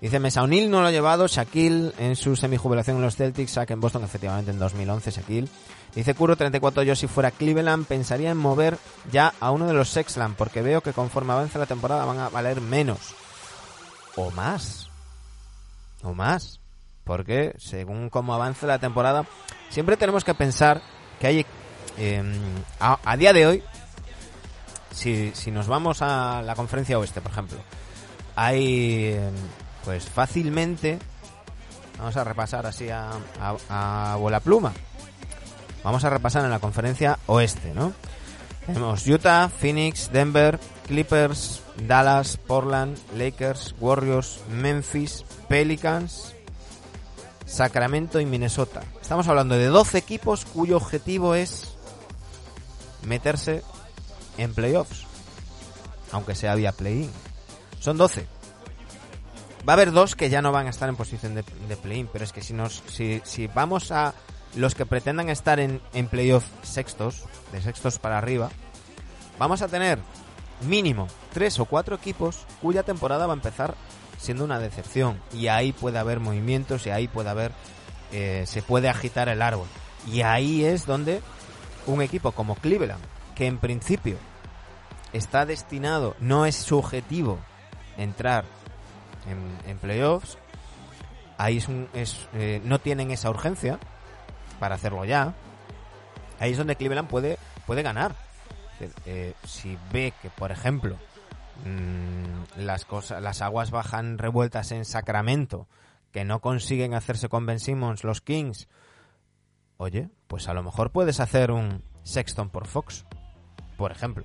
Dice 0.00 0.20
Mesa 0.20 0.42
O'Neill 0.42 0.70
no 0.70 0.80
lo 0.80 0.86
ha 0.86 0.92
llevado, 0.92 1.26
Shaquille 1.26 1.92
en 1.98 2.14
su 2.14 2.36
semijubilación 2.36 2.96
en 2.96 3.02
los 3.02 3.16
Celtics, 3.16 3.52
Shaq 3.52 3.70
en 3.72 3.80
Boston, 3.80 4.04
efectivamente 4.04 4.52
en 4.52 4.58
2011 4.58 5.10
Shaquille. 5.10 5.48
Dice 5.94 6.14
Kuro 6.14 6.36
34 6.36 6.84
yo 6.84 6.94
si 6.94 7.08
fuera 7.08 7.32
Cleveland 7.32 7.86
pensaría 7.86 8.30
en 8.30 8.36
mover 8.36 8.78
ya 9.10 9.34
a 9.40 9.50
uno 9.50 9.66
de 9.66 9.72
los 9.72 9.88
Sexland 9.88 10.36
porque 10.36 10.62
veo 10.62 10.82
que 10.82 10.92
conforme 10.92 11.32
avance 11.32 11.58
la 11.58 11.66
temporada 11.66 12.04
van 12.04 12.18
a 12.18 12.28
valer 12.28 12.60
menos. 12.60 13.14
O 14.14 14.30
más. 14.30 14.88
O 16.02 16.14
más. 16.14 16.60
Porque 17.02 17.54
según 17.58 18.08
cómo 18.08 18.34
avance 18.34 18.66
la 18.66 18.78
temporada, 18.78 19.26
siempre 19.70 19.96
tenemos 19.96 20.24
que 20.24 20.34
pensar 20.34 20.80
que 21.18 21.26
hay... 21.26 21.46
Eh, 21.98 22.22
a, 22.80 23.16
día 23.16 23.32
de 23.32 23.46
hoy 23.46 23.62
si, 24.92 25.32
si 25.34 25.50
nos 25.50 25.66
vamos 25.66 26.00
a 26.00 26.42
la 26.42 26.54
conferencia 26.54 26.98
oeste, 26.98 27.20
por 27.20 27.32
ejemplo, 27.32 27.58
hay 28.36 29.18
pues 29.84 30.08
fácilmente 30.08 30.98
vamos 31.98 32.16
a 32.16 32.24
repasar 32.24 32.66
así 32.66 32.88
a, 32.90 33.10
a, 33.40 34.12
a 34.12 34.16
bola 34.16 34.40
pluma 34.40 34.72
vamos 35.82 36.04
a 36.04 36.10
repasar 36.10 36.44
en 36.44 36.50
la 36.50 36.60
conferencia 36.60 37.18
oeste 37.26 37.74
no 37.74 37.92
tenemos 38.68 39.06
Utah, 39.06 39.48
Phoenix, 39.48 40.12
Denver, 40.12 40.60
Clippers, 40.86 41.62
Dallas, 41.86 42.36
Portland, 42.36 42.98
Lakers, 43.16 43.74
Warriors, 43.80 44.40
Memphis, 44.50 45.24
Pelicans, 45.48 46.34
Sacramento 47.46 48.20
y 48.20 48.26
Minnesota. 48.26 48.82
Estamos 49.00 49.26
hablando 49.26 49.54
de 49.54 49.68
12 49.68 49.96
equipos 49.96 50.44
cuyo 50.44 50.76
objetivo 50.76 51.34
es 51.34 51.67
meterse 53.08 53.62
en 54.36 54.54
playoffs. 54.54 55.06
Aunque 56.12 56.34
sea 56.34 56.54
vía 56.54 56.72
play-in. 56.72 57.10
Son 57.80 57.96
12. 57.96 58.26
Va 59.68 59.72
a 59.72 59.74
haber 59.74 59.92
dos 59.92 60.14
que 60.14 60.30
ya 60.30 60.40
no 60.40 60.52
van 60.52 60.66
a 60.66 60.70
estar 60.70 60.88
en 60.88 60.96
posición 60.96 61.34
de, 61.34 61.42
play-in, 61.76 62.08
pero 62.10 62.24
es 62.24 62.32
que 62.32 62.40
si 62.40 62.54
nos 62.54 62.82
si, 62.88 63.20
si 63.24 63.48
vamos 63.48 63.90
a 63.92 64.14
los 64.54 64.74
que 64.74 64.86
pretendan 64.86 65.28
estar 65.28 65.60
en, 65.60 65.82
en 65.92 66.08
playoff 66.08 66.44
sextos, 66.62 67.24
de 67.52 67.60
sextos 67.60 67.98
para 67.98 68.16
arriba, 68.16 68.50
vamos 69.38 69.60
a 69.60 69.68
tener 69.68 69.98
mínimo 70.66 71.06
tres 71.32 71.58
o 71.58 71.66
cuatro 71.66 71.96
equipos 71.96 72.46
cuya 72.62 72.82
temporada 72.82 73.26
va 73.26 73.34
a 73.34 73.36
empezar 73.36 73.74
siendo 74.18 74.44
una 74.44 74.58
decepción. 74.58 75.20
Y 75.32 75.48
ahí 75.48 75.72
puede 75.72 75.98
haber 75.98 76.20
movimientos 76.20 76.86
y 76.86 76.90
ahí 76.90 77.08
puede 77.08 77.30
haber. 77.30 77.52
Eh, 78.12 78.44
se 78.46 78.62
puede 78.62 78.88
agitar 78.88 79.28
el 79.28 79.42
árbol. 79.42 79.68
Y 80.10 80.22
ahí 80.22 80.64
es 80.64 80.86
donde 80.86 81.20
un 81.88 82.02
equipo 82.02 82.32
como 82.32 82.54
Cleveland, 82.54 83.02
que 83.34 83.46
en 83.46 83.58
principio 83.58 84.16
está 85.12 85.46
destinado, 85.46 86.14
no 86.20 86.46
es 86.46 86.54
su 86.56 86.78
objetivo 86.78 87.38
entrar 87.96 88.44
en, 89.26 89.70
en 89.70 89.78
playoffs, 89.78 90.38
ahí 91.38 91.56
es, 91.56 91.68
un, 91.68 91.88
es 91.94 92.28
eh, 92.34 92.60
no 92.64 92.78
tienen 92.78 93.10
esa 93.10 93.30
urgencia 93.30 93.78
para 94.60 94.74
hacerlo 94.74 95.04
ya. 95.04 95.34
Ahí 96.40 96.52
es 96.52 96.58
donde 96.58 96.76
Cleveland 96.76 97.08
puede, 97.08 97.38
puede 97.66 97.82
ganar. 97.82 98.14
Eh, 99.06 99.34
si 99.44 99.76
ve 99.92 100.12
que, 100.22 100.30
por 100.30 100.52
ejemplo, 100.52 100.96
mmm, 101.64 102.62
las 102.62 102.84
cosas, 102.84 103.22
las 103.22 103.42
aguas 103.42 103.70
bajan 103.70 104.18
revueltas 104.18 104.70
en 104.72 104.84
Sacramento, 104.84 105.66
que 106.12 106.24
no 106.24 106.40
consiguen 106.40 106.94
hacerse 106.94 107.28
con 107.28 107.46
Ben 107.46 107.58
Simmons 107.58 108.04
los 108.04 108.20
Kings, 108.20 108.68
oye, 109.78 110.10
pues 110.26 110.48
a 110.48 110.54
lo 110.54 110.62
mejor 110.62 110.90
puedes 110.90 111.20
hacer 111.20 111.50
un 111.50 111.82
Sexton 112.02 112.50
por 112.50 112.66
Fox, 112.66 113.06
por 113.76 113.90
ejemplo. 113.90 114.24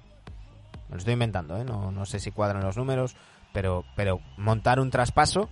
Me 0.89 0.95
lo 0.95 0.97
estoy 0.97 1.13
inventando, 1.13 1.57
¿eh? 1.57 1.63
no, 1.63 1.91
no 1.91 2.05
sé 2.05 2.19
si 2.19 2.31
cuadran 2.31 2.63
los 2.63 2.75
números, 2.75 3.15
pero, 3.53 3.85
pero 3.95 4.19
montar 4.37 4.79
un 4.79 4.91
traspaso 4.91 5.47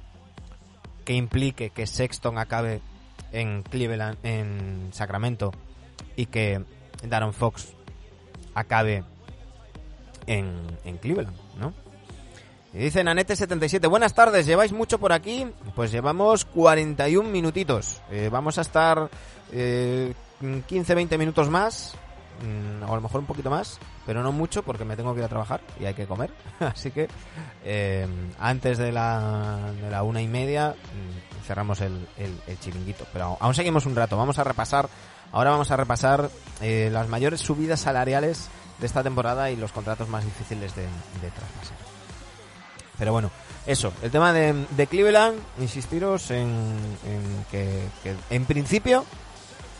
que 1.06 1.14
implique 1.14 1.70
que 1.70 1.88
Sexton 1.88 2.38
acabe 2.38 2.82
en 3.32 3.64
Cleveland, 3.64 4.18
en 4.24 4.90
Sacramento, 4.92 5.52
y 6.16 6.26
que 6.26 6.64
Darren 7.08 7.34
Fox 7.34 7.74
acabe 8.54 9.04
en, 10.28 10.60
en 10.84 10.98
Cleveland, 10.98 11.36
¿no? 11.58 11.74
Y 12.74 12.78
dice 12.78 13.04
Nanete77, 13.04 13.90
buenas 13.90 14.14
tardes, 14.14 14.46
¿lleváis 14.46 14.72
mucho 14.72 14.98
por 14.98 15.12
aquí? 15.12 15.46
Pues 15.76 15.92
llevamos 15.92 16.46
41 16.46 17.30
minutitos. 17.30 18.02
Eh, 18.10 18.30
vamos 18.32 18.58
a 18.58 18.62
estar 18.62 19.10
eh, 19.52 20.14
15-20 20.42 21.18
minutos 21.18 21.50
más, 21.50 21.96
mm, 22.42 22.84
o 22.84 22.94
a 22.94 22.96
lo 22.96 23.02
mejor 23.02 23.20
un 23.20 23.28
poquito 23.28 23.50
más, 23.50 23.78
pero 24.06 24.24
no 24.24 24.32
mucho 24.32 24.64
porque 24.64 24.86
me 24.86 24.96
tengo 24.96 25.14
que 25.14 25.20
ir 25.20 25.26
a 25.26 25.30
trabajar 25.30 25.60
y 25.82 25.86
hay 25.86 25.94
que 25.94 26.08
comer. 26.08 26.32
Así 26.62 26.92
que 26.92 27.10
eh, 27.66 28.08
antes 28.40 28.78
de 28.78 28.94
la, 28.94 29.74
de 29.82 29.90
la 29.90 30.04
una 30.04 30.22
y 30.22 30.30
media 30.30 30.70
mm, 30.70 31.46
cerramos 31.46 31.82
el, 31.82 32.08
el, 32.18 32.60
chiringuito. 32.60 33.06
Pero 33.12 33.36
aún 33.42 33.54
seguimos 33.54 33.86
un 33.86 33.98
rato, 33.98 34.16
vamos 34.16 34.40
a 34.40 34.46
repasar, 34.46 34.88
ahora 35.34 35.52
vamos 35.52 35.72
a 35.72 35.76
repasar 35.76 36.30
eh, 36.62 36.90
las 36.90 37.10
mayores 37.10 37.42
subidas 37.42 37.82
salariales 37.82 38.48
de 38.80 38.86
esta 38.86 39.04
temporada 39.04 39.52
y 39.52 39.58
los 39.58 39.74
contratos 39.74 40.08
más 40.08 40.24
difíciles 40.24 40.74
de, 40.74 40.84
de 40.84 41.32
traspasar. 41.32 41.91
Pero 43.02 43.14
bueno, 43.14 43.32
eso, 43.66 43.92
el 44.04 44.12
tema 44.12 44.32
de, 44.32 44.88
Cleveland, 44.88 45.40
insistiros 45.60 46.30
en, 46.30 46.78
que, 47.50 47.88
en 48.30 48.46
principio 48.46 49.06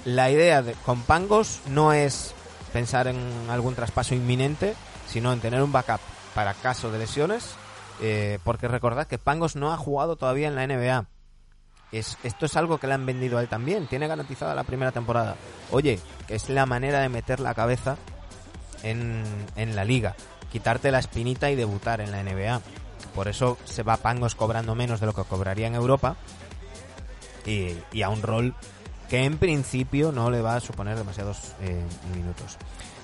la 0.06 0.32
idea 0.32 0.64
de, 0.64 0.74
con 0.88 1.04
Pangos 1.04 1.60
no 1.68 1.94
es 1.94 2.34
pensar 2.74 3.06
en 3.06 3.20
algún 3.48 3.76
traspaso 3.76 4.16
inminente, 4.16 4.74
sino 5.08 5.32
en 5.34 5.40
tener 5.40 5.62
un 5.62 5.72
backup 5.72 6.00
para 6.34 6.56
caso 6.56 6.92
de 6.92 6.98
lesiones, 6.98 7.52
eh, 8.02 8.40
porque 8.44 8.68
recordad 8.68 9.06
que 9.06 9.20
Pangos 9.20 9.56
no 9.56 9.72
ha 9.72 9.78
jugado 9.78 10.16
todavía 10.16 10.48
en 10.48 10.56
la 10.56 10.66
NBA. 10.66 11.06
Es, 11.92 12.18
esto 12.24 12.48
es 12.48 12.56
algo 12.56 12.80
que 12.80 12.88
le 12.88 12.96
han 12.96 13.06
vendido 13.06 13.38
a 13.38 13.42
él 13.42 13.50
también, 13.50 13.86
tiene 13.86 14.08
garantizada 14.08 14.56
la 14.56 14.64
primera 14.64 14.92
temporada. 14.92 15.36
Oye, 15.70 16.00
es 16.28 16.50
la 16.50 16.66
manera 16.66 17.02
de 17.02 17.10
meter 17.10 17.40
la 17.40 17.54
cabeza 17.54 17.98
en, 18.82 19.24
en 19.56 19.76
la 19.76 19.86
liga, 19.86 20.16
quitarte 20.52 20.90
la 20.90 20.98
espinita 20.98 21.52
y 21.52 21.56
debutar 21.56 22.02
en 22.02 22.12
la 22.12 22.24
NBA. 22.24 22.62
Por 23.16 23.28
eso 23.28 23.58
se 23.66 23.84
va 23.84 23.98
Pangos 23.98 24.36
cobrando 24.36 24.76
menos 24.76 25.00
de 25.00 25.06
lo 25.06 25.14
que 25.14 25.24
cobraría 25.24 25.68
en 25.68 25.76
Europa 25.76 26.16
y, 27.46 27.76
y 27.92 28.02
a 28.02 28.10
un 28.10 28.22
rol 28.22 28.56
que 29.10 29.26
en 29.26 29.38
principio 29.38 30.14
no 30.14 30.32
le 30.32 30.42
va 30.42 30.56
a 30.56 30.62
suponer 30.62 30.98
demasiados 30.98 31.54
eh, 31.62 31.84
minutos. 32.16 32.58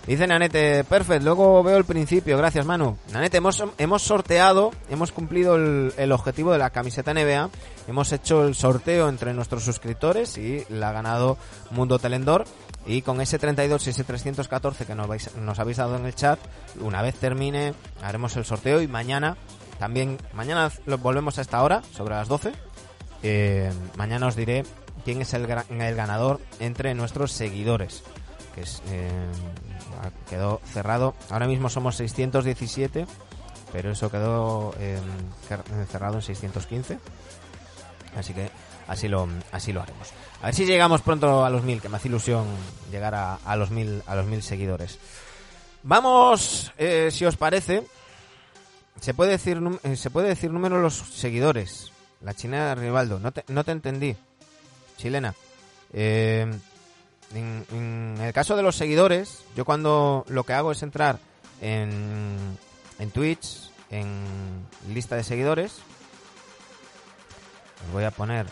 Dice 0.08 0.26
Nanete, 0.26 0.86
perfecto, 0.86 1.26
luego 1.26 1.62
veo 1.64 1.76
el 1.76 1.84
principio, 1.84 2.38
gracias 2.38 2.66
Manu. 2.66 2.98
Nanete, 3.12 3.40
hemos, 3.40 3.62
hemos 3.78 4.04
sorteado, 4.04 4.72
hemos 4.90 5.12
cumplido 5.12 5.58
el, 5.58 5.94
el, 5.98 6.14
objetivo 6.14 6.54
de 6.54 6.60
la 6.60 6.70
camiseta 6.70 7.14
NBA, 7.14 7.50
hemos 7.90 8.14
hecho 8.14 8.48
el 8.48 8.56
sorteo 8.56 9.10
entre 9.10 9.34
nuestros 9.34 9.66
suscriptores 9.66 10.38
y 10.38 10.64
la 10.70 10.90
ha 10.90 10.94
ganado 10.94 11.38
Mundo 11.72 12.00
Telendor. 12.00 12.46
Y 12.86 13.02
con 13.02 13.20
ese 13.20 13.38
32 13.38 13.86
y 13.86 13.90
ese 13.90 14.06
314 14.06 14.86
que 14.86 14.96
nos, 14.96 15.10
vais, 15.10 15.36
nos 15.36 15.60
habéis 15.60 15.76
dado 15.76 15.98
en 15.98 16.06
el 16.06 16.16
chat, 16.16 16.40
una 16.80 17.02
vez 17.02 17.16
termine, 17.16 17.74
haremos 18.02 18.38
el 18.38 18.46
sorteo 18.46 18.82
y 18.82 18.88
mañana, 18.88 19.36
también, 19.80 20.18
mañana 20.34 20.72
volvemos 21.02 21.38
a 21.38 21.42
esta 21.42 21.62
hora, 21.62 21.84
sobre 21.92 22.16
las 22.16 22.28
12. 22.28 22.54
Eh, 23.24 23.72
mañana 23.96 24.28
os 24.28 24.36
diré 24.36 24.64
quién 25.06 25.22
es 25.22 25.34
el, 25.34 25.48
el 25.50 25.96
ganador 25.96 26.42
entre 26.60 26.94
nuestros 26.96 27.32
seguidores. 27.32 28.04
Que 28.56 28.62
es, 28.62 28.82
eh, 28.90 29.10
quedó 30.30 30.62
cerrado. 30.74 31.14
Ahora 31.30 31.48
mismo 31.48 31.70
somos 31.70 31.96
617, 31.96 33.06
pero 33.72 33.92
eso 33.92 34.10
quedó 34.10 34.74
eh, 34.80 35.00
cerrado 35.92 36.16
en 36.16 36.22
615. 36.24 36.98
Así 38.18 38.34
que 38.34 38.50
así 38.88 39.08
lo, 39.08 39.28
así 39.52 39.74
lo 39.74 39.82
haremos. 39.84 40.10
A 40.42 40.48
ver 40.48 40.56
si 40.56 40.66
llegamos 40.66 41.02
pronto 41.02 41.46
a 41.46 41.52
los 41.52 41.64
mil, 41.64 41.82
que 41.82 41.90
me 41.90 41.98
hace 41.98 42.08
ilusión 42.08 42.46
llegar 42.92 43.14
a, 43.14 43.56
los 43.56 43.70
mil, 43.70 44.02
a 44.08 44.16
los 44.16 44.26
mil 44.26 44.42
seguidores. 44.42 44.98
Vamos, 45.84 46.72
si 47.12 47.26
os 47.26 47.38
parece, 47.38 47.84
se 49.00 49.14
puede 49.14 49.32
decir, 49.32 49.60
se 49.96 50.10
puede 50.10 50.30
decir 50.30 50.52
número 50.52 50.82
los 50.82 50.96
seguidores. 50.96 51.92
La 52.22 52.34
china 52.34 52.70
de 52.70 52.76
Rivaldo, 52.76 53.20
no 53.20 53.32
te, 53.32 53.44
no 53.48 53.64
te 53.64 53.72
entendí 53.72 54.16
chilena. 54.98 55.36
Eh, 55.94 56.52
en, 57.34 57.66
en, 57.72 58.18
el 58.20 58.34
caso 58.34 58.56
de 58.56 58.64
los 58.64 58.76
seguidores, 58.76 59.44
yo 59.56 59.66
cuando 59.66 60.26
lo 60.28 60.44
que 60.44 60.54
hago 60.54 60.72
es 60.72 60.84
entrar 60.84 61.20
en, 61.62 62.58
en 63.00 63.12
Twitch, 63.12 63.72
en 63.90 64.66
lista 64.90 65.16
de 65.16 65.24
seguidores, 65.24 65.80
os 67.86 67.94
voy 67.94 68.04
a 68.04 68.12
poner 68.12 68.48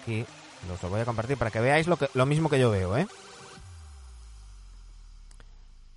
aquí, 0.00 0.24
los 0.68 0.82
lo 0.82 0.88
voy 0.88 1.00
a 1.00 1.04
compartir 1.04 1.36
para 1.36 1.50
que 1.50 1.60
veáis 1.60 1.86
lo, 1.86 1.96
que, 1.96 2.08
lo 2.14 2.26
mismo 2.26 2.48
que 2.48 2.58
yo 2.58 2.70
veo, 2.70 2.96
¿eh? 2.96 3.06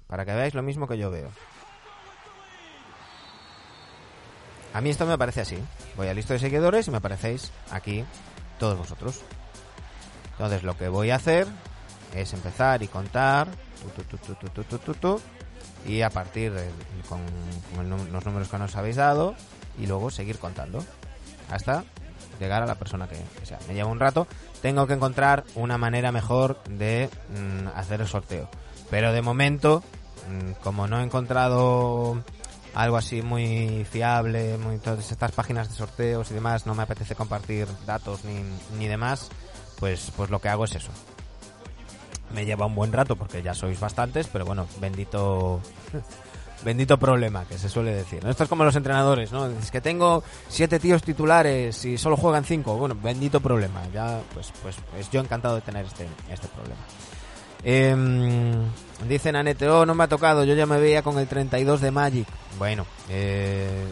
Para 0.08 0.26
que 0.26 0.34
veáis 0.34 0.54
lo 0.54 0.64
mismo 0.64 0.88
que 0.88 0.98
yo 0.98 1.12
veo. 1.12 1.30
A 4.78 4.82
mí 4.82 4.92
esto 4.92 5.08
me 5.08 5.18
parece 5.18 5.42
así. 5.42 5.58
Voy 5.96 6.08
a 6.08 6.14
lista 6.14 6.36
de 6.36 6.40
seguidores 6.40 6.88
y 6.88 6.92
me 6.92 6.98
aparecéis 6.98 7.52
aquí 7.72 8.06
todos 8.60 8.78
vosotros. 8.78 9.22
Entonces 10.34 10.62
lo 10.62 10.78
que 10.78 10.88
voy 10.88 11.10
a 11.10 11.16
hacer 11.16 11.48
es 12.14 12.32
empezar 12.34 12.84
y 12.84 12.88
contar 12.88 13.48
y 15.88 16.02
a 16.04 16.12
partir 16.12 16.54
de, 16.54 16.70
con, 17.10 17.22
los 18.12 18.24
números 18.24 18.50
que 18.50 18.58
nos 18.60 18.76
habéis 18.76 18.98
dado 18.98 19.34
y 19.80 19.88
luego 19.88 20.12
seguir 20.12 20.38
contando 20.38 20.86
hasta 21.50 21.84
llegar 22.40 22.62
a 22.62 22.68
la 22.68 22.76
persona 22.76 23.08
que, 23.08 23.18
sea. 23.48 23.58
Me 23.68 23.74
lleva 23.74 23.90
un 23.90 24.00
rato, 24.00 24.28
tengo 24.62 24.86
que 24.86 24.94
encontrar 24.94 25.44
una 25.56 25.80
manera 25.80 26.12
mejor 26.12 26.64
de 26.66 27.10
mmm, 27.30 27.70
hacer 27.74 28.02
el 28.02 28.08
sorteo. 28.08 28.48
Pero 28.92 29.12
de 29.12 29.24
momento, 29.24 29.82
mmm, 30.30 30.52
como 30.62 30.86
no 30.86 31.00
he 31.00 31.04
encontrado 31.04 32.24
algo 32.84 32.98
así 32.98 33.22
muy 33.22 33.86
fiable, 33.90 34.58
muy 34.58 34.78
todas 34.78 35.12
estas 35.12 35.32
páginas 35.32 35.70
de 35.70 35.76
sorteos 35.76 36.32
y 36.32 36.34
demás, 36.34 36.66
no 36.66 36.76
me 36.76 36.84
apetece 36.84 37.16
compartir 37.16 37.68
datos 37.86 38.24
ni, 38.24 38.44
ni 38.78 38.88
demás 38.88 39.30
pues, 39.80 40.12
pues 40.16 40.30
lo 40.30 40.40
que 40.40 40.50
hago 40.50 40.66
es 40.66 40.76
eso. 40.76 40.92
Me 42.34 42.46
lleva 42.46 42.66
un 42.66 42.76
buen 42.76 42.92
rato 42.92 43.16
porque 43.16 43.42
ya 43.42 43.54
sois 43.54 43.80
bastantes, 43.80 44.28
pero 44.28 44.46
bueno, 44.46 44.68
bendito, 44.82 45.62
Bendito 46.64 46.98
problema, 46.98 47.46
que 47.46 47.58
se 47.58 47.70
suele 47.70 47.94
decir. 47.94 48.26
Esto 48.26 48.44
es 48.44 48.50
como 48.50 48.64
los 48.64 48.76
entrenadores, 48.76 49.32
¿no? 49.32 49.46
Es 49.46 49.70
que 49.70 49.80
tengo 49.80 50.24
siete 50.50 50.80
tíos 50.80 51.04
titulares 51.04 51.86
y 51.86 51.98
solo 51.98 52.18
juegan 52.18 52.44
cinco. 52.46 52.76
Bueno, 52.78 52.98
bendito 53.02 53.40
problema. 53.40 53.84
Ya, 53.94 54.20
pues, 54.34 54.52
pues, 54.64 54.76
pues 54.92 55.10
yo 55.12 55.22
encantado 55.22 55.56
de 55.56 55.62
tener 55.62 55.86
este, 55.86 56.08
este 56.32 56.48
problema. 56.48 56.82
Eh, 57.64 57.96
dicen 59.08 59.36
a 59.36 59.44
NTO, 59.44 59.86
no 59.86 59.96
me 59.96 60.04
ha 60.04 60.08
tocado, 60.08 60.44
yo 60.44 60.56
ya 60.56 60.66
me 60.66 60.80
veía 60.80 61.02
con 61.02 61.20
el 61.20 61.28
32 61.28 61.82
de 61.82 61.92
Magic. 61.92 62.28
Bueno, 62.58 62.86
eh, 63.10 63.86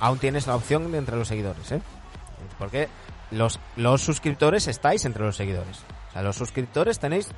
aún 0.00 0.18
tienes 0.18 0.46
la 0.46 0.56
opción 0.56 0.90
de 0.92 0.98
entre 0.98 1.16
los 1.16 1.28
seguidores, 1.28 1.72
¿eh? 1.72 1.82
Porque 2.58 2.88
los, 3.30 3.58
los 3.76 4.02
suscriptores 4.02 4.68
estáis 4.68 5.04
entre 5.04 5.24
los 5.24 5.36
seguidores. 5.36 5.78
O 6.10 6.12
sea, 6.12 6.22
los 6.22 6.36
suscriptores 6.36 6.98
tenéis 6.98 7.28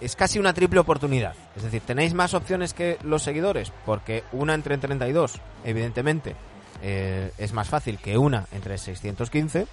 es 0.00 0.16
casi 0.16 0.38
una 0.38 0.54
triple 0.54 0.80
oportunidad. 0.80 1.34
Es 1.56 1.62
decir, 1.62 1.82
tenéis 1.82 2.14
más 2.14 2.34
opciones 2.34 2.74
que 2.74 2.98
los 3.02 3.22
seguidores, 3.22 3.72
porque 3.84 4.24
una 4.32 4.54
entre 4.54 4.78
32, 4.78 5.40
evidentemente, 5.64 6.34
eh, 6.82 7.32
es 7.38 7.52
más 7.52 7.68
fácil 7.68 7.98
que 7.98 8.16
una 8.16 8.46
entre 8.52 8.78
615. 8.78 9.66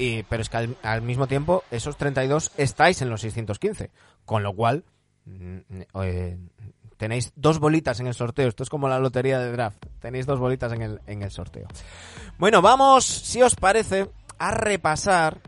Y, 0.00 0.22
pero 0.22 0.40
es 0.40 0.48
que 0.48 0.74
al, 0.82 1.02
mismo 1.02 1.26
tiempo, 1.26 1.62
esos 1.70 1.98
32 1.98 2.52
estáis 2.56 3.02
en 3.02 3.10
los 3.10 3.20
615. 3.20 3.90
Con 4.24 4.42
lo 4.42 4.54
cual, 4.54 4.82
mm, 5.26 5.58
eh, 6.02 6.38
tenéis 6.96 7.34
dos 7.36 7.58
bolitas 7.58 8.00
en 8.00 8.06
el 8.06 8.14
sorteo. 8.14 8.48
Esto 8.48 8.62
es 8.62 8.70
como 8.70 8.88
la 8.88 8.98
lotería 8.98 9.38
de 9.38 9.52
draft. 9.52 9.84
Tenéis 10.00 10.24
dos 10.24 10.40
bolitas 10.40 10.72
en 10.72 10.80
el, 10.80 11.00
en 11.06 11.20
el 11.20 11.30
sorteo. 11.30 11.68
Bueno, 12.38 12.62
vamos, 12.62 13.04
si 13.04 13.42
os 13.42 13.54
parece, 13.56 14.10
a 14.38 14.52
repasar. 14.52 15.42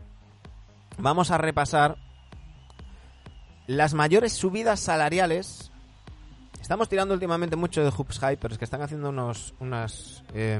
Vamos 0.99 1.31
a 1.31 1.39
repasar 1.39 1.97
las 3.65 3.95
mayores 3.95 4.33
subidas 4.33 4.79
salariales. 4.79 5.71
Estamos 6.61 6.89
tirando 6.89 7.15
últimamente 7.15 7.55
mucho 7.55 7.83
de 7.83 7.89
Hoops 7.89 8.19
Hype, 8.19 8.37
pero 8.37 8.53
es 8.53 8.59
que 8.59 8.65
están 8.65 8.83
haciendo 8.83 9.09
unos, 9.09 9.55
unas. 9.59 10.23
Eh, 10.35 10.59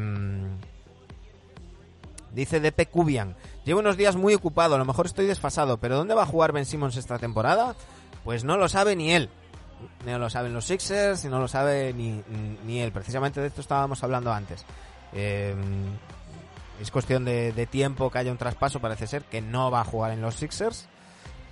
dice 2.34 2.60
DP 2.60 2.90
Cubian. 2.90 3.36
Llevo 3.66 3.80
unos 3.80 3.98
días 3.98 4.16
muy 4.16 4.34
ocupado, 4.34 4.76
a 4.76 4.78
lo 4.78 4.86
mejor 4.86 5.06
estoy 5.06 5.26
desfasado, 5.26 5.78
pero 5.78 5.96
¿dónde 5.96 6.14
va 6.14 6.24
a 6.24 6.28
jugar 6.28 6.52
Ben 6.52 6.66
Simmons 6.66 6.98
esta 6.98 7.20
temporada? 7.20 7.76
Pues 8.24 8.44
no 8.44 8.58
lo 8.58 8.68
sabe 8.68 8.96
ni 8.96 9.12
él. 9.12 9.30
No 10.06 10.18
lo 10.18 10.30
saben 10.30 10.54
los 10.54 10.66
Sixers 10.66 11.26
y 11.26 11.28
no 11.28 11.40
lo 11.40 11.48
sabe 11.48 11.94
ni, 11.94 12.24
ni 12.66 12.80
él. 12.80 12.92
Precisamente 12.92 13.42
de 13.42 13.48
esto 13.48 13.62
estábamos 13.62 14.04
hablando 14.04 14.32
antes. 14.32 14.66
Eh, 15.14 15.56
es 16.82 16.90
cuestión 16.90 17.26
de, 17.26 17.52
de, 17.52 17.66
tiempo 17.68 18.10
que 18.10 18.18
haya 18.18 18.32
un 18.32 18.38
traspaso, 18.38 18.80
parece 18.80 19.08
ser 19.08 19.24
que 19.24 19.42
no 19.42 19.70
va 19.72 19.82
a 19.82 19.86
jugar 19.86 20.12
en 20.12 20.22
los 20.22 20.36
Sixers 20.36 20.88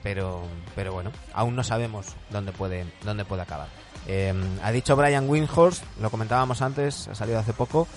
pero 0.04 0.42
pero 0.76 0.94
bueno, 0.94 1.12
aún 1.34 1.56
no 1.56 1.64
sabemos 1.64 2.08
dónde 2.30 2.52
puede 2.52 2.86
dónde 3.04 3.26
puede 3.26 3.44
acabar. 3.44 3.68
Eh, 4.08 4.34
ha 4.64 4.72
dicho 4.72 4.96
Brian 4.96 5.30
Windhorst, 5.30 5.84
lo 6.00 6.10
comentábamos 6.10 6.62
antes, 6.62 7.08
ha 7.08 7.16
salido 7.16 7.40
hace 7.40 7.54
poco, 7.54 7.88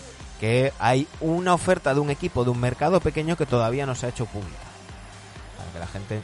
que 0.45 0.75
hay 0.79 1.09
una 1.23 1.55
oferta 1.55 1.95
de 1.95 2.01
un 2.01 2.11
equipo 2.11 2.45
de 2.45 2.51
un 2.51 2.61
mercado 2.61 3.01
pequeño 3.01 3.35
que 3.35 3.47
todavía 3.47 3.87
no 3.87 3.95
se 3.95 4.05
ha 4.05 4.09
hecho 4.11 4.27
pública. 4.27 4.59
Para 5.57 5.73
que 5.73 5.79
la 5.79 5.87
gente 5.87 6.23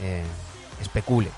eh, 0.00 0.24
especule. 0.80 1.30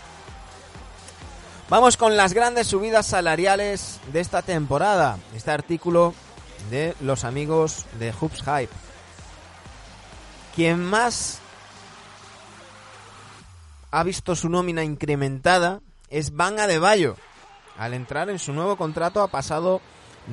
Vamos 1.68 1.98
con 1.98 2.16
las 2.16 2.32
grandes 2.32 2.68
subidas 2.68 3.04
salariales 3.04 4.00
de 4.10 4.20
esta 4.20 4.40
temporada. 4.40 5.18
Este 5.34 5.50
artículo 5.50 6.14
de 6.70 6.94
los 7.02 7.24
amigos 7.24 7.84
de 7.98 8.10
Hoops 8.10 8.42
Hype. 8.42 8.72
Quien 10.56 10.82
más 10.82 11.40
ha 13.90 14.02
visto 14.02 14.34
su 14.34 14.48
nómina 14.48 14.82
incrementada 14.82 15.80
es 16.08 16.34
Van 16.34 16.58
Adebayo. 16.58 17.16
Al 17.76 17.92
entrar 17.92 18.30
en 18.30 18.38
su 18.38 18.54
nuevo 18.54 18.78
contrato 18.78 19.20
ha 19.20 19.28
pasado 19.28 19.82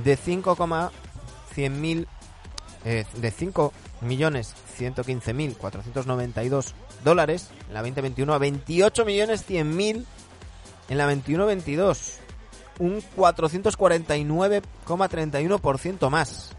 de 0.06 0.18
5,5 0.18 0.92
100.000 1.56 2.08
eh, 2.86 3.06
de 3.16 3.32
5 3.32 3.74
millones 4.02 4.54
115.492 4.78 6.74
dólares 7.04 7.50
en 7.68 7.74
la 7.74 7.82
2021 7.82 8.34
a 8.34 8.38
28 8.38 9.06
millones 9.06 9.50
100.000 9.50 10.06
en 10.90 10.98
la 10.98 11.12
21-22. 11.12 12.18
Un 12.80 13.02
449,31% 13.16 16.10
más. 16.10 16.52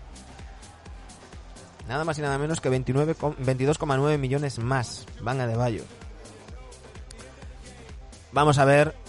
Nada 1.89 2.05
más 2.05 2.19
y 2.19 2.23
nada 2.23 2.39
menos 2.39 2.61
que 2.61 2.71
22,9 2.71 4.19
millones 4.19 4.59
más. 4.59 5.07
Van 5.21 5.41
a 5.41 5.47
de 5.47 5.57
Bayo. 5.57 5.85
Vamos 8.33 8.59
a 8.59 8.65
ver 8.65 9.06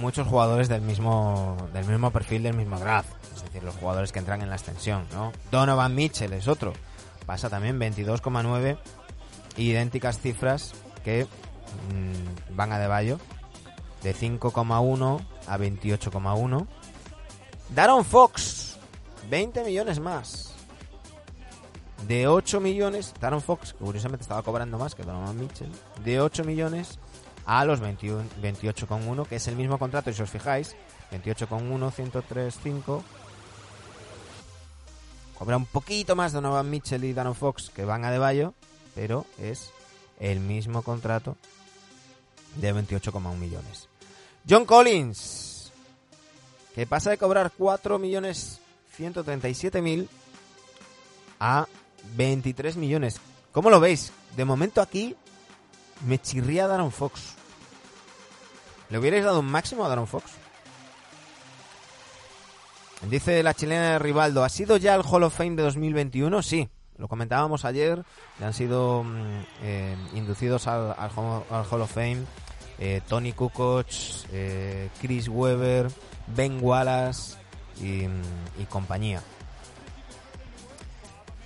muchos 0.00 0.26
jugadores 0.26 0.68
del 0.68 0.82
mismo 0.82 1.56
del 1.72 1.86
mismo 1.86 2.10
perfil 2.10 2.42
del 2.42 2.54
mismo 2.54 2.78
draft 2.78 3.08
es 3.34 3.42
decir 3.42 3.62
los 3.62 3.74
jugadores 3.76 4.12
que 4.12 4.18
entran 4.18 4.42
en 4.42 4.50
la 4.50 4.56
extensión 4.56 5.06
no 5.12 5.32
Donovan 5.50 5.94
Mitchell 5.94 6.32
es 6.32 6.48
otro. 6.48 6.72
Pasa 7.26 7.50
también 7.50 7.78
22,9 7.78 8.78
idénticas 9.56 10.20
cifras 10.20 10.72
que 11.04 11.26
mmm, 11.92 12.56
van 12.56 12.72
a 12.72 12.78
de 12.78 12.86
Bayo 12.86 13.18
de 14.02 14.14
5,1 14.14 15.20
a 15.46 15.58
28,1 15.58 16.66
Daron 17.74 18.04
Fox 18.04 18.78
20 19.28 19.64
millones 19.64 20.00
más. 20.00 20.54
De 22.06 22.28
8 22.28 22.60
millones 22.60 23.12
Daron 23.20 23.42
Fox 23.42 23.72
que 23.72 23.84
curiosamente 23.84 24.22
estaba 24.22 24.42
cobrando 24.42 24.78
más 24.78 24.94
que 24.94 25.02
Donovan 25.02 25.38
Mitchell. 25.38 25.70
De 26.04 26.20
8 26.20 26.44
millones 26.44 26.98
a 27.48 27.64
los 27.64 27.80
28,1, 27.80 29.26
que 29.26 29.36
es 29.36 29.48
el 29.48 29.56
mismo 29.56 29.78
contrato, 29.78 30.12
si 30.12 30.22
os 30.22 30.28
fijáis, 30.28 30.76
28,1, 31.10 31.90
103,5. 31.90 33.02
Cobra 35.38 35.56
un 35.56 35.64
poquito 35.64 36.14
más 36.14 36.32
Donovan 36.32 36.68
Mitchell 36.68 37.04
y 37.04 37.14
Danon 37.14 37.34
Fox 37.34 37.70
que 37.70 37.86
van 37.86 38.04
a 38.04 38.10
De 38.10 38.50
pero 38.94 39.24
es 39.38 39.70
el 40.20 40.40
mismo 40.40 40.82
contrato 40.82 41.38
de 42.56 42.74
28,1 42.74 43.36
millones. 43.36 43.88
John 44.46 44.66
Collins, 44.66 45.72
que 46.74 46.86
pasa 46.86 47.08
de 47.08 47.16
cobrar 47.16 47.52
4 47.56 47.98
millones 47.98 48.60
137 48.94 49.80
mil 49.80 50.06
a 51.40 51.66
23 52.14 52.76
millones. 52.76 53.22
¿Cómo 53.52 53.70
lo 53.70 53.80
veis? 53.80 54.12
De 54.36 54.44
momento 54.44 54.82
aquí 54.82 55.16
me 56.06 56.20
chirría 56.20 56.66
Daron 56.66 56.92
Fox. 56.92 57.37
¿Le 58.90 58.98
hubierais 58.98 59.24
dado 59.24 59.40
un 59.40 59.50
máximo 59.50 59.84
a 59.84 59.88
Daron 59.88 60.06
Fox? 60.06 60.24
Dice 63.08 63.42
la 63.42 63.54
chilena 63.54 63.92
de 63.92 63.98
Rivaldo, 63.98 64.42
¿ha 64.42 64.48
sido 64.48 64.76
ya 64.76 64.94
el 64.94 65.02
Hall 65.02 65.22
of 65.22 65.36
Fame 65.36 65.56
de 65.56 65.62
2021? 65.62 66.42
Sí, 66.42 66.68
lo 66.96 67.06
comentábamos 67.06 67.64
ayer, 67.64 68.02
ya 68.40 68.48
han 68.48 68.54
sido 68.54 69.04
mm, 69.04 69.44
eh, 69.62 69.96
inducidos 70.14 70.66
al, 70.66 70.94
al, 70.98 71.10
al, 71.50 71.64
Hall 71.70 71.82
of 71.82 71.92
Fame 71.92 72.24
eh, 72.78 73.00
Tony 73.08 73.32
Kukoc, 73.32 73.86
eh, 74.32 74.88
Chris 75.00 75.28
Weber, 75.28 75.90
Ben 76.28 76.58
Wallace 76.60 77.36
y, 77.80 78.02
y 78.60 78.64
compañía. 78.68 79.22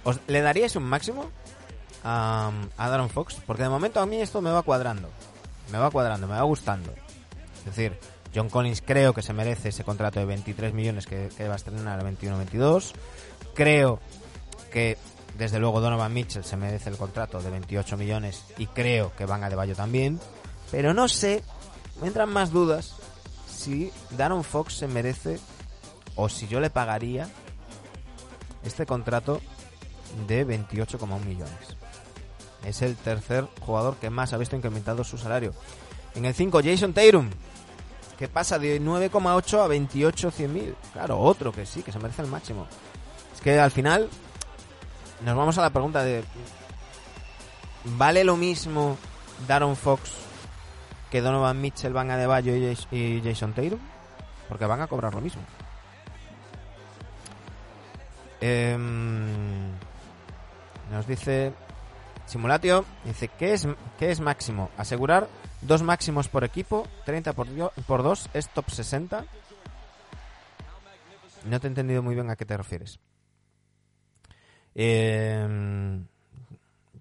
¿Os, 0.05 0.20
¿Le 0.26 0.40
daríais 0.40 0.76
un 0.76 0.84
máximo 0.84 1.30
a, 2.05 2.51
a 2.76 2.88
Daron 2.88 3.09
Fox? 3.09 3.36
Porque 3.47 3.62
de 3.62 3.68
momento 3.68 4.01
a 4.01 4.07
mí 4.07 4.20
esto 4.20 4.40
me 4.40 4.51
va 4.51 4.62
cuadrando. 4.62 5.09
Me 5.70 5.78
va 5.78 5.90
cuadrando, 5.90 6.26
me 6.26 6.34
va 6.34 6.43
gustando. 6.43 6.93
Es 7.66 7.76
decir, 7.76 7.98
John 8.34 8.48
Collins 8.48 8.82
creo 8.82 9.14
que 9.14 9.22
se 9.22 9.32
merece 9.32 9.68
ese 9.68 9.84
contrato 9.84 10.20
de 10.20 10.26
23 10.26 10.74
millones 10.74 11.06
que, 11.06 11.28
que 11.36 11.46
va 11.46 11.54
a 11.54 11.56
estrenar 11.56 12.00
el 12.00 12.18
21-22. 12.18 12.92
Creo 13.54 14.00
que, 14.72 14.98
desde 15.38 15.58
luego, 15.58 15.80
Donovan 15.80 16.12
Mitchell 16.12 16.44
se 16.44 16.56
merece 16.56 16.90
el 16.90 16.96
contrato 16.96 17.40
de 17.40 17.50
28 17.50 17.96
millones 17.96 18.44
y 18.58 18.66
creo 18.66 19.12
que 19.16 19.26
Van 19.26 19.44
a 19.44 19.50
de 19.50 19.56
Bayo 19.56 19.76
también. 19.76 20.18
Pero 20.70 20.94
no 20.94 21.08
sé, 21.08 21.44
me 22.00 22.08
entran 22.08 22.30
más 22.30 22.50
dudas 22.50 22.96
si 23.46 23.92
Daron 24.16 24.42
Fox 24.42 24.74
se 24.74 24.88
merece 24.88 25.38
o 26.16 26.28
si 26.28 26.48
yo 26.48 26.60
le 26.60 26.70
pagaría 26.70 27.28
este 28.64 28.86
contrato 28.86 29.40
de 30.26 30.46
28,1 30.46 31.24
millones. 31.24 31.76
Es 32.64 32.82
el 32.82 32.96
tercer 32.96 33.46
jugador 33.60 33.96
que 33.96 34.10
más 34.10 34.32
ha 34.32 34.38
visto 34.38 34.56
incrementado 34.56 35.04
su 35.04 35.18
salario. 35.18 35.52
En 36.14 36.24
el 36.24 36.34
5, 36.34 36.60
Jason 36.62 36.92
Tatum, 36.92 37.30
que 38.22 38.28
pasa 38.28 38.56
de 38.56 38.80
9,8 38.80 39.64
a 39.64 39.66
28 39.66 40.30
100.000. 40.30 40.74
Claro, 40.92 41.18
otro 41.18 41.50
que 41.50 41.66
sí, 41.66 41.82
que 41.82 41.90
se 41.90 41.98
merece 41.98 42.22
el 42.22 42.28
máximo. 42.28 42.68
Es 43.34 43.40
que 43.40 43.58
al 43.58 43.72
final 43.72 44.08
nos 45.22 45.36
vamos 45.36 45.58
a 45.58 45.62
la 45.62 45.70
pregunta 45.70 46.04
de 46.04 46.22
¿vale 47.84 48.22
lo 48.22 48.36
mismo 48.36 48.96
Daron 49.48 49.74
Fox 49.74 50.12
que 51.10 51.20
Donovan 51.20 51.60
Mitchell, 51.60 51.92
Van 51.92 52.12
Adebayo 52.12 52.54
y 52.54 53.20
Jason 53.24 53.54
Tatum? 53.54 53.80
Porque 54.48 54.66
van 54.66 54.82
a 54.82 54.86
cobrar 54.86 55.12
lo 55.12 55.20
mismo. 55.20 55.42
Eh, 58.40 58.78
nos 60.92 61.08
dice 61.08 61.52
Simulatio, 62.26 62.84
dice, 63.04 63.26
¿qué 63.36 63.54
es, 63.54 63.66
¿qué 63.98 64.12
es 64.12 64.20
máximo? 64.20 64.70
Asegurar 64.78 65.26
dos 65.62 65.82
máximos 65.82 66.28
por 66.28 66.44
equipo, 66.44 66.86
30 67.04 67.32
por, 67.32 67.48
por 67.86 68.02
2 68.02 68.30
es 68.34 68.48
top 68.48 68.68
60. 68.70 69.24
No 71.44 71.60
te 71.60 71.66
he 71.66 71.68
entendido 71.68 72.02
muy 72.02 72.14
bien 72.14 72.30
a 72.30 72.36
qué 72.36 72.44
te 72.44 72.56
refieres. 72.56 72.98
Eh, 74.74 76.00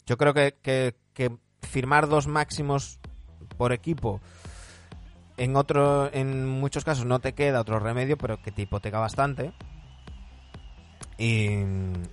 yo 0.06 0.18
creo 0.18 0.34
que, 0.34 0.56
que, 0.62 0.94
firmar 1.62 2.08
dos 2.10 2.28
máximos 2.28 3.00
por 3.58 3.72
equipo 3.72 4.20
en 5.38 5.56
otro 5.56 6.12
en 6.14 6.46
muchos 6.50 6.84
casos 6.84 7.06
no 7.06 7.20
te 7.20 7.32
queda 7.34 7.62
otro 7.62 7.80
remedio 7.80 8.18
pero 8.18 8.42
que 8.42 8.52
te 8.52 8.64
hipoteca 8.64 9.00
bastante 9.00 9.54
y- 11.18 11.54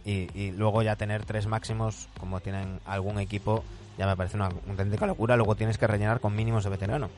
y 0.04 0.52
luego 0.52 0.82
ya 0.82 0.94
tener 0.96 1.24
tres 1.24 1.46
máximos 1.46 2.08
como 2.20 2.38
tienen 2.40 2.78
algún 2.84 3.18
equipo 3.18 3.64
ya 3.98 4.06
me 4.06 4.16
parece 4.16 4.36
una 4.36 4.46
auténtica 4.46 5.06
locura 5.06 5.36
luego 5.36 5.56
tienes 5.56 5.76
que 5.76 5.86
rellenar 5.86 6.20
con 6.20 6.34
mínimos 6.34 6.64
de 6.64 6.70
veterano 6.70 7.10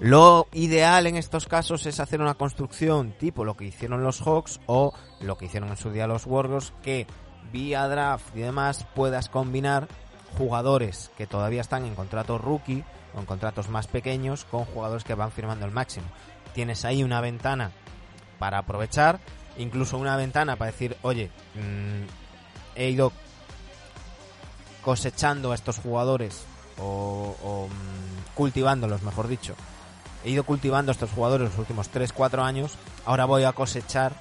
lo 0.00 0.46
ideal 0.52 1.06
en 1.06 1.16
estos 1.16 1.46
casos 1.46 1.86
es 1.86 1.98
hacer 2.00 2.20
una 2.20 2.34
construcción 2.34 3.12
tipo 3.12 3.44
lo 3.44 3.56
que 3.56 3.64
hicieron 3.64 4.02
los 4.02 4.20
Hawks 4.20 4.60
o 4.66 4.92
lo 5.20 5.38
que 5.38 5.46
hicieron 5.46 5.70
en 5.70 5.76
su 5.76 5.90
día 5.90 6.06
los 6.06 6.26
Warriors 6.26 6.72
que 6.82 7.06
vía 7.52 7.88
draft 7.88 8.36
y 8.36 8.40
demás 8.40 8.86
puedas 8.94 9.28
combinar 9.28 9.88
jugadores 10.36 11.10
que 11.16 11.26
todavía 11.26 11.60
están 11.60 11.84
en 11.84 11.94
contrato 11.94 12.38
rookie 12.38 12.84
o 13.14 13.20
en 13.20 13.26
contratos 13.26 13.68
más 13.68 13.86
pequeños 13.86 14.44
con 14.44 14.64
jugadores 14.64 15.04
que 15.04 15.14
van 15.14 15.32
firmando 15.32 15.64
el 15.64 15.72
máximo. 15.72 16.06
Tienes 16.54 16.84
ahí 16.84 17.02
una 17.02 17.20
ventana 17.20 17.70
para 18.38 18.58
aprovechar, 18.58 19.20
incluso 19.56 19.98
una 19.98 20.16
ventana 20.16 20.56
para 20.56 20.70
decir, 20.70 20.96
oye, 21.02 21.30
mm, 21.54 22.76
he 22.76 22.90
ido 22.90 23.12
cosechando 24.88 25.52
a 25.52 25.54
estos 25.54 25.76
jugadores 25.76 26.44
o, 26.78 27.36
o, 27.44 27.68
mm, 27.68 28.34
cultivándolos, 28.34 29.02
mejor 29.02 29.28
dicho. 29.28 29.54
He 30.24 30.30
ido 30.30 30.44
cultivando 30.44 30.90
a 30.90 30.94
estos 30.94 31.10
jugadores 31.10 31.50
los 31.50 31.58
últimos 31.58 31.90
3-4 31.92 32.42
años, 32.42 32.72
ahora 33.04 33.26
voy 33.26 33.44
a 33.44 33.52
cosechar 33.52 34.14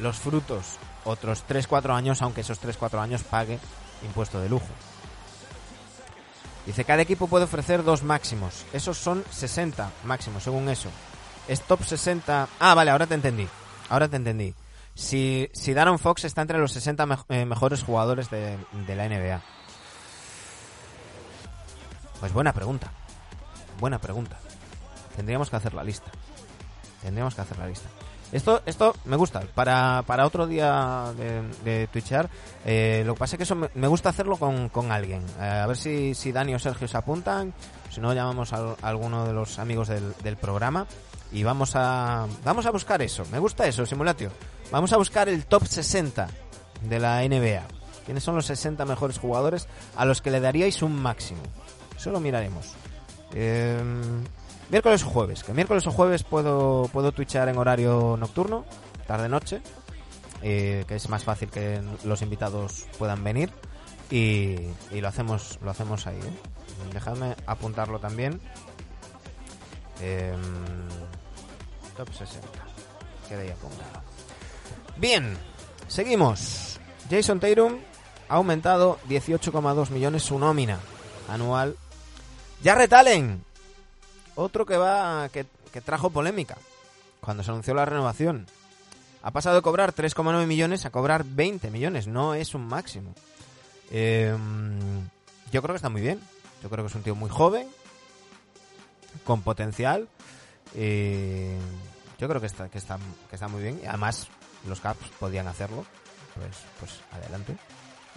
los 0.00 0.16
frutos 0.16 0.78
otros 1.04 1.44
3-4 1.48 1.94
años, 1.94 2.20
aunque 2.20 2.40
esos 2.40 2.60
3-4 2.60 2.98
años 3.00 3.22
pague 3.22 3.60
impuesto 4.04 4.40
de 4.40 4.48
lujo. 4.48 4.66
Dice, 6.66 6.84
cada 6.84 7.02
equipo 7.02 7.28
puede 7.28 7.44
ofrecer 7.44 7.84
dos 7.84 8.02
máximos. 8.02 8.64
Esos 8.72 8.98
son 8.98 9.24
60 9.30 9.88
máximos, 10.04 10.42
según 10.42 10.68
eso. 10.68 10.88
Es 11.46 11.60
top 11.62 11.84
60... 11.84 12.48
Ah, 12.58 12.74
vale, 12.74 12.90
ahora 12.90 13.06
te 13.06 13.14
entendí. 13.14 13.46
Ahora 13.88 14.08
te 14.08 14.16
entendí. 14.16 14.52
Si, 14.96 15.48
si 15.52 15.74
Darren 15.74 15.98
Fox 16.00 16.24
está 16.24 16.42
entre 16.42 16.58
los 16.58 16.72
60 16.72 17.06
mej- 17.06 17.24
eh, 17.28 17.44
mejores 17.46 17.84
jugadores 17.84 18.30
de, 18.30 18.58
de 18.86 18.96
la 18.96 19.08
NBA. 19.08 19.40
Pues 22.22 22.32
buena 22.32 22.52
pregunta. 22.52 22.92
Buena 23.80 23.98
pregunta. 23.98 24.38
Tendríamos 25.16 25.50
que 25.50 25.56
hacer 25.56 25.74
la 25.74 25.82
lista. 25.82 26.08
Tendríamos 27.02 27.34
que 27.34 27.40
hacer 27.40 27.58
la 27.58 27.66
lista. 27.66 27.88
Esto, 28.30 28.62
esto 28.64 28.94
me 29.06 29.16
gusta. 29.16 29.40
Para, 29.56 30.04
para 30.06 30.24
otro 30.24 30.46
día 30.46 31.12
de, 31.16 31.42
de 31.64 31.88
twitchear, 31.88 32.30
eh, 32.64 33.02
lo 33.04 33.14
que 33.14 33.18
pasa 33.18 33.34
es 33.34 33.38
que 33.38 33.42
eso 33.42 33.56
me, 33.56 33.86
gusta 33.88 34.10
hacerlo 34.10 34.36
con, 34.36 34.68
con 34.68 34.92
alguien. 34.92 35.24
Eh, 35.40 35.62
a 35.64 35.66
ver 35.66 35.76
si, 35.76 36.14
si 36.14 36.30
Dani 36.30 36.54
o 36.54 36.60
Sergio 36.60 36.86
se 36.86 36.96
apuntan. 36.96 37.52
Si 37.90 38.00
no, 38.00 38.14
llamamos 38.14 38.52
a, 38.52 38.58
a 38.58 38.88
alguno 38.88 39.26
de 39.26 39.32
los 39.32 39.58
amigos 39.58 39.88
del, 39.88 40.14
del 40.22 40.36
programa. 40.36 40.86
Y 41.32 41.42
vamos 41.42 41.72
a, 41.74 42.28
vamos 42.44 42.66
a 42.66 42.70
buscar 42.70 43.02
eso. 43.02 43.24
Me 43.32 43.40
gusta 43.40 43.66
eso, 43.66 43.84
simulatio. 43.84 44.30
Vamos 44.70 44.92
a 44.92 44.96
buscar 44.96 45.28
el 45.28 45.44
top 45.46 45.66
60 45.66 46.28
de 46.82 47.00
la 47.00 47.20
NBA. 47.22 47.64
¿Quiénes 48.04 48.22
son 48.22 48.36
los 48.36 48.46
60 48.46 48.84
mejores 48.84 49.18
jugadores 49.18 49.66
a 49.96 50.04
los 50.04 50.22
que 50.22 50.30
le 50.30 50.38
daríais 50.38 50.82
un 50.82 50.94
máximo? 50.94 51.42
Eso 52.02 52.10
lo 52.10 52.18
miraremos. 52.18 52.66
Eh, 53.32 53.80
miércoles 54.70 55.04
o 55.04 55.06
jueves. 55.08 55.44
Que 55.44 55.52
miércoles 55.54 55.86
o 55.86 55.92
jueves 55.92 56.24
puedo, 56.24 56.90
puedo 56.92 57.12
twitchar 57.12 57.48
en 57.48 57.56
horario 57.56 58.16
nocturno, 58.18 58.64
tarde-noche. 59.06 59.62
eh, 60.42 60.84
que 60.88 60.96
es 60.96 61.08
más 61.08 61.22
fácil 61.22 61.48
que 61.48 61.80
los 62.02 62.20
invitados 62.22 62.86
puedan 62.98 63.22
venir. 63.22 63.52
Y, 64.10 64.56
y 64.90 65.00
lo 65.00 65.06
hacemos 65.06 65.60
lo 65.62 65.70
hacemos 65.70 66.08
ahí. 66.08 66.16
¿eh? 66.16 66.92
Dejadme 66.92 67.36
apuntarlo 67.46 68.00
también. 68.00 68.40
Eh, 70.00 70.34
top 71.96 72.08
60. 72.12 72.48
Queda 73.28 73.42
ahí 73.42 73.50
apuntado. 73.50 74.02
Bien, 74.96 75.36
seguimos. 75.86 76.80
Jason 77.08 77.38
Tatum 77.38 77.78
ha 78.28 78.34
aumentado 78.34 78.98
18,2 79.08 79.90
millones 79.90 80.24
su 80.24 80.36
nómina 80.36 80.80
anual. 81.28 81.76
Jarrett 82.62 82.92
Allen, 82.92 83.44
otro 84.36 84.64
que 84.64 84.76
va 84.76 85.28
que, 85.30 85.46
que 85.72 85.80
trajo 85.80 86.10
polémica 86.10 86.56
cuando 87.20 87.42
se 87.42 87.50
anunció 87.50 87.74
la 87.74 87.84
renovación. 87.84 88.46
Ha 89.22 89.30
pasado 89.30 89.56
de 89.56 89.62
cobrar 89.62 89.94
3,9 89.94 90.46
millones 90.46 90.84
a 90.84 90.90
cobrar 90.90 91.24
20 91.24 91.70
millones. 91.70 92.08
No 92.08 92.34
es 92.34 92.54
un 92.54 92.66
máximo. 92.66 93.14
Eh, 93.90 94.36
yo 95.52 95.62
creo 95.62 95.74
que 95.74 95.76
está 95.76 95.88
muy 95.88 96.00
bien. 96.00 96.20
Yo 96.62 96.68
creo 96.68 96.84
que 96.84 96.88
es 96.88 96.94
un 96.94 97.02
tío 97.02 97.14
muy 97.14 97.30
joven, 97.30 97.68
con 99.24 99.42
potencial. 99.42 100.08
Eh, 100.74 101.58
yo 102.18 102.28
creo 102.28 102.40
que 102.40 102.46
está, 102.46 102.68
que 102.68 102.78
está, 102.78 102.98
que 103.28 103.36
está 103.36 103.48
muy 103.48 103.62
bien. 103.62 103.80
Y 103.82 103.86
además, 103.86 104.28
los 104.66 104.80
Caps 104.80 105.08
podían 105.20 105.46
hacerlo. 105.46 105.84
Pues, 106.34 106.56
pues 106.80 107.00
adelante. 107.12 107.56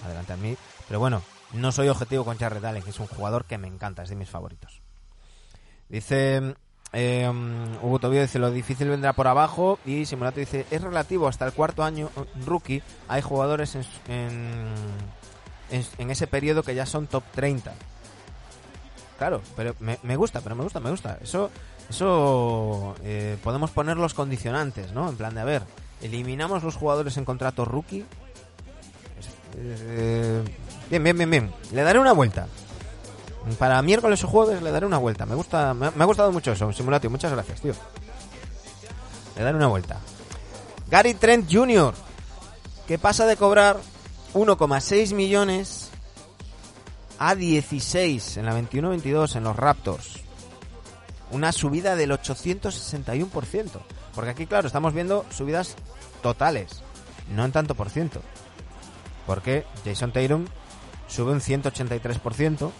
Adelante 0.04 0.34
a 0.34 0.38
mí. 0.38 0.58
Pero 0.88 1.00
bueno, 1.00 1.22
no 1.54 1.72
soy 1.72 1.88
objetivo 1.90 2.26
con 2.26 2.38
Jarrett 2.38 2.64
Allen, 2.66 2.84
que 2.84 2.90
es 2.90 3.00
un 3.00 3.08
jugador 3.08 3.46
que 3.46 3.58
me 3.58 3.68
encanta, 3.68 4.04
es 4.04 4.10
de 4.10 4.16
mis 4.16 4.30
favoritos. 4.30 4.82
Dice 5.90 6.56
eh, 6.94 7.30
Hugo 7.82 8.00
Tobio 8.00 8.22
dice 8.22 8.40
lo 8.40 8.52
difícil 8.52 8.90
vendrá 8.90 9.14
por 9.14 9.28
abajo 9.28 9.80
y 9.86 10.06
Simulato 10.06 10.40
dice 10.40 10.66
es 10.72 10.82
relativo 10.82 11.28
hasta 11.28 11.46
el 11.46 11.54
cuarto 11.54 11.84
año 11.84 12.10
rookie 12.46 12.82
hay 13.08 13.22
jugadores 13.22 13.76
en, 13.76 13.86
en, 14.08 15.86
en- 15.98 16.10
ese 16.12 16.26
periodo 16.28 16.64
que 16.64 16.74
ya 16.74 16.86
son 16.86 17.08
top 17.08 17.24
30 17.34 17.74
claro 19.18 19.42
pero 19.56 19.76
me, 19.80 20.00
me 20.04 20.16
gusta 20.16 20.42
pero 20.42 20.56
me 20.56 20.64
gusta 20.64 20.80
me 20.80 20.90
gusta. 20.90 21.18
Eso 21.22 21.52
eso 21.90 22.96
eh, 23.04 23.38
podemos 23.44 23.72
poner 23.72 23.98
los 23.98 24.14
condicionantes 24.14 24.92
no 24.94 25.08
en 25.10 25.18
plan 25.18 25.36
de 25.36 25.42
a 25.42 25.46
ver 25.46 25.64
eliminamos 26.02 26.64
los 26.64 26.76
jugadores 26.76 27.18
en 27.18 27.26
contrato 27.26 27.66
rookie 27.66 28.06
Eh, 29.58 30.44
bien 30.90 31.04
bien 31.04 31.18
bien 31.18 31.30
bien 31.30 31.54
le 31.72 31.84
daré 31.84 32.00
una 32.00 32.14
vuelta 32.14 32.48
para 33.60 33.82
miércoles 33.82 34.24
o 34.24 34.28
jueves 34.28 34.62
le 34.62 34.72
daré 34.72 34.86
una 34.86 34.98
vuelta. 34.98 35.26
Me 35.26 35.36
gusta, 35.36 35.74
me, 35.74 35.88
ha 35.88 36.06
gustado 36.06 36.32
mucho 36.32 36.52
eso, 36.52 36.72
Simulatio. 36.74 37.10
Muchas 37.10 37.32
gracias, 37.32 37.62
tío. 37.62 37.74
Le 39.36 39.44
daré 39.44 39.56
una 39.56 39.68
vuelta. 39.68 40.00
Gary 40.90 41.14
Trent 41.14 41.52
Jr. 41.52 41.94
que 42.88 42.98
pasa 42.98 43.26
de 43.26 43.38
cobrar 43.38 43.78
1,6 44.34 45.14
millones 45.14 45.92
a 47.20 47.36
16 47.36 48.38
en 48.38 48.46
la 48.46 48.60
21-22 48.60 49.36
en 49.36 49.44
los 49.44 49.56
Raptors. 49.56 50.22
Una 51.32 51.52
subida 51.52 51.96
del 51.96 52.12
861%. 52.12 53.70
Porque 54.14 54.32
aquí, 54.32 54.48
claro, 54.48 54.68
estamos 54.68 54.94
viendo 54.94 55.26
subidas 55.30 55.76
totales, 56.24 56.82
no 57.30 57.46
en 57.46 57.52
tanto 57.52 57.76
por 57.76 57.90
ciento. 57.90 58.22
Porque 59.28 59.66
Jason 59.84 60.12
Tatum 60.12 60.46
sube 61.08 61.32
un 61.32 61.40
183%. 61.40 62.72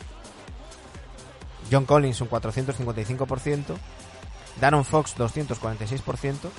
John 1.72 1.86
Collins 1.86 2.22
un 2.22 2.30
455%, 2.30 3.76
Darren 4.60 4.86
Fox 4.86 5.18
246%, 5.18 6.50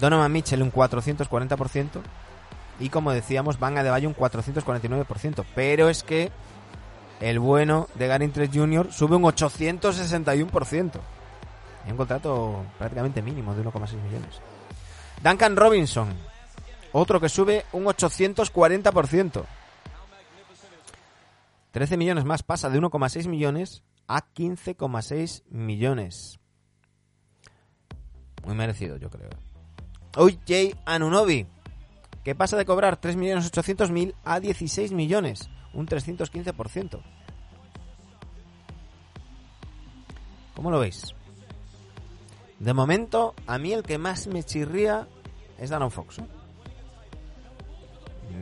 Donovan 0.00 0.32
Mitchell 0.32 0.62
un 0.62 0.72
440% 0.72 2.00
y 2.80 2.88
como 2.90 3.12
decíamos 3.12 3.58
Van 3.58 3.78
Adebayo 3.78 4.08
un 4.08 4.16
449%, 4.16 5.44
pero 5.54 5.88
es 5.88 6.02
que 6.02 6.30
el 7.20 7.38
bueno 7.38 7.88
de 7.94 8.06
Gary 8.06 8.28
Trent 8.28 8.54
Jr. 8.54 8.92
sube 8.92 9.16
un 9.16 9.24
861%. 9.24 10.92
Hay 11.84 11.90
un 11.90 11.96
contrato 11.96 12.64
prácticamente 12.78 13.22
mínimo 13.22 13.54
de 13.54 13.64
1,6 13.64 13.94
millones. 14.02 14.40
Duncan 15.22 15.56
Robinson, 15.56 16.14
otro 16.92 17.20
que 17.20 17.28
sube 17.28 17.64
un 17.72 17.86
840%. 17.86 19.44
13 21.70 21.96
millones 21.96 22.24
más, 22.24 22.42
pasa 22.42 22.70
de 22.70 22.80
1,6 22.80 23.28
millones 23.28 23.82
a 24.06 24.32
15,6 24.34 25.42
millones. 25.50 26.38
Muy 28.44 28.54
merecido, 28.54 28.96
yo 28.96 29.10
creo. 29.10 29.28
OJ 30.16 30.76
Anunobi, 30.86 31.46
que 32.24 32.34
pasa 32.34 32.56
de 32.56 32.64
cobrar 32.64 33.00
3.800.000 33.00 34.14
a 34.24 34.40
16 34.40 34.92
millones, 34.92 35.50
un 35.74 35.86
315%. 35.86 37.02
¿Cómo 40.54 40.70
lo 40.70 40.80
veis? 40.80 41.14
De 42.58 42.72
momento, 42.74 43.34
a 43.46 43.58
mí 43.58 43.72
el 43.72 43.82
que 43.84 43.98
más 43.98 44.26
me 44.26 44.42
chirría 44.42 45.06
es 45.58 45.70
Darren 45.70 45.90
Fox. 45.92 46.18
¿eh? 46.18 46.24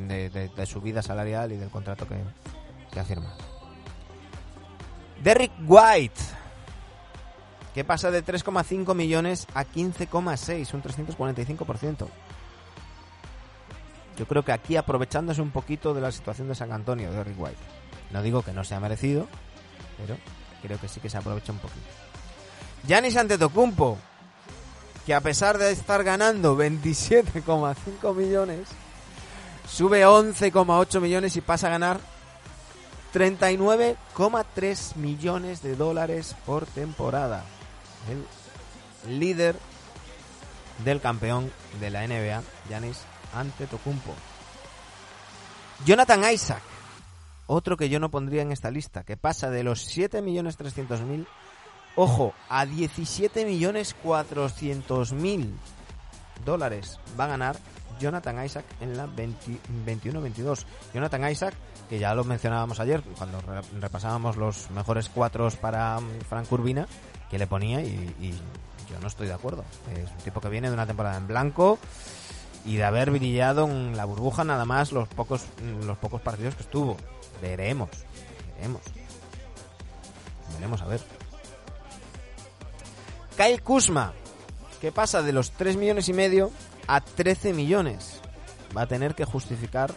De, 0.08 0.30
de- 0.30 0.48
de 0.48 0.66
su 0.66 0.80
vida 0.80 1.02
salarial 1.02 1.52
y 1.52 1.56
del 1.56 1.68
contrato 1.68 2.06
que, 2.08 2.14
que 2.96 3.00
ha 3.00 3.04
firmado. 3.04 3.36
Derrick 5.22 5.52
White, 5.66 6.18
que 7.74 7.84
pasa 7.84 8.10
de 8.10 8.24
3,5 8.24 8.94
millones 8.94 9.46
a 9.52 9.66
15,6, 9.66 10.72
un 10.72 10.82
345%. 10.82 12.08
Yo 14.16 14.26
creo 14.26 14.42
que 14.42 14.52
aquí 14.52 14.76
aprovechándose 14.76 15.42
un 15.42 15.50
poquito 15.50 15.92
de 15.92 16.00
la 16.00 16.10
situación 16.10 16.48
de 16.48 16.54
San 16.54 16.72
Antonio, 16.72 17.12
de 17.12 17.22
Rick 17.22 17.38
White. 17.38 17.58
No 18.12 18.22
digo 18.22 18.40
que 18.40 18.54
no 18.54 18.64
sea 18.64 18.80
merecido, 18.80 19.28
pero 19.98 20.16
creo 20.62 20.80
que 20.80 20.88
sí 20.88 20.98
que 20.98 21.10
se 21.10 21.18
aprovecha 21.18 21.52
un 21.52 21.58
poquito. 21.58 21.84
Giannis 22.86 23.18
Antetokounmpo, 23.18 23.98
que 25.04 25.12
a 25.12 25.20
pesar 25.20 25.58
de 25.58 25.70
estar 25.70 26.02
ganando 26.02 26.56
27,5 26.56 28.14
millones, 28.14 28.68
sube 29.68 30.06
11,8 30.06 30.98
millones 30.98 31.36
y 31.36 31.42
pasa 31.42 31.66
a 31.66 31.70
ganar 31.70 32.15
39,3 33.12 34.96
millones 34.96 35.62
de 35.62 35.76
dólares 35.76 36.34
por 36.44 36.66
temporada. 36.66 37.44
El 38.08 38.26
líder 39.18 39.56
del 40.84 41.00
campeón 41.00 41.50
de 41.80 41.90
la 41.90 42.06
NBA, 42.06 42.42
Giannis 42.68 43.00
Antetokounmpo. 43.34 44.14
Jonathan 45.84 46.32
Isaac, 46.32 46.62
otro 47.46 47.76
que 47.76 47.88
yo 47.88 47.98
no 48.00 48.10
pondría 48.10 48.42
en 48.42 48.50
esta 48.52 48.70
lista, 48.70 49.02
que 49.04 49.16
pasa 49.16 49.50
de 49.50 49.62
los 49.62 49.96
7.300.000, 49.96 51.26
ojo, 51.94 52.34
a 52.48 52.66
17.400.000 52.66 55.52
dólares 56.44 56.98
va 57.18 57.24
a 57.24 57.28
ganar 57.28 57.56
Jonathan 57.98 58.44
Isaac 58.44 58.66
en 58.80 58.96
la 58.96 59.06
21-22. 59.06 60.64
Jonathan 60.94 61.30
Isaac, 61.30 61.54
que 61.88 61.98
ya 61.98 62.14
lo 62.14 62.24
mencionábamos 62.24 62.80
ayer 62.80 63.02
cuando 63.16 63.40
repasábamos 63.80 64.36
los 64.36 64.70
mejores 64.70 65.08
cuatros 65.08 65.56
para 65.56 66.00
mm, 66.00 66.20
Frank 66.28 66.50
Urbina, 66.50 66.86
que 67.30 67.38
le 67.38 67.46
ponía 67.46 67.80
y, 67.80 68.34
yo 68.90 69.00
no 69.00 69.08
estoy 69.08 69.26
de 69.26 69.34
acuerdo. 69.34 69.64
Es 69.96 70.10
un 70.10 70.18
tipo 70.18 70.40
que 70.40 70.48
viene 70.48 70.68
de 70.68 70.74
una 70.74 70.86
temporada 70.86 71.16
en 71.16 71.26
blanco 71.26 71.78
y 72.64 72.76
de 72.76 72.84
haber 72.84 73.10
brillado 73.10 73.64
en 73.64 73.96
la 73.96 74.04
burbuja 74.04 74.44
nada 74.44 74.64
más 74.64 74.92
los 74.92 75.08
pocos 75.08 75.44
los 75.84 75.98
pocos 75.98 76.20
partidos 76.20 76.54
que 76.54 76.62
estuvo. 76.62 76.96
Veremos, 77.42 77.90
veremos. 78.56 78.82
Veremos 80.54 80.82
a 80.82 80.86
ver. 80.86 81.00
Kyle 83.36 83.60
Kuzma, 83.60 84.12
que 84.80 84.92
pasa 84.92 85.20
de 85.20 85.32
los 85.32 85.50
3 85.50 85.76
millones 85.76 86.08
y 86.08 86.12
medio 86.12 86.52
a 86.86 87.00
13 87.00 87.52
millones. 87.52 88.20
Va 88.74 88.82
a 88.82 88.86
tener 88.86 89.14
que 89.14 89.24
justificar 89.24 89.94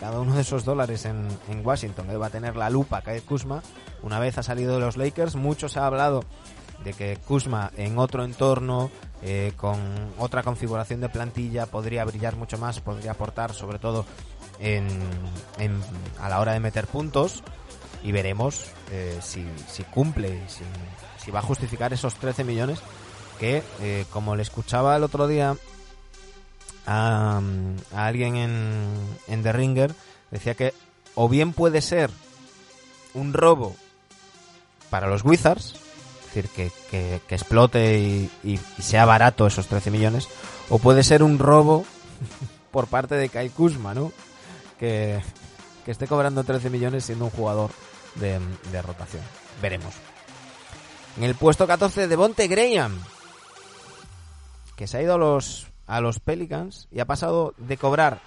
cada 0.00 0.18
uno 0.18 0.34
de 0.34 0.40
esos 0.40 0.64
dólares 0.64 1.04
en, 1.04 1.28
Washington. 1.62 2.08
Va 2.20 2.26
a 2.26 2.30
tener 2.30 2.56
la 2.56 2.70
lupa 2.70 3.02
Kyle 3.02 3.22
Kuzma. 3.22 3.62
Una 4.02 4.18
vez 4.18 4.38
ha 4.38 4.42
salido 4.42 4.74
de 4.74 4.80
los 4.80 4.96
Lakers, 4.96 5.36
mucho 5.36 5.68
se 5.68 5.78
ha 5.78 5.86
hablado 5.86 6.24
de 6.82 6.94
que 6.94 7.18
Kuzma 7.18 7.70
en 7.76 7.98
otro 7.98 8.24
entorno, 8.24 8.90
eh, 9.22 9.52
con 9.56 9.78
otra 10.18 10.42
configuración 10.42 11.02
de 11.02 11.10
plantilla, 11.10 11.66
podría 11.66 12.04
brillar 12.06 12.36
mucho 12.36 12.56
más, 12.56 12.80
podría 12.80 13.10
aportar 13.10 13.52
sobre 13.52 13.78
todo 13.78 14.06
en, 14.58 14.88
a 16.18 16.28
la 16.30 16.40
hora 16.40 16.54
de 16.54 16.60
meter 16.60 16.86
puntos 16.86 17.42
y 18.02 18.12
veremos 18.12 18.64
eh, 18.90 19.18
si, 19.20 19.46
si, 19.68 19.84
cumple, 19.84 20.48
si, 20.48 20.64
si 21.22 21.30
va 21.30 21.40
a 21.40 21.42
justificar 21.42 21.92
esos 21.92 22.14
13 22.14 22.44
millones 22.44 22.80
que, 23.38 23.62
eh, 23.80 24.06
como 24.10 24.36
le 24.36 24.42
escuchaba 24.42 24.96
el 24.96 25.02
otro 25.02 25.26
día 25.26 25.56
a, 26.86 27.40
a 27.94 28.06
alguien 28.06 28.36
en, 28.36 28.99
en 29.30 29.42
The 29.42 29.52
Ringer, 29.52 29.94
decía 30.30 30.54
que 30.54 30.74
o 31.14 31.28
bien 31.28 31.52
puede 31.52 31.80
ser 31.80 32.10
un 33.14 33.32
robo 33.32 33.74
para 34.90 35.08
los 35.08 35.24
Wizards, 35.24 35.74
decir, 36.26 36.48
que, 36.48 36.70
que, 36.90 37.34
explote 37.34 37.98
y, 38.44 38.60
sea 38.80 39.04
barato 39.04 39.46
esos 39.46 39.66
13 39.66 39.90
millones, 39.90 40.28
o 40.68 40.78
puede 40.78 41.02
ser 41.02 41.22
un 41.22 41.38
robo 41.38 41.84
por 42.70 42.86
parte 42.86 43.14
de 43.14 43.28
Kai 43.28 43.50
Kuzma, 43.50 43.94
¿no? 43.94 44.12
Que, 44.78 45.20
que 45.84 45.90
esté 45.90 46.06
cobrando 46.06 46.44
13 46.44 46.70
millones 46.70 47.04
siendo 47.04 47.26
un 47.26 47.30
jugador 47.30 47.70
de, 48.16 48.40
de 48.72 48.82
rotación. 48.82 49.22
Veremos. 49.62 49.94
En 51.16 51.24
el 51.24 51.34
puesto 51.34 51.66
14 51.66 52.08
de 52.08 52.16
Bonte 52.16 52.48
Graham, 52.48 53.00
que 54.76 54.86
se 54.86 54.98
ha 54.98 55.02
ido 55.02 55.14
a 55.14 55.18
los, 55.18 55.66
a 55.86 56.00
los 56.00 56.20
Pelicans 56.20 56.88
y 56.90 57.00
ha 57.00 57.04
pasado 57.04 57.54
de 57.58 57.76
cobrar 57.76 58.20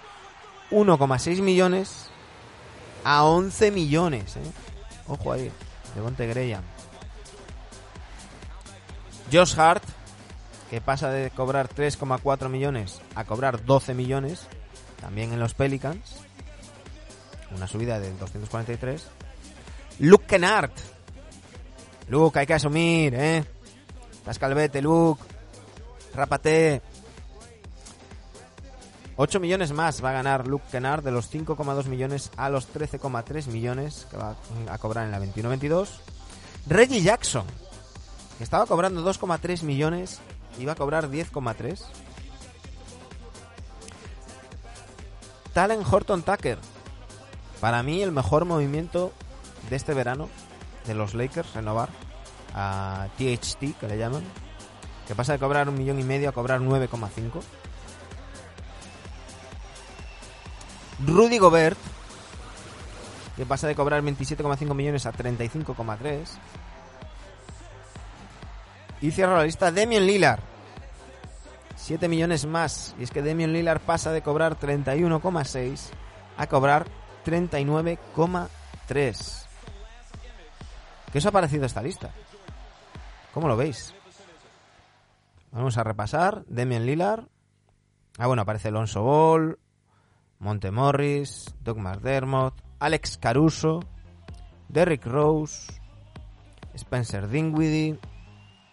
1,6 0.70 1.40
millones 1.40 2.10
a 3.04 3.24
11 3.24 3.70
millones. 3.70 4.36
¿eh? 4.36 4.52
Ojo 5.08 5.32
ahí, 5.32 5.50
de 5.94 6.00
Bonte 6.00 6.26
Graham. 6.26 6.64
Josh 9.32 9.58
Hart, 9.58 9.82
que 10.70 10.80
pasa 10.80 11.10
de 11.10 11.30
cobrar 11.30 11.68
3,4 11.68 12.48
millones 12.48 13.00
a 13.14 13.24
cobrar 13.24 13.64
12 13.64 13.94
millones, 13.94 14.46
también 15.00 15.32
en 15.32 15.40
los 15.40 15.54
Pelicans. 15.54 16.16
Una 17.54 17.66
subida 17.66 18.00
del 18.00 18.18
243. 18.18 19.06
Luke 20.00 20.26
Kennard. 20.26 20.72
Luke, 22.08 22.38
hay 22.38 22.46
que 22.46 22.54
asumir, 22.54 23.14
¿eh? 23.14 23.44
Pascalvete, 24.24 24.82
Luke. 24.82 25.22
Rápate. 26.14 26.82
8 29.16 29.38
millones 29.38 29.72
más 29.72 30.04
va 30.04 30.10
a 30.10 30.14
ganar 30.14 30.48
Luke 30.48 30.64
Kennard 30.70 31.04
de 31.04 31.12
los 31.12 31.32
5,2 31.32 31.86
millones 31.86 32.32
a 32.36 32.48
los 32.48 32.72
13,3 32.72 33.46
millones 33.46 34.06
que 34.10 34.16
va 34.16 34.36
a 34.68 34.78
cobrar 34.78 35.04
en 35.04 35.12
la 35.12 35.20
21-22. 35.20 35.88
Reggie 36.66 37.02
Jackson, 37.02 37.44
estaba 38.40 38.66
cobrando 38.66 39.04
2,3 39.08 39.62
millones, 39.62 40.20
iba 40.58 40.72
a 40.72 40.76
cobrar 40.76 41.10
10,3. 41.10 41.80
Talen 45.52 45.82
Horton 45.88 46.22
Tucker. 46.22 46.58
Para 47.60 47.82
mí 47.84 48.02
el 48.02 48.10
mejor 48.10 48.44
movimiento 48.44 49.12
de 49.70 49.76
este 49.76 49.94
verano 49.94 50.28
de 50.86 50.94
los 50.94 51.14
Lakers, 51.14 51.54
renovar 51.54 51.88
a 52.54 53.08
THT, 53.16 53.78
que 53.78 53.88
le 53.88 53.96
llaman, 53.96 54.24
que 55.06 55.14
pasa 55.14 55.34
de 55.34 55.38
cobrar 55.38 55.68
un 55.68 55.78
millón 55.78 56.00
y 56.00 56.02
medio 56.02 56.28
a 56.28 56.32
cobrar 56.32 56.60
9,5. 56.60 57.40
Rudy 61.00 61.38
Gobert, 61.38 61.78
que 63.36 63.46
pasa 63.46 63.66
de 63.66 63.74
cobrar 63.74 64.02
27,5 64.02 64.74
millones 64.74 65.06
a 65.06 65.12
35,3. 65.12 66.28
Y 69.00 69.10
cierra 69.10 69.36
la 69.36 69.44
lista 69.44 69.72
Demian 69.72 70.06
Lillard. 70.06 70.40
7 71.76 72.08
millones 72.08 72.46
más. 72.46 72.94
Y 72.98 73.02
es 73.02 73.10
que 73.10 73.22
Demian 73.22 73.52
Lillard 73.52 73.80
pasa 73.80 74.12
de 74.12 74.22
cobrar 74.22 74.58
31,6 74.58 75.90
a 76.36 76.46
cobrar 76.46 76.86
39,3. 77.24 79.46
¿Qué 81.12 81.18
os 81.18 81.26
ha 81.26 81.30
parecido 81.30 81.66
esta 81.66 81.82
lista? 81.82 82.10
¿Cómo 83.32 83.48
lo 83.48 83.56
veis? 83.56 83.94
Vamos 85.52 85.76
a 85.76 85.84
repasar. 85.84 86.44
Demian 86.46 86.86
Lillard. 86.86 87.24
Ah, 88.18 88.28
bueno, 88.28 88.42
aparece 88.42 88.68
Alonso 88.68 89.02
Ball, 89.02 89.58
Monte 90.44 90.70
Morris, 90.70 91.54
Doug 91.64 91.78
McDermott, 91.78 92.52
Alex 92.78 93.16
Caruso, 93.16 93.80
Derrick 94.68 95.06
Rose, 95.06 95.72
Spencer 96.74 97.26
Dinwiddie, 97.28 97.98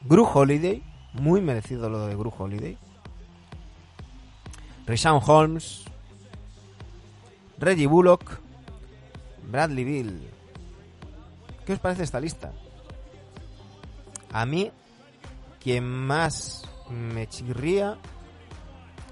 Gru 0.01 0.25
Holiday, 0.25 0.83
muy 1.13 1.39
merecido 1.39 1.89
lo 1.89 2.07
de 2.07 2.15
Gru 2.15 2.33
Holiday. 2.37 2.77
Rishon 4.85 5.21
Holmes, 5.25 5.85
Reggie 7.57 7.87
Bullock, 7.87 8.41
Bradley 9.49 9.85
Bill. 9.85 10.29
¿Qué 11.65 11.71
os 11.71 11.79
parece 11.79 12.03
esta 12.03 12.19
lista? 12.19 12.51
A 14.33 14.45
mí, 14.45 14.73
quien 15.61 15.85
más 15.85 16.69
me 16.89 17.27
chirría, 17.27 17.97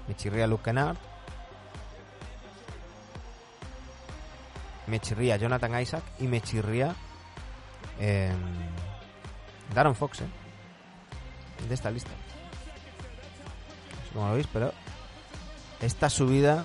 me 0.06 0.14
chirría 0.14 0.46
Luke 0.46 0.64
Kennard, 0.64 0.98
me 4.90 5.00
chirría 5.00 5.36
Jonathan 5.36 5.80
Isaac 5.80 6.02
y 6.18 6.26
me 6.26 6.40
chirría 6.40 6.94
eh, 8.00 8.32
Darren 9.74 9.94
Fox, 9.94 10.20
¿eh? 10.20 10.26
de 11.68 11.74
esta 11.74 11.90
lista. 11.90 12.10
No 12.10 14.04
sé 14.04 14.12
cómo 14.12 14.28
lo 14.28 14.34
veis, 14.34 14.48
pero 14.52 14.72
esta 15.80 16.10
subida, 16.10 16.64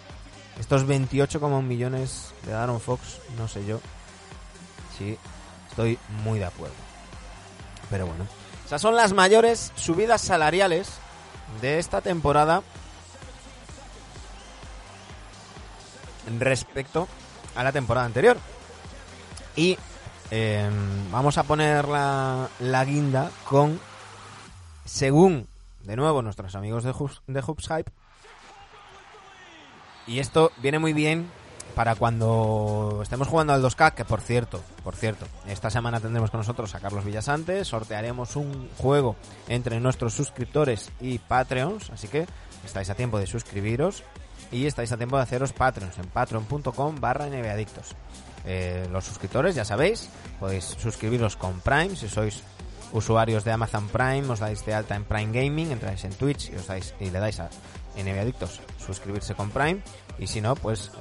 estos 0.60 0.88
28,1 0.88 1.62
millones 1.62 2.34
de 2.46 2.54
Aaron 2.54 2.82
Fox, 2.82 3.20
no 3.38 3.48
sé 3.48 3.66
yo 3.66 3.80
si 4.98 5.18
estoy 5.70 6.00
muy 6.24 6.40
de 6.40 6.46
acuerdo. 6.46 6.76
Pero 7.92 8.08
bueno, 8.08 8.26
esas 8.66 8.82
son 8.82 8.96
las 8.96 9.14
mayores 9.14 9.72
subidas 9.76 10.22
salariales 10.22 10.90
de 11.62 11.78
esta 11.78 12.02
temporada 12.02 12.64
respecto 16.40 17.08
a 17.56 17.64
la 17.64 17.72
temporada 17.72 18.06
anterior. 18.06 18.38
Y 19.56 19.78
em, 20.32 21.12
vamos 21.12 21.38
a 21.38 21.44
poner 21.44 21.88
la, 21.88 22.50
la 22.60 22.86
guinda 22.86 23.32
con 23.46 23.80
según, 24.86 25.48
de 25.84 25.96
nuevo, 25.96 26.22
nuestros 26.22 26.56
amigos 26.56 26.84
de, 26.84 26.92
Hoops, 26.92 27.22
de 27.28 27.42
Hoops 27.42 27.68
Hype. 27.68 27.92
Y 30.08 30.20
esto 30.20 30.52
viene 30.58 30.80
muy 30.80 30.94
bien 30.94 31.30
para 31.74 31.96
cuando 31.96 33.00
estemos 33.02 33.28
jugando 33.28 33.54
al 33.54 33.62
2K, 33.62 33.94
que 33.96 34.06
por 34.06 34.22
cierto, 34.22 34.62
por 34.84 34.96
cierto, 34.96 35.26
esta 35.48 35.70
semana 35.70 36.00
tendremos 36.00 36.32
con 36.32 36.40
nosotros 36.40 36.74
a 36.74 36.80
Carlos 36.80 37.04
Villasantes, 37.04 37.68
sortearemos 37.68 38.36
un 38.36 38.70
juego 38.78 39.16
entre 39.50 39.80
nuestros 39.80 40.14
suscriptores 40.14 40.92
y 41.02 41.18
Patreons, 41.18 41.90
así 41.90 42.08
que 42.08 42.28
estáis 42.64 42.90
a 42.90 42.96
tiempo 42.96 43.20
de 43.20 43.28
suscribiros 43.28 44.04
y 44.52 44.66
estáis 44.66 44.92
a 44.92 44.98
tiempo 44.98 45.18
de 45.18 45.24
haceros 45.24 45.54
Patreons 45.54 45.98
en 45.98 46.08
patreon.com 46.08 46.96
barra 47.00 47.28
nbadictos. 47.28 47.96
Eh, 48.46 48.88
los 48.92 49.06
suscriptores, 49.06 49.56
ya 49.56 49.66
sabéis, 49.66 50.10
podéis 50.40 50.66
suscribiros 50.66 51.36
con 51.36 51.60
Prime 51.62 51.96
si 51.96 52.08
sois 52.08 52.44
usuarios 52.94 53.44
de 53.44 53.52
Amazon 53.52 53.88
Prime, 53.90 54.30
os 54.30 54.40
dais 54.40 54.64
de 54.66 54.74
alta 54.74 54.96
en 54.96 55.04
Prime 55.04 55.34
Gaming, 55.34 55.72
entráis 55.72 56.04
en 56.06 56.14
Twitch 56.14 56.54
y, 56.54 56.56
os 56.56 56.68
dais, 56.68 56.94
y 57.00 57.10
le 57.10 57.20
dais 57.20 57.40
a 57.40 57.50
NBA 57.98 58.22
Adictos 58.22 58.62
suscribirse 58.78 59.36
con 59.36 59.50
Prime 59.50 59.82
y 60.20 60.28
si 60.28 60.42
no, 60.42 60.56
pues 60.56 60.92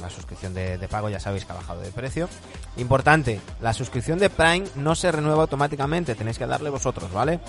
la 0.00 0.10
suscripción 0.10 0.54
de, 0.54 0.78
pago 0.88 1.08
ya 1.08 1.18
sabéis 1.18 1.44
que 1.44 1.52
ha 1.52 1.56
bajado 1.56 1.80
de 1.80 1.90
precio. 1.90 2.28
Importante, 2.76 3.40
la 3.60 3.72
suscripción 3.72 4.18
de 4.18 4.30
Prime 4.30 4.66
no 4.76 4.94
se 4.94 5.10
renueva 5.10 5.42
automáticamente, 5.42 6.14
tenéis 6.14 6.38
que 6.38 6.46
darle 6.46 6.70
vosotros, 6.70 7.12
¿vale? 7.12 7.40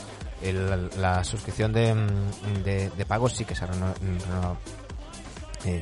la 0.98 1.24
suscripción 1.24 1.74
de, 1.74 1.94
de, 2.64 3.06
pago 3.06 3.30
sí 3.30 3.46
que 3.46 3.56
se 3.56 3.66
renueva, 3.66 3.94
eh, 5.66 5.82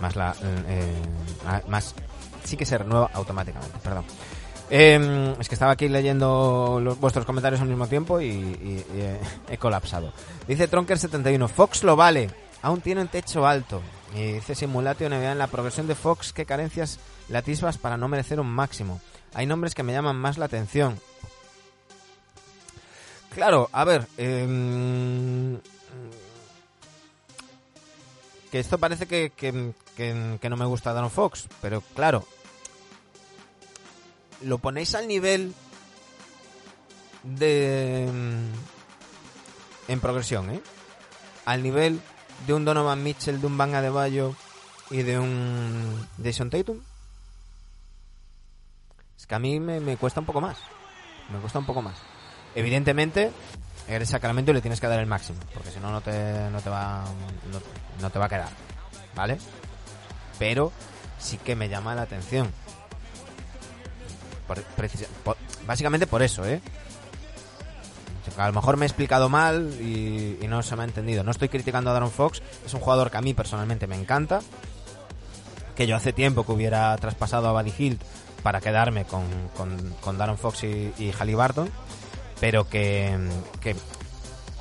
más 0.00 0.16
la 0.16 0.34
eh, 0.42 1.62
más 1.68 1.94
sí 2.44 2.56
que 2.56 2.66
se 2.66 2.78
renueva 2.78 3.10
automáticamente, 3.14 3.78
perdón. 3.82 4.04
Em, 4.70 5.32
es 5.38 5.48
que 5.48 5.54
estaba 5.54 5.72
aquí 5.72 5.88
leyendo 5.88 6.96
vuestros 6.98 7.26
comentarios 7.26 7.60
al 7.60 7.68
mismo 7.68 7.86
tiempo 7.86 8.20
y, 8.20 8.84
he 9.48 9.58
colapsado. 9.58 10.12
Dice 10.48 10.70
Tronker71, 10.70 11.48
Fox 11.48 11.84
lo 11.84 11.94
vale, 11.94 12.30
aún 12.62 12.80
tiene 12.80 13.02
un 13.02 13.08
techo 13.08 13.46
alto. 13.46 13.82
Y 14.14 14.32
dice 14.32 14.54
Simulatio 14.54 15.06
en 15.06 15.38
la 15.38 15.46
progresión 15.46 15.86
de 15.86 15.94
Fox, 15.94 16.32
qué 16.32 16.46
carencias 16.46 16.98
latisbas 17.28 17.78
para 17.78 17.96
no 17.96 18.08
merecer 18.08 18.40
un 18.40 18.50
máximo. 18.50 19.00
Hay 19.34 19.46
nombres 19.46 19.74
que 19.74 19.82
me 19.82 19.92
llaman 19.92 20.16
más 20.16 20.38
la 20.38 20.46
atención. 20.46 20.98
Claro, 23.34 23.70
a 23.72 23.84
ver, 23.84 24.06
em, 24.18 25.58
que 28.52 28.60
esto 28.60 28.76
parece 28.76 29.06
que, 29.06 29.32
que, 29.34 30.50
no 30.50 30.56
me 30.58 30.66
gusta 30.66 30.92
Daron 30.92 31.10
Fox, 31.10 31.48
pero 31.62 31.80
claro, 31.94 32.26
lo 34.42 34.58
ponéis 34.58 34.94
al 34.94 35.08
nivel 35.08 35.54
de... 37.22 38.06
En 39.88 40.00
progresión, 40.00 40.50
¿eh? 40.50 40.60
Al 41.46 41.62
nivel 41.62 41.98
de 42.46 42.52
un 42.52 42.66
Donovan 42.66 43.02
Mitchell, 43.02 43.40
de 43.40 43.46
un 43.46 43.56
Banga 43.56 43.80
de 43.80 43.88
Bayo 43.88 44.36
y 44.90 44.98
de 44.98 45.18
un 45.18 46.06
Jason 46.22 46.50
Tatum. 46.50 46.78
Es 49.16 49.26
que 49.26 49.34
a 49.34 49.38
mí 49.38 49.60
me, 49.60 49.96
cuesta 49.96 50.20
un 50.20 50.26
poco 50.26 50.42
más. 50.42 50.58
Me 51.32 51.38
cuesta 51.38 51.58
un 51.58 51.66
poco 51.66 51.80
más. 51.80 51.96
Evidentemente, 52.54 53.32
eres 53.88 54.08
Sacramento 54.08 54.50
y 54.50 54.54
le 54.54 54.60
tienes 54.60 54.80
que 54.80 54.86
dar 54.86 55.00
el 55.00 55.06
máximo, 55.06 55.38
porque 55.52 55.70
si 55.70 55.80
no, 55.80 55.90
no 55.90 56.00
te, 56.00 56.50
no 56.50 56.60
te 56.60 56.70
va 56.70 57.04
no, 58.00 58.10
te 58.10 58.18
va 58.18 58.26
a 58.26 58.28
quedar, 58.28 58.50
¿vale? 59.14 59.38
Pero 60.38 60.72
sí 61.18 61.38
que 61.38 61.56
me 61.56 61.68
llama 61.68 61.94
la 61.94 62.02
atención. 62.02 62.50
básicamente 65.66 66.06
por 66.06 66.22
eso, 66.22 66.44
¿eh? 66.46 66.60
A 68.36 68.46
lo 68.46 68.52
mejor 68.52 68.76
me 68.76 68.86
he 68.86 68.88
explicado 68.88 69.28
mal 69.28 69.74
y, 69.80 70.38
no 70.48 70.62
se 70.62 70.76
me 70.76 70.82
ha 70.82 70.86
entendido. 70.86 71.24
No 71.24 71.30
estoy 71.30 71.48
criticando 71.48 71.90
a 71.90 71.92
Daron 71.92 72.10
Fox, 72.10 72.42
es 72.64 72.72
un 72.72 72.80
jugador 72.80 73.10
que 73.10 73.18
a 73.18 73.20
mí 73.20 73.34
personalmente 73.34 73.86
me 73.86 73.96
encanta. 73.96 74.40
Que 75.76 75.86
yo 75.86 75.96
hace 75.96 76.12
tiempo 76.12 76.44
que 76.44 76.52
hubiera 76.52 76.96
traspasado 76.98 77.48
a 77.48 77.52
Buddy 77.52 77.72
Hilt 77.76 78.02
para 78.42 78.60
quedarme 78.60 79.04
con, 79.04 79.24
con, 80.00 80.18
Daron 80.18 80.38
Fox 80.38 80.64
y, 80.64 80.92
y 80.98 81.12
Halliburton 81.12 81.70
pero 82.42 82.68
que, 82.68 83.16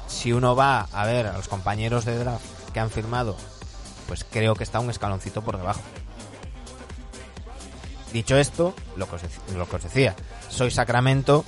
si 0.05 0.31
uno 0.31 0.55
va 0.55 0.87
a 0.93 1.03
ver 1.03 1.25
a 1.25 1.33
los 1.33 1.47
compañeros 1.47 2.05
de 2.05 2.15
draft 2.15 2.45
que 2.71 2.79
han 2.79 2.91
firmado, 2.91 3.35
pues 4.07 4.23
creo 4.23 4.53
que 4.53 4.63
está 4.63 4.79
un 4.79 4.91
escaloncito 4.91 5.41
por 5.41 5.57
debajo. 5.57 5.81
Dicho 8.13 8.37
esto, 8.37 8.75
lo 8.95 9.09
que 9.09 9.15
os, 9.15 9.83
decía, 9.83 10.15
soy 10.47 10.69
Sacramento, 10.69 11.43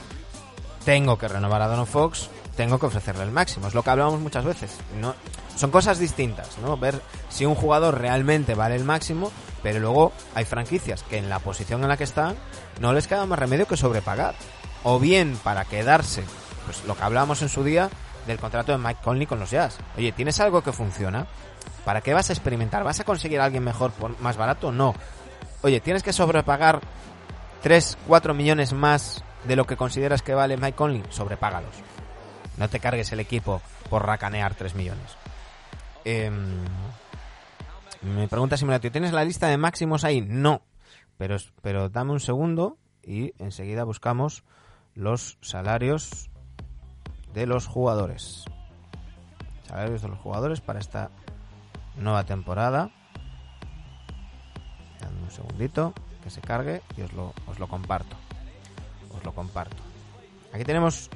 tengo 0.85 1.19
que 1.19 1.27
renovar 1.27 1.61
a 1.61 1.67
Donovan 1.67 1.85
Fox, 1.85 2.31
tengo 2.57 2.79
que 2.79 2.87
ofrecerle 2.87 3.25
el 3.25 3.31
máximo. 3.31 3.67
Es 3.67 3.75
lo 3.75 3.83
que 3.83 3.91
hablábamos 3.91 4.19
muchas 4.19 4.43
veces. 4.43 4.71
No, 4.99 5.13
son 5.55 5.69
cosas 5.69 5.99
distintas, 5.99 6.57
¿no? 6.57 6.77
Ver 6.77 6.99
si 7.29 7.45
un 7.45 7.53
jugador 7.53 7.99
realmente 7.99 8.55
vale 8.55 8.75
el 8.75 8.85
máximo, 8.85 9.31
pero 9.61 9.79
luego 9.79 10.13
hay 10.33 10.45
franquicias 10.45 11.03
que 11.03 11.19
en 11.19 11.29
la 11.29 11.37
posición 11.37 11.83
en 11.83 11.89
la 11.89 11.97
que 11.97 12.05
están 12.05 12.37
no 12.79 12.91
les 12.91 13.05
queda 13.05 13.23
más 13.27 13.37
remedio 13.37 13.67
que 13.67 13.77
sobrepagar 13.77 14.33
o 14.83 14.99
bien 14.99 15.37
para 15.43 15.65
quedarse, 15.65 16.23
pues 16.65 16.83
lo 16.85 16.95
que 16.95 17.03
hablábamos 17.03 17.41
en 17.41 17.49
su 17.49 17.63
día 17.63 17.89
del 18.27 18.39
contrato 18.39 18.71
de 18.71 18.77
Mike 18.77 19.01
Conley 19.03 19.27
con 19.27 19.39
los 19.39 19.51
Jazz. 19.51 19.77
Oye, 19.97 20.11
¿tienes 20.11 20.39
algo 20.39 20.61
que 20.61 20.71
funciona? 20.71 21.27
¿Para 21.85 22.01
qué 22.01 22.13
vas 22.13 22.29
a 22.29 22.33
experimentar? 22.33 22.83
¿Vas 22.83 22.99
a 22.99 23.03
conseguir 23.03 23.39
a 23.39 23.45
alguien 23.45 23.63
mejor 23.63 23.91
por 23.91 24.19
más 24.19 24.37
barato? 24.37 24.71
No. 24.71 24.93
Oye, 25.61 25.79
¿tienes 25.81 26.03
que 26.03 26.13
sobrepagar 26.13 26.81
3, 27.61 27.97
4 28.07 28.33
millones 28.33 28.73
más 28.73 29.23
de 29.45 29.55
lo 29.55 29.65
que 29.65 29.77
consideras 29.77 30.21
que 30.21 30.33
vale 30.33 30.57
Mike 30.57 30.75
Conley? 30.75 31.03
Sobrepágalos. 31.09 31.75
No 32.57 32.69
te 32.69 32.79
cargues 32.79 33.11
el 33.11 33.19
equipo 33.19 33.61
por 33.89 34.05
racanear 34.05 34.55
3 34.55 34.75
millones. 34.75 35.17
Em, 36.05 36.63
me 38.01 38.27
pregunta 38.27 38.57
Simulatio, 38.57 38.91
¿tienes 38.91 39.13
la 39.13 39.23
lista 39.23 39.47
de 39.47 39.57
máximos 39.57 40.03
ahí? 40.03 40.21
No. 40.21 40.61
Pero, 41.17 41.37
pero 41.61 41.89
dame 41.89 42.11
un 42.11 42.19
segundo 42.19 42.77
y 43.01 43.33
enseguida 43.39 43.83
buscamos 43.83 44.43
los 44.95 45.37
salarios 45.41 46.29
de 47.33 47.45
los 47.47 47.67
jugadores. 47.67 48.45
Salarios 49.67 50.01
de 50.01 50.07
los 50.07 50.19
jugadores 50.19 50.61
para 50.61 50.79
esta 50.79 51.09
nueva 51.95 52.23
temporada. 52.25 52.91
Un 55.23 55.31
segundito 55.31 55.93
que 56.23 56.29
se 56.29 56.41
cargue 56.41 56.81
y 56.97 57.01
os 57.01 57.13
lo, 57.13 57.33
os 57.47 57.59
lo 57.59 57.67
comparto. 57.67 58.15
Os 59.15 59.23
lo 59.23 59.33
comparto. 59.33 59.77
Aquí 60.53 60.63
tenemos 60.63 61.09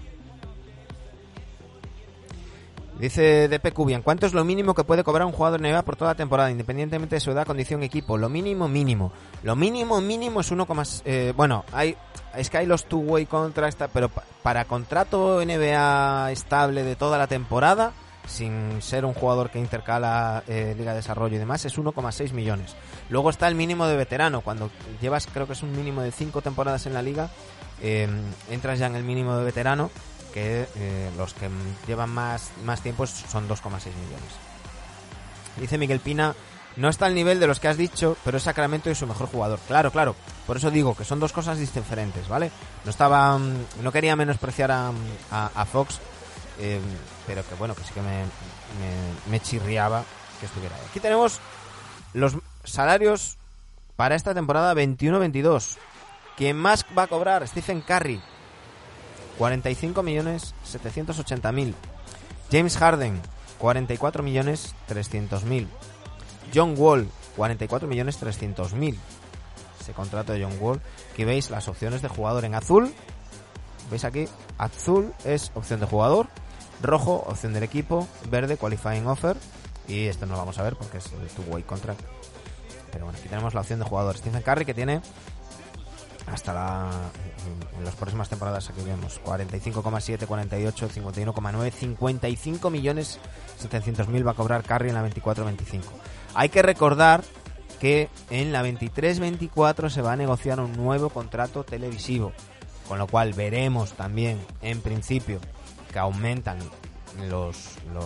Dice 2.99 3.47
DP 3.47 3.73
Cubian, 3.73 4.01
¿cuánto 4.01 4.25
es 4.25 4.33
lo 4.33 4.43
mínimo 4.43 4.73
que 4.73 4.83
puede 4.83 5.03
cobrar 5.03 5.27
un 5.27 5.31
jugador 5.31 5.61
NBA 5.61 5.83
por 5.83 5.95
toda 5.95 6.11
la 6.11 6.15
temporada, 6.15 6.49
independientemente 6.49 7.15
de 7.15 7.19
su 7.19 7.29
edad, 7.29 7.45
condición, 7.45 7.83
equipo? 7.83 8.17
Lo 8.17 8.27
mínimo, 8.27 8.67
mínimo. 8.67 9.11
Lo 9.43 9.55
mínimo, 9.55 10.01
mínimo 10.01 10.41
es 10.41 10.49
1, 10.49 10.67
eh, 11.05 11.31
bueno, 11.37 11.63
hay, 11.71 11.95
es 12.35 12.49
que 12.49 12.57
hay 12.57 12.65
los 12.65 12.85
two-way 12.85 13.27
contracts, 13.27 13.87
pero 13.93 14.09
para 14.41 14.65
contrato 14.65 15.45
NBA 15.45 16.31
estable 16.31 16.83
de 16.83 16.95
toda 16.95 17.19
la 17.19 17.27
temporada, 17.27 17.93
sin 18.25 18.81
ser 18.81 19.05
un 19.05 19.13
jugador 19.13 19.51
que 19.51 19.59
intercala 19.59 20.43
eh, 20.47 20.73
Liga 20.75 20.91
de 20.91 20.97
Desarrollo 20.97 21.35
y 21.35 21.39
demás, 21.39 21.65
es 21.65 21.77
1,6 21.77 22.33
millones. 22.33 22.75
Luego 23.11 23.29
está 23.29 23.47
el 23.47 23.53
mínimo 23.53 23.85
de 23.85 23.95
veterano, 23.95 24.41
cuando 24.41 24.71
llevas, 25.01 25.27
creo 25.27 25.45
que 25.45 25.53
es 25.53 25.61
un 25.61 25.71
mínimo 25.71 26.01
de 26.01 26.11
5 26.11 26.41
temporadas 26.41 26.87
en 26.87 26.95
la 26.95 27.03
liga, 27.03 27.29
eh, 27.79 28.07
entras 28.49 28.79
ya 28.79 28.87
en 28.87 28.95
el 28.95 29.03
mínimo 29.03 29.37
de 29.37 29.45
veterano 29.45 29.91
que 30.33 30.67
eh, 30.75 31.11
los 31.17 31.33
que 31.33 31.49
llevan 31.87 32.09
más, 32.09 32.51
más 32.63 32.81
tiempo 32.81 33.05
son 33.07 33.47
2,6 33.47 33.69
millones. 33.69 34.47
Dice 35.59 35.77
Miguel 35.77 35.99
Pina, 35.99 36.35
no 36.77 36.89
está 36.89 37.07
al 37.07 37.15
nivel 37.15 37.39
de 37.39 37.47
los 37.47 37.59
que 37.59 37.67
has 37.67 37.77
dicho, 37.77 38.15
pero 38.23 38.37
es 38.37 38.43
Sacramento 38.43 38.89
y 38.89 38.95
su 38.95 39.07
mejor 39.07 39.27
jugador. 39.27 39.59
Claro, 39.67 39.91
claro, 39.91 40.15
por 40.45 40.57
eso 40.57 40.69
digo 40.69 40.95
que 40.95 41.03
son 41.03 41.19
dos 41.19 41.33
cosas 41.33 41.57
diferentes, 41.57 42.27
¿vale? 42.27 42.51
No 42.85 42.91
estaba, 42.91 43.37
mm, 43.37 43.81
no 43.81 43.91
quería 43.91 44.15
menospreciar 44.15 44.71
a, 44.71 44.91
a, 45.31 45.65
Fox, 45.65 45.99
eh, 46.59 46.79
pero 47.25 47.43
que 47.47 47.55
bueno, 47.55 47.73
que 47.73 47.83
sí 47.83 47.93
que 47.93 48.01
me, 48.01 48.25
me, 49.29 49.39
chirriaba 49.39 50.03
que 50.39 50.45
estuviera 50.45 50.75
ahí. 50.75 50.81
Aquí 50.89 50.99
tenemos 50.99 51.39
los 52.13 52.37
salarios 52.63 53.37
para 53.95 54.15
esta 54.15 54.35
temporada 54.35 54.75
21-22. 54.75 55.77
¿Quién 56.37 56.57
más 56.57 56.85
va 56.95 57.03
a 57.03 57.07
cobrar? 57.07 57.47
Stephen 57.47 57.81
Curry, 57.81 58.21
45 59.37 60.03
millones 60.03 60.55
780 60.63 61.51
mil. 61.51 61.75
James 62.51 62.77
Harden, 62.77 63.21
44 63.59 64.23
millones 64.23 64.73
300 64.87 65.43
mil. 65.43 65.67
John 66.53 66.75
Wall, 66.77 67.09
44 67.35 67.87
millones 67.87 68.17
300 68.17 68.73
mil. 68.73 68.97
Ese 69.79 69.93
contrato 69.93 70.33
de 70.33 70.43
John 70.43 70.57
Wall. 70.59 70.81
Aquí 71.13 71.23
veis 71.25 71.49
las 71.49 71.67
opciones 71.67 72.01
de 72.01 72.07
jugador 72.07 72.45
en 72.45 72.55
azul. 72.55 72.93
¿Veis 73.89 74.05
aquí? 74.05 74.27
Azul 74.57 75.13
es 75.23 75.51
opción 75.55 75.79
de 75.79 75.85
jugador. 75.85 76.27
Rojo, 76.81 77.23
opción 77.27 77.53
del 77.53 77.63
equipo. 77.63 78.07
Verde, 78.29 78.57
qualifying 78.57 79.07
offer. 79.07 79.37
Y 79.87 80.07
esto 80.07 80.25
no 80.25 80.33
lo 80.33 80.39
vamos 80.39 80.57
a 80.57 80.63
ver 80.63 80.75
porque 80.75 80.97
es 80.97 81.05
el 81.13 81.27
two-way 81.29 81.63
contract. 81.63 82.01
Pero 82.91 83.05
bueno, 83.05 83.17
aquí 83.19 83.29
tenemos 83.29 83.53
la 83.53 83.61
opción 83.61 83.79
de 83.79 83.85
jugador. 83.85 84.17
Stephen 84.17 84.41
Curry 84.41 84.65
que 84.65 84.73
tiene 84.73 85.01
hasta 86.27 86.53
la, 86.53 86.89
en 87.77 87.85
las 87.85 87.95
próximas 87.95 88.29
temporadas 88.29 88.69
aquí 88.69 88.81
vemos 88.81 89.21
45,7, 89.23 90.25
48, 90.25 90.89
51,9, 90.89 91.71
55 91.71 92.69
millones 92.69 93.19
700 93.57 94.07
mil 94.09 94.27
va 94.27 94.31
a 94.31 94.35
cobrar 94.35 94.63
Carry 94.63 94.89
en 94.89 94.95
la 94.95 95.07
24-25. 95.07 95.81
Hay 96.35 96.49
que 96.49 96.61
recordar 96.61 97.23
que 97.79 98.09
en 98.29 98.51
la 98.51 98.63
23-24 98.63 99.89
se 99.89 100.01
va 100.01 100.13
a 100.13 100.15
negociar 100.15 100.59
un 100.59 100.73
nuevo 100.73 101.09
contrato 101.09 101.63
televisivo, 101.63 102.33
con 102.87 102.97
lo 102.97 103.07
cual 103.07 103.33
veremos 103.33 103.93
también 103.93 104.39
en 104.61 104.81
principio 104.81 105.39
que 105.91 105.99
aumentan 105.99 106.57
los, 107.29 107.75
los, 107.93 108.05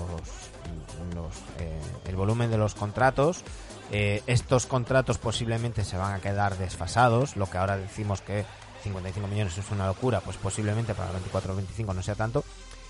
los 1.15 1.35
eh, 1.59 1.81
el 2.05 2.15
volumen 2.15 2.51
de 2.51 2.57
los 2.57 2.75
contratos 2.75 3.43
eh, 3.91 4.23
estos 4.25 4.65
contratos 4.67 5.17
posiblemente 5.17 5.83
se 5.83 5.97
van 5.97 6.13
a 6.13 6.21
quedar 6.21 6.57
desfasados, 6.57 7.35
lo 7.35 7.49
que 7.49 7.57
ahora 7.57 7.75
decimos 7.75 8.21
que 8.21 8.45
55 8.83 9.27
millones 9.27 9.57
es 9.57 9.69
una 9.69 9.85
locura, 9.85 10.21
pues 10.21 10.37
posiblemente 10.37 10.93
para 10.93 11.09
el 11.09 11.15
24 11.15 11.51
o 11.51 11.55
25 11.57 11.93
no 11.93 12.01
sea 12.01 12.15
tanto. 12.15 12.45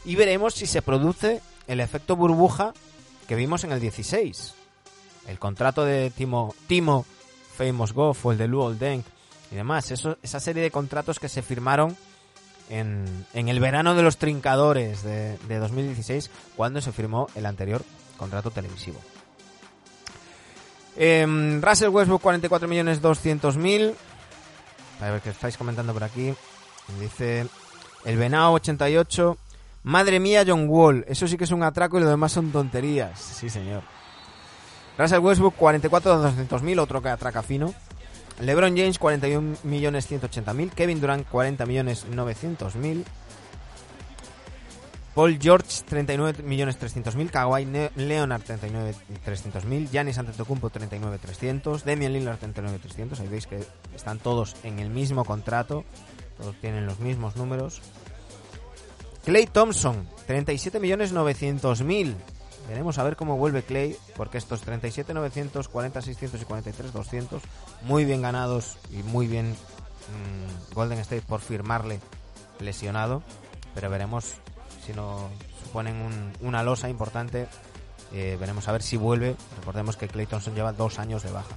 Y 0.06 0.16
veremos 0.16 0.54
si 0.54 0.68
se 0.68 0.82
produce 0.82 1.41
el 1.68 1.80
efecto 1.80 2.16
burbuja 2.16 2.74
que 3.28 3.36
vimos 3.36 3.64
en 3.64 3.72
el 3.72 3.80
16. 3.80 4.54
El 5.28 5.39
contrato 5.39 5.86
de 5.86 6.12
Timo, 6.12 6.54
Timo 6.68 7.06
Famous 7.56 7.93
Golf 7.93 8.26
o 8.26 8.32
el 8.32 8.38
de 8.38 8.47
Luol 8.47 8.78
Deng 8.78 9.04
y 9.52 9.56
demás. 9.56 9.91
Eso, 9.91 10.18
esa 10.22 10.39
serie 10.39 10.64
de 10.64 10.72
contratos 10.72 11.20
que 11.20 11.30
se 11.30 11.41
firmaron 11.41 11.97
en, 12.70 13.26
en 13.34 13.49
el 13.49 13.60
verano 13.60 13.95
de 13.95 14.04
los 14.04 14.18
trincadores 14.18 15.04
de, 15.04 15.38
de 15.47 15.58
2016 15.58 16.30
cuando 16.56 16.82
se 16.82 16.91
firmó 16.91 17.28
el 17.36 17.45
anterior 17.45 17.84
contrato 18.18 18.52
televisivo. 18.52 18.99
Eh, 20.98 21.60
Russell 21.62 21.89
Westbrook 21.89 22.22
44 22.22 22.68
millones 22.68 23.02
200 23.02 23.58
mil. 23.58 23.96
A 25.00 25.10
ver 25.10 25.22
qué 25.22 25.30
estáis 25.30 25.58
comentando 25.58 25.94
por 25.94 26.04
aquí. 26.04 26.34
Dice 27.00 27.48
el 28.06 28.18
Venao 28.18 28.54
88. 28.54 29.38
Madre 29.84 30.20
mía, 30.20 30.44
John 30.46 30.68
Wall. 30.68 31.06
Eso 31.08 31.28
sí 31.28 31.38
que 31.38 31.46
es 31.46 31.52
un 31.52 31.64
atraco 31.64 31.98
y 31.98 32.02
lo 32.02 32.10
demás 32.10 32.32
son 32.32 32.52
tonterías. 32.52 33.20
Sí, 33.20 33.50
señor. 33.50 33.82
Russell 34.98 35.20
Westbrook 35.20 35.56
44 35.56 36.18
200 36.18 36.62
mil. 36.62 36.80
Otro 36.80 37.02
que 37.02 37.10
atraca 37.10 37.42
fino. 37.42 37.74
LeBron 38.39 38.76
James 38.76 39.00
41 39.00 39.58
millones 39.64 40.08
180 40.08 40.54
mil. 40.54 40.72
Kevin 40.72 41.02
Durant 41.02 41.28
40 41.28 41.66
millones 41.66 42.06
900 42.06 42.76
mil. 42.76 43.06
Paul 45.14 45.39
George 45.39 45.68
39.300.000, 45.89 47.30
Kawhi 47.30 47.66
Leonard 47.95 48.43
39.300.000, 48.43 49.89
Giannis 49.89 50.18
Antetokounmpo 50.18 50.70
39.300, 50.70 51.84
Damian 51.84 52.14
Lillard 52.14 52.39
39.300, 52.39 53.20
ahí 53.20 53.28
veis 53.28 53.45
que 53.45 53.59
están 53.93 54.20
todos 54.20 54.55
en 54.64 54.80
el 54.80 54.89
mismo 54.89 55.26
contrato, 55.26 55.84
todos 56.38 56.55
tienen 56.62 56.86
los 56.86 56.99
mismos 56.99 57.36
números. 57.36 57.82
Clay 59.26 59.47
Thompson 59.47 60.07
37.900.000, 60.30 62.16
veremos 62.70 62.97
a 62.97 63.03
ver 63.03 63.18
cómo 63.18 63.36
vuelve 63.36 63.64
Clay, 63.64 63.97
porque 64.16 64.38
estos 64.38 64.66
37.900, 64.66 65.70
40.600 65.70 66.41
y 66.41 66.45
43.200, 66.45 67.41
muy 67.82 68.05
bien 68.05 68.22
ganados 68.22 68.78
y 68.89 69.03
muy 69.03 69.28
bien 69.28 69.51
mmm, 69.51 70.74
Golden 70.74 70.99
State 70.99 71.24
por 71.28 71.41
firmarle 71.41 71.99
lesionado, 72.62 73.24
pero 73.76 73.89
veremos 73.89 74.36
si 74.92 74.98
no 74.98 75.30
suponen 75.64 75.96
un, 76.02 76.34
una 76.42 76.64
losa 76.64 76.89
importante, 76.89 77.48
eh, 78.14 78.38
veremos 78.39 78.68
a 78.68 78.72
ver 78.72 78.82
si 78.82 78.98
vuelve. 78.98 79.36
Recordemos 79.60 79.96
que 79.96 80.08
Clay 80.08 80.28
lleva 80.54 80.74
dos 80.74 81.00
años 81.00 81.24
de 81.24 81.32
baja. 81.32 81.56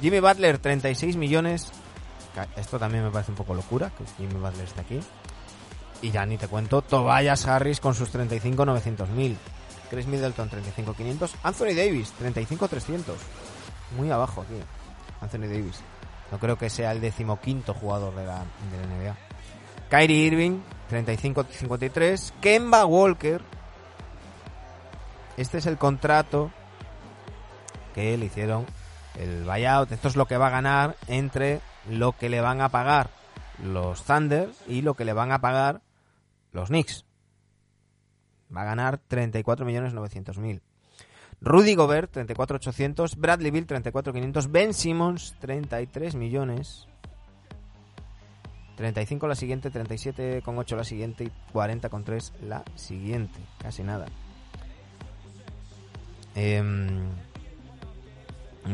Jimmy 0.00 0.20
Butler, 0.20 0.58
36 0.58 1.16
millones. 1.16 1.70
Esto 2.56 2.78
también 2.78 3.04
me 3.04 3.10
parece 3.10 3.32
un 3.32 3.36
poco 3.36 3.54
locura, 3.54 3.90
que 3.90 4.04
Jimmy 4.16 4.40
Butler 4.40 4.64
esté 4.64 4.80
aquí. 4.80 5.00
Y 6.02 6.10
ya 6.10 6.26
ni 6.26 6.36
te 6.36 6.48
cuento, 6.48 6.82
Tobias 6.82 7.46
Harris 7.46 7.80
con 7.80 7.94
sus 7.94 8.10
35 8.10 8.66
900 8.66 9.08
mil. 9.10 9.36
Chris 9.88 10.06
Middleton 10.06 10.48
35 10.48 10.94
500. 10.94 11.34
Anthony 11.42 11.74
Davis 11.74 12.12
35 12.12 12.68
300. 12.68 13.16
Muy 13.96 14.10
abajo 14.10 14.42
aquí. 14.42 14.60
Anthony 15.20 15.48
Davis. 15.48 15.80
No 16.30 16.38
creo 16.38 16.58
que 16.58 16.68
sea 16.68 16.92
el 16.92 17.00
decimoquinto 17.00 17.72
jugador 17.72 18.14
de 18.14 18.26
la, 18.26 18.38
de 18.38 18.80
la 18.80 19.12
NBA. 19.12 19.16
Kyrie 19.88 20.26
Irving 20.26 20.60
35-53. 20.90 22.32
Kemba 22.40 22.86
Walker. 22.86 23.42
Este 25.36 25.58
es 25.58 25.66
el 25.66 25.76
contrato 25.76 26.50
que 27.94 28.16
le 28.16 28.26
hicieron 28.26 28.66
el 29.18 29.44
buyout. 29.44 29.92
Esto 29.92 30.08
es 30.08 30.16
lo 30.16 30.26
que 30.26 30.36
va 30.36 30.48
a 30.48 30.50
ganar 30.50 30.96
entre 31.08 31.60
lo 31.88 32.12
que 32.12 32.28
le 32.28 32.40
van 32.40 32.60
a 32.60 32.68
pagar 32.68 33.10
los 33.62 34.04
Thunder 34.04 34.50
y 34.66 34.82
lo 34.82 34.94
que 34.94 35.04
le 35.04 35.12
van 35.12 35.32
a 35.32 35.40
pagar 35.40 35.80
los 36.52 36.68
Knicks. 36.68 37.04
Va 38.54 38.62
a 38.62 38.66
ganar 38.66 39.00
34.900.000. 39.08 40.60
Rudy 41.40 41.74
Gobert, 41.74 42.16
34.800. 42.16 43.16
Bradley 43.16 43.50
Bill, 43.50 43.66
34.500. 43.66 44.50
Ben 44.50 44.74
Simmons, 44.74 45.34
33 45.40 46.14
millones. 46.14 46.88
35 48.76 49.26
la 49.26 49.34
siguiente, 49.34 49.72
37,8 49.72 50.76
la 50.76 50.84
siguiente 50.84 51.24
y 51.24 51.30
40,3 51.52 52.32
la 52.42 52.62
siguiente. 52.74 53.38
Casi 53.58 53.82
nada. 53.82 54.06
Eh, 56.34 56.62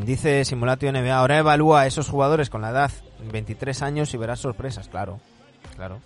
dice 0.04 0.44
Simulatio 0.44 0.92
NBA, 0.92 1.16
ahora 1.16 1.38
evalúa 1.38 1.82
a 1.82 1.86
esos 1.86 2.08
jugadores 2.08 2.50
con 2.50 2.62
la 2.62 2.70
edad 2.70 2.90
23 3.30 3.82
años 3.82 4.12
y 4.12 4.16
verás 4.16 4.40
sorpresas, 4.40 4.88
claro. 4.88 5.20
Claro. 5.76 6.00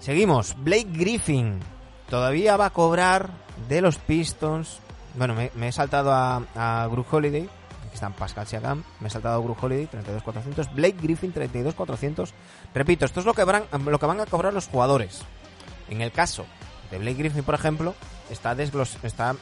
Seguimos. 0.00 0.56
Blake 0.58 0.88
Griffin 0.92 1.60
todavía 2.08 2.56
va 2.56 2.66
a 2.66 2.70
cobrar 2.70 3.30
de 3.68 3.82
los 3.82 3.98
Pistons. 3.98 4.80
Bueno, 5.16 5.34
me, 5.34 5.50
me 5.54 5.68
he 5.68 5.72
saltado 5.72 6.12
a, 6.12 6.42
a 6.54 6.86
Group 6.88 7.06
Holiday 7.10 7.48
están 7.94 8.12
Pascal 8.12 8.46
Siakam, 8.46 8.82
me 9.00 9.08
he 9.08 9.10
saltado 9.10 9.42
Gru 9.42 9.56
Holiday 9.60 9.86
32.400, 9.86 10.74
Blake 10.74 10.98
Griffin 11.00 11.32
32.400. 11.32 12.30
Repito, 12.74 13.04
esto 13.04 13.20
es 13.20 13.26
lo 13.26 13.34
que, 13.34 13.44
van, 13.44 13.64
lo 13.86 13.98
que 13.98 14.06
van 14.06 14.20
a 14.20 14.26
cobrar 14.26 14.52
los 14.52 14.68
jugadores. 14.68 15.22
En 15.88 16.00
el 16.00 16.12
caso 16.12 16.44
de 16.90 16.98
Blake 16.98 17.18
Griffin, 17.18 17.44
por 17.44 17.54
ejemplo, 17.54 17.94
está 18.30 18.54
desglos 18.54 18.98
está 19.02 19.36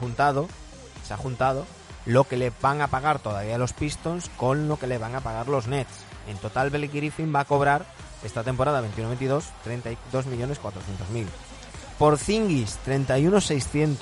juntado, 0.00 0.48
se 1.06 1.14
ha 1.14 1.16
juntado 1.16 1.66
lo 2.06 2.24
que 2.24 2.36
le 2.36 2.52
van 2.62 2.80
a 2.80 2.88
pagar 2.88 3.18
todavía 3.18 3.58
los 3.58 3.72
Pistons 3.72 4.30
con 4.36 4.68
lo 4.68 4.78
que 4.78 4.86
le 4.86 4.98
van 4.98 5.14
a 5.14 5.20
pagar 5.20 5.48
los 5.48 5.66
Nets. 5.66 6.04
En 6.28 6.38
total, 6.38 6.70
Blake 6.70 6.96
Griffin 6.96 7.34
va 7.34 7.40
a 7.40 7.44
cobrar 7.44 7.84
esta 8.24 8.42
temporada 8.42 8.82
21-22 8.82 9.42
32.400.000. 9.64 11.26
Por 11.98 12.18
Zingis 12.18 12.78
31.600. 12.86 13.96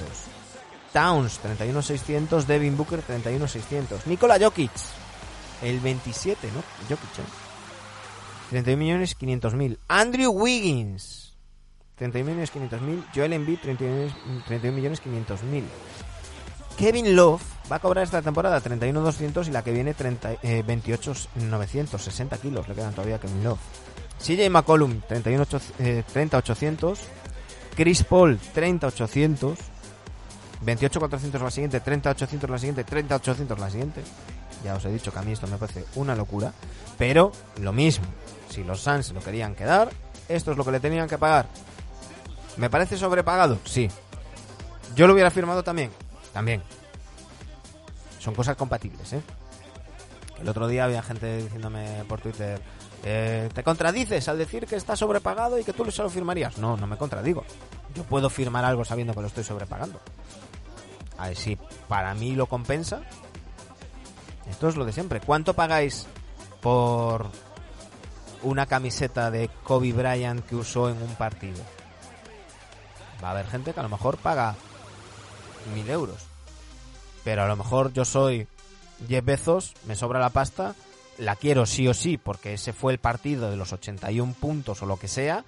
Towns 0.92 1.40
31.600, 1.42 2.44
Devin 2.44 2.76
Booker 2.76 3.02
31.600, 3.06 4.06
Nikola 4.06 4.38
Jokic 4.38 4.70
el 5.62 5.80
27, 5.80 6.48
¿no? 6.52 6.62
Jokic, 6.88 7.18
¿eh? 7.18 7.28
31 8.50 8.78
millones 8.78 9.14
500 9.14 9.54
mil. 9.54 9.78
Andrew 9.88 10.30
Wiggins 10.30 11.28
31 11.98 12.24
millones 12.24 12.50
500 12.50 12.80
mil. 12.80 13.04
Joel 13.14 13.32
Embiid 13.32 13.58
31, 13.60 14.14
31 14.46 14.76
millones 14.76 15.00
500 15.00 15.42
mil. 15.42 15.64
Kevin 16.78 17.16
Love 17.16 17.42
va 17.70 17.76
a 17.76 17.80
cobrar 17.80 18.04
esta 18.04 18.22
temporada 18.22 18.62
31.200 18.62 19.48
y 19.48 19.50
la 19.50 19.64
que 19.64 19.72
viene 19.72 19.94
30, 19.94 20.34
eh, 20.42 20.64
28.900, 20.64 21.98
60 21.98 22.38
kilos 22.38 22.68
le 22.68 22.74
quedan 22.74 22.94
todavía 22.94 23.16
a 23.16 23.20
Kevin 23.20 23.42
Love. 23.42 23.58
CJ 24.20 24.48
McCollum 24.48 25.00
31, 25.00 25.44
eh, 25.80 26.04
30.800. 26.14 26.98
Chris 27.74 28.04
Paul 28.04 28.38
30.800. 28.54 29.56
28.400 30.64 31.40
la 31.40 31.50
siguiente, 31.50 31.82
30.800 31.82 32.48
la 32.48 32.58
siguiente, 32.58 32.86
30.800 32.86 33.58
la 33.58 33.70
siguiente. 33.70 34.02
Ya 34.64 34.74
os 34.74 34.84
he 34.84 34.90
dicho 34.90 35.12
que 35.12 35.18
a 35.18 35.22
mí 35.22 35.32
esto 35.32 35.46
me 35.46 35.56
parece 35.56 35.84
una 35.94 36.14
locura. 36.14 36.52
Pero 36.96 37.32
lo 37.60 37.72
mismo, 37.72 38.06
si 38.48 38.64
los 38.64 38.80
Suns 38.80 39.12
lo 39.12 39.20
querían 39.20 39.54
quedar, 39.54 39.90
esto 40.28 40.50
es 40.50 40.56
lo 40.56 40.64
que 40.64 40.72
le 40.72 40.80
tenían 40.80 41.08
que 41.08 41.18
pagar. 41.18 41.46
¿Me 42.56 42.68
parece 42.68 42.96
sobrepagado? 42.96 43.58
Sí. 43.64 43.88
¿Yo 44.96 45.06
lo 45.06 45.12
hubiera 45.14 45.30
firmado 45.30 45.62
también? 45.62 45.90
También. 46.32 46.62
Son 48.18 48.34
cosas 48.34 48.56
compatibles, 48.56 49.12
¿eh? 49.12 49.22
El 50.40 50.48
otro 50.48 50.66
día 50.68 50.84
había 50.84 51.02
gente 51.02 51.38
diciéndome 51.38 52.04
por 52.08 52.20
Twitter, 52.20 52.60
eh, 53.04 53.48
¿te 53.52 53.62
contradices 53.62 54.28
al 54.28 54.38
decir 54.38 54.66
que 54.66 54.76
está 54.76 54.96
sobrepagado 54.96 55.58
y 55.58 55.64
que 55.64 55.72
tú 55.72 55.88
se 55.90 56.02
lo 56.02 56.10
firmarías? 56.10 56.58
No, 56.58 56.76
no 56.76 56.86
me 56.86 56.96
contradigo. 56.96 57.44
Yo 57.94 58.04
puedo 58.04 58.28
firmar 58.30 58.64
algo 58.64 58.84
sabiendo 58.84 59.14
que 59.14 59.20
lo 59.20 59.26
estoy 59.28 59.44
sobrepagando. 59.44 60.00
A 61.18 61.28
ver 61.28 61.36
si 61.36 61.56
para 61.88 62.14
mí 62.14 62.34
lo 62.34 62.46
compensa. 62.46 63.02
Esto 64.48 64.68
es 64.68 64.76
lo 64.76 64.84
de 64.84 64.92
siempre. 64.92 65.20
¿Cuánto 65.20 65.54
pagáis 65.54 66.06
por 66.60 67.30
una 68.42 68.66
camiseta 68.66 69.30
de 69.30 69.50
Kobe 69.64 69.92
Bryant 69.92 70.44
que 70.46 70.56
usó 70.56 70.88
en 70.88 71.02
un 71.02 71.14
partido? 71.16 71.62
Va 73.22 73.28
a 73.28 73.32
haber 73.32 73.48
gente 73.48 73.74
que 73.74 73.80
a 73.80 73.82
lo 73.82 73.88
mejor 73.88 74.16
paga 74.16 74.54
mil 75.74 75.88
euros. 75.90 76.24
Pero 77.24 77.42
a 77.42 77.48
lo 77.48 77.56
mejor 77.56 77.92
yo 77.92 78.04
soy 78.04 78.46
10 79.06 79.24
Bezos, 79.24 79.74
me 79.86 79.96
sobra 79.96 80.20
la 80.20 80.30
pasta 80.30 80.74
la 81.18 81.36
quiero 81.36 81.66
sí 81.66 81.86
o 81.88 81.94
sí 81.94 82.16
porque 82.16 82.54
ese 82.54 82.72
fue 82.72 82.92
el 82.92 82.98
partido 82.98 83.50
de 83.50 83.56
los 83.56 83.72
81 83.72 84.34
puntos 84.40 84.82
o 84.82 84.86
lo 84.86 84.96
que 84.96 85.08
sea, 85.08 85.44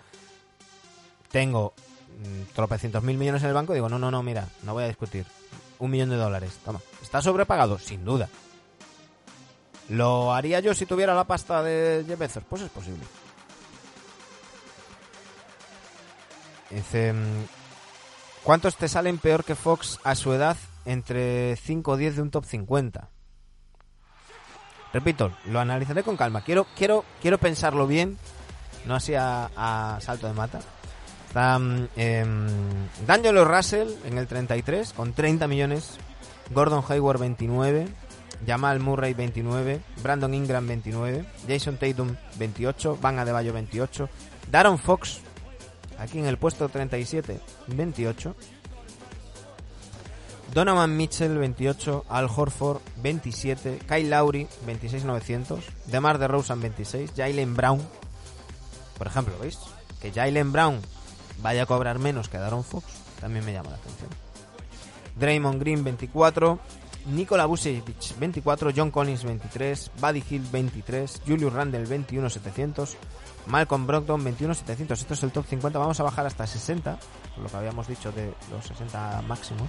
tengo 1.30 1.72
mm, 2.18 2.54
tropecientos 2.54 3.02
mil 3.02 3.16
millones 3.16 3.42
en 3.42 3.48
el 3.48 3.54
banco, 3.54 3.72
digo, 3.72 3.88
no, 3.88 3.98
no, 3.98 4.10
no, 4.10 4.22
mira, 4.22 4.48
no 4.64 4.74
voy 4.74 4.84
a 4.84 4.88
discutir. 4.88 5.26
Un 5.80 5.90
millón 5.90 6.10
de 6.10 6.16
dólares, 6.16 6.58
toma. 6.64 6.80
¿Está 7.02 7.22
sobrepagado? 7.22 7.78
Sin 7.78 8.04
duda. 8.04 8.28
¿Lo 9.88 10.32
haría 10.32 10.60
yo 10.60 10.74
si 10.74 10.86
tuviera 10.86 11.14
la 11.14 11.24
pasta 11.24 11.62
de 11.62 12.04
Jeff? 12.06 12.38
Pues 12.48 12.62
es 12.62 12.70
posible. 12.70 13.02
Dice, 16.68 17.12
mm, 17.12 17.44
¿cuántos 18.44 18.76
te 18.76 18.88
salen 18.88 19.18
peor 19.18 19.42
que 19.42 19.56
Fox 19.56 19.98
a 20.04 20.14
su 20.14 20.32
edad 20.32 20.56
entre 20.84 21.56
5 21.56 21.90
o 21.90 21.96
10 21.96 22.16
de 22.16 22.22
un 22.22 22.30
top 22.30 22.44
50? 22.44 23.08
Repito, 24.92 25.32
lo 25.46 25.60
analizaré 25.60 26.02
con 26.02 26.16
calma. 26.16 26.42
Quiero, 26.42 26.66
quiero, 26.76 27.04
quiero 27.22 27.38
pensarlo 27.38 27.86
bien, 27.86 28.18
no 28.84 28.94
así 28.94 29.14
a 29.16 29.98
salto 30.00 30.26
de 30.26 30.34
mata. 30.34 30.60
Está 31.30 31.60
eh, 31.94 32.26
D'Angelo 33.06 33.44
Russell 33.44 33.88
en 34.04 34.18
el 34.18 34.26
33 34.26 34.92
con 34.92 35.12
30 35.12 35.46
millones, 35.46 35.92
Gordon 36.52 36.82
Hayward 36.88 37.20
29, 37.20 37.86
Jamal 38.44 38.80
Murray 38.80 39.14
29, 39.14 39.80
Brandon 40.02 40.34
Ingram 40.34 40.66
29, 40.66 41.24
Jason 41.46 41.76
Tatum 41.76 42.16
28, 42.36 42.98
Van 43.00 43.20
Adebayo 43.20 43.52
28, 43.52 44.08
Darren 44.50 44.76
Fox 44.76 45.20
aquí 46.00 46.18
en 46.18 46.26
el 46.26 46.36
puesto 46.36 46.68
37 46.68 47.38
28, 47.68 48.34
Donovan 50.52 50.96
Mitchell 50.96 51.38
28, 51.38 52.06
Al 52.08 52.26
Horford 52.26 52.80
27, 53.04 53.78
Kyle 53.86 54.10
Lowry 54.10 54.48
26.900, 54.66 55.60
DeMar 55.86 56.18
DeRozan 56.18 56.60
26, 56.60 57.12
Jalen 57.16 57.54
Brown, 57.54 57.80
por 58.98 59.06
ejemplo, 59.06 59.34
¿veis? 59.40 59.60
Que 60.00 60.10
Jalen 60.10 60.50
Brown 60.50 60.80
vaya 61.42 61.62
a 61.62 61.66
cobrar 61.66 61.98
menos 61.98 62.28
que 62.28 62.38
Daron 62.38 62.64
Fox, 62.64 62.86
también 63.20 63.44
me 63.44 63.52
llama 63.52 63.70
la 63.70 63.76
atención. 63.76 64.10
Draymond 65.16 65.60
Green 65.60 65.84
24, 65.84 66.58
Nikola 67.06 67.46
Vucevic 67.46 68.18
24, 68.18 68.72
John 68.74 68.90
Collins 68.90 69.24
23, 69.24 69.90
Buddy 70.00 70.24
Hill 70.28 70.46
23, 70.50 71.22
Julius 71.26 71.52
Randle 71.52 71.86
21.700, 71.86 72.96
Malcolm 73.46 73.86
Brogdon 73.86 74.24
21.700. 74.24 74.92
Esto 74.92 75.14
es 75.14 75.22
el 75.22 75.32
top 75.32 75.46
50. 75.46 75.78
Vamos 75.78 76.00
a 76.00 76.02
bajar 76.02 76.26
hasta 76.26 76.46
60, 76.46 76.98
lo 77.42 77.48
que 77.48 77.56
habíamos 77.56 77.88
dicho 77.88 78.12
de 78.12 78.32
los 78.50 78.66
60 78.66 79.22
máximos. 79.22 79.68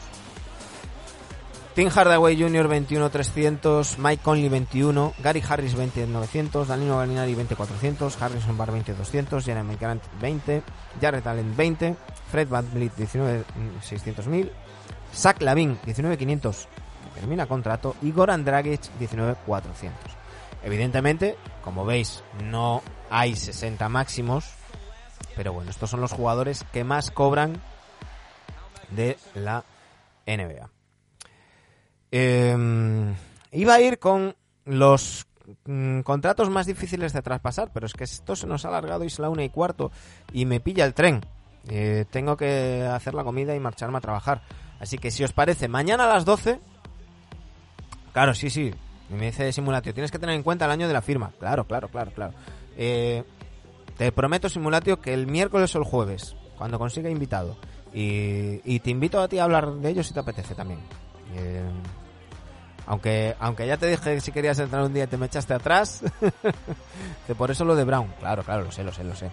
Tim 1.74 1.88
Hardaway 1.88 2.36
Jr. 2.36 2.68
21.300, 2.68 3.98
Mike 3.98 4.22
Conley 4.22 4.50
21, 4.50 5.14
Gary 5.24 5.42
Harris 5.48 5.78
20.900, 5.78 6.66
Danilo 6.66 6.98
Gallinari 6.98 7.34
20.400, 7.34 8.22
Harrison 8.22 8.58
Barr 8.58 8.74
20.200, 8.74 9.42
Jeremy 9.42 9.78
Grant 9.78 10.04
20, 10.20 10.64
Jared 11.00 11.26
Allen 11.26 11.56
20, 11.56 11.96
Fred 12.30 12.50
VanVleet 12.50 12.92
19.600.000, 12.98 14.52
Zach 15.16 15.42
Lavin 15.42 15.80
19.500, 15.86 16.68
que 17.14 17.20
termina 17.22 17.46
contrato, 17.46 17.96
y 18.02 18.12
Goran 18.12 18.44
Dragic 18.44 18.82
19.400. 19.00 19.92
Evidentemente, 20.64 21.38
como 21.64 21.86
veis, 21.86 22.22
no 22.44 22.84
hay 23.10 23.34
60 23.38 23.88
máximos, 23.88 24.52
pero 25.38 25.54
bueno, 25.54 25.72
estos 25.72 25.90
son 25.90 26.02
los 26.02 26.12
jugadores 26.12 26.66
que 26.74 26.84
más 26.84 27.12
cobran 27.12 27.62
de 28.90 29.18
la 29.36 29.64
NBA. 30.28 30.81
Eh, 32.12 33.16
iba 33.52 33.74
a 33.74 33.82
ir 33.82 34.00
con 34.00 34.36
los 34.66 35.26
mm, 35.66 36.02
contratos 36.02 36.50
más 36.50 36.66
difíciles 36.68 37.14
de 37.14 37.22
traspasar, 37.22 37.72
pero 37.74 37.86
es 37.86 37.94
que 37.94 38.04
esto 38.04 38.36
se 38.36 38.48
nos 38.48 38.66
ha 38.66 38.70
alargado 38.70 39.04
y 39.04 39.08
es 39.08 39.20
la 39.20 39.30
una 39.30 39.44
y 39.44 39.50
cuarto 39.50 39.92
y 40.32 40.46
me 40.46 40.60
pilla 40.60 40.86
el 40.86 40.94
tren. 40.94 41.22
Eh, 41.70 42.06
tengo 42.10 42.38
que 42.38 42.84
hacer 42.84 43.14
la 43.14 43.24
comida 43.24 43.56
y 43.56 43.60
marcharme 43.60 43.98
a 43.98 44.02
trabajar. 44.02 44.42
Así 44.80 44.98
que 44.98 45.12
si 45.12 45.24
os 45.24 45.32
parece, 45.32 45.68
mañana 45.68 46.06
a 46.06 46.14
las 46.14 46.26
12... 46.26 46.60
Claro, 48.14 48.34
sí, 48.34 48.50
sí. 48.50 48.74
Me 49.10 49.28
dice 49.28 49.52
Simulatio, 49.52 49.94
tienes 49.94 50.12
que 50.12 50.20
tener 50.20 50.36
en 50.36 50.44
cuenta 50.44 50.66
el 50.66 50.72
año 50.72 50.88
de 50.88 50.94
la 50.94 51.02
firma. 51.02 51.32
Claro, 51.40 51.66
claro, 51.66 51.90
claro, 51.90 52.12
claro. 52.12 52.34
Eh, 52.78 53.24
te 53.98 54.12
prometo, 54.12 54.50
Simulatio, 54.50 55.00
que 55.00 55.14
el 55.14 55.28
miércoles 55.28 55.76
o 55.76 55.80
el 55.80 55.84
jueves, 55.84 56.36
cuando 56.58 56.80
consiga 56.80 57.10
invitado, 57.10 57.58
y, 57.94 58.80
te 58.80 58.90
invito 58.90 59.22
a 59.22 59.28
ti 59.28 59.38
a 59.38 59.44
hablar 59.44 59.74
de 59.74 59.90
ellos 59.90 60.08
si 60.08 60.14
te 60.14 60.22
apetece 60.22 60.56
también. 60.56 60.80
Eh, 61.36 61.62
aunque, 62.88 63.36
aunque 63.40 63.68
ya 63.68 63.78
te 63.78 63.88
dije 63.88 64.16
que 64.16 64.22
si 64.22 64.32
querías 64.32 64.60
entrar 64.60 64.84
un 64.84 64.94
día 64.94 65.04
y 65.06 65.08
te 65.08 65.18
me 65.18 65.26
echaste 65.28 65.54
atrás, 65.54 66.02
que 67.28 67.36
por 67.36 67.52
eso 67.52 67.64
lo 67.66 67.76
de 67.76 67.84
Brown. 67.84 68.14
Claro, 68.20 68.44
claro, 68.44 68.64
lo 68.64 68.72
sé, 68.72 68.84
lo 68.84 68.92
sé, 68.94 69.04
lo 69.04 69.16
sé. 69.16 69.30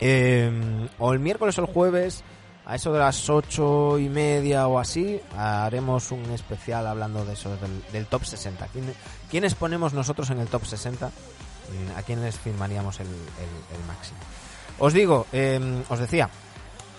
Eh, 0.00 0.88
o 0.98 1.12
el 1.12 1.18
miércoles 1.20 1.56
o 1.58 1.62
el 1.62 1.66
jueves, 1.72 2.24
a 2.66 2.74
eso 2.74 2.92
de 2.92 2.98
las 2.98 3.28
ocho 3.30 3.98
y 3.98 4.08
media 4.08 4.66
o 4.66 4.78
así, 4.78 5.20
haremos 5.36 6.10
un 6.10 6.24
especial 6.30 6.86
hablando 6.86 7.24
de 7.24 7.34
eso, 7.34 7.54
del, 7.56 7.82
del 7.92 8.06
top 8.06 8.24
60. 8.24 8.66
¿Quién- 8.68 8.94
¿Quiénes 9.30 9.54
ponemos 9.54 9.92
nosotros 9.92 10.30
en 10.30 10.40
el 10.40 10.48
top 10.48 10.64
60? 10.64 11.06
Mm, 11.08 11.98
¿A 11.98 12.02
quiénes 12.02 12.38
firmaríamos 12.38 13.00
el, 13.00 13.06
el- 13.06 13.76
el 13.78 13.84
máximo? 13.86 14.18
Os 14.78 14.92
digo, 14.92 15.26
eh, 15.32 15.60
os 15.88 15.98
decía, 15.98 16.28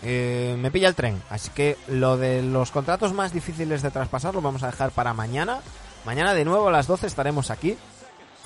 eh, 0.08 0.56
me 0.60 0.70
pilla 0.70 0.88
el 0.88 0.94
tren, 0.94 1.20
así 1.32 1.50
que 1.50 1.78
lo 1.88 2.16
de 2.16 2.44
los 2.44 2.70
contratos 2.70 3.12
más 3.12 3.34
difíciles 3.34 3.82
de 3.82 3.90
traspasar 3.90 4.36
lo 4.36 4.42
vamos 4.42 4.62
a 4.62 4.68
dejar 4.68 4.92
para 4.92 5.16
mañana. 5.16 5.62
Mañana 6.06 6.36
de 6.36 6.46
nuevo 6.46 6.68
a 6.68 6.72
las 6.72 6.86
12 6.86 7.08
estaremos 7.08 7.50
aquí 7.50 7.76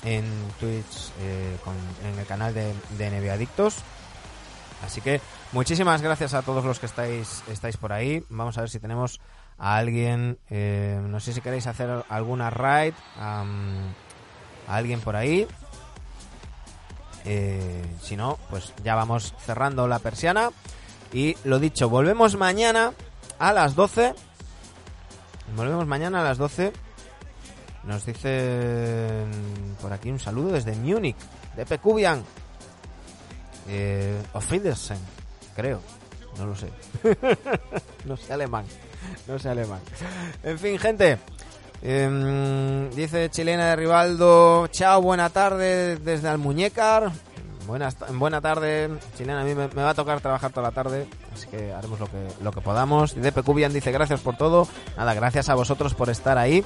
en 0.02 0.24
Twitch, 0.58 1.12
eh, 1.20 1.56
en 2.10 2.18
el 2.18 2.26
canal 2.26 2.54
de, 2.54 2.72
de. 2.96 3.48
Así 4.84 5.02
que 5.02 5.20
muchísimas 5.52 6.00
gracias 6.00 6.32
a 6.32 6.40
todos 6.40 6.64
los 6.64 6.78
que 6.78 6.86
estáis, 6.86 7.42
estáis 7.48 7.76
por 7.76 7.92
ahí. 7.92 8.24
Vamos 8.30 8.56
a 8.56 8.62
ver 8.62 8.70
si 8.70 8.80
tenemos 8.80 9.20
a 9.58 9.76
alguien, 9.76 10.38
eh, 10.48 10.98
no 11.02 11.20
sé 11.20 11.34
si 11.34 11.42
queréis 11.42 11.66
hacer 11.66 12.04
alguna 12.08 12.48
raid, 12.48 12.94
a 13.18 13.44
alguien 14.66 15.00
por 15.00 15.16
ahí. 15.16 15.46
Eh, 17.26 17.84
si 18.00 18.16
no, 18.16 18.38
pues 18.48 18.72
ya 18.82 18.94
vamos 18.94 19.34
cerrando 19.44 19.86
la 19.86 19.98
persiana. 19.98 20.50
Y 21.12 21.36
lo 21.44 21.58
dicho, 21.58 21.88
volvemos 21.88 22.36
mañana 22.36 22.92
a 23.38 23.52
las 23.52 23.74
12. 23.74 24.14
Volvemos 25.56 25.86
mañana 25.86 26.20
a 26.20 26.24
las 26.24 26.38
12. 26.38 26.72
Nos 27.84 28.04
dicen 28.04 29.30
por 29.80 29.92
aquí 29.92 30.10
un 30.10 30.20
saludo 30.20 30.52
desde 30.52 30.72
Múnich, 30.76 31.16
de 31.56 31.66
Pecubian. 31.66 32.22
Eh, 33.68 34.22
creo. 35.56 35.80
No 36.38 36.46
lo 36.46 36.54
sé. 36.56 36.68
no 38.04 38.16
sé 38.16 38.32
alemán. 38.32 38.64
No 39.26 39.38
sé 39.38 39.48
alemán. 39.48 39.80
En 40.42 40.58
fin, 40.58 40.78
gente. 40.78 41.18
Em, 41.82 42.90
dice 42.90 43.30
Chilena 43.30 43.70
de 43.70 43.76
Rivaldo. 43.76 44.66
Chao, 44.68 45.02
buena 45.02 45.30
tarde 45.30 45.96
desde 45.96 46.28
Almuñécar. 46.28 47.10
Buenas, 47.66 47.96
buena 48.14 48.40
tarde, 48.40 48.90
Chilena. 49.16 49.42
A 49.42 49.44
mí 49.44 49.54
me, 49.54 49.68
me 49.68 49.82
va 49.82 49.90
a 49.90 49.94
tocar 49.94 50.20
trabajar 50.20 50.50
toda 50.50 50.68
la 50.68 50.74
tarde, 50.74 51.06
así 51.32 51.46
que 51.48 51.72
haremos 51.72 52.00
lo 52.00 52.06
que, 52.06 52.28
lo 52.42 52.52
que 52.52 52.60
podamos. 52.60 53.16
Y 53.16 53.20
de 53.20 53.32
dice 53.72 53.92
gracias 53.92 54.20
por 54.20 54.36
todo. 54.36 54.66
Nada, 54.96 55.14
gracias 55.14 55.48
a 55.48 55.54
vosotros 55.54 55.94
por 55.94 56.10
estar 56.10 56.38
ahí. 56.38 56.64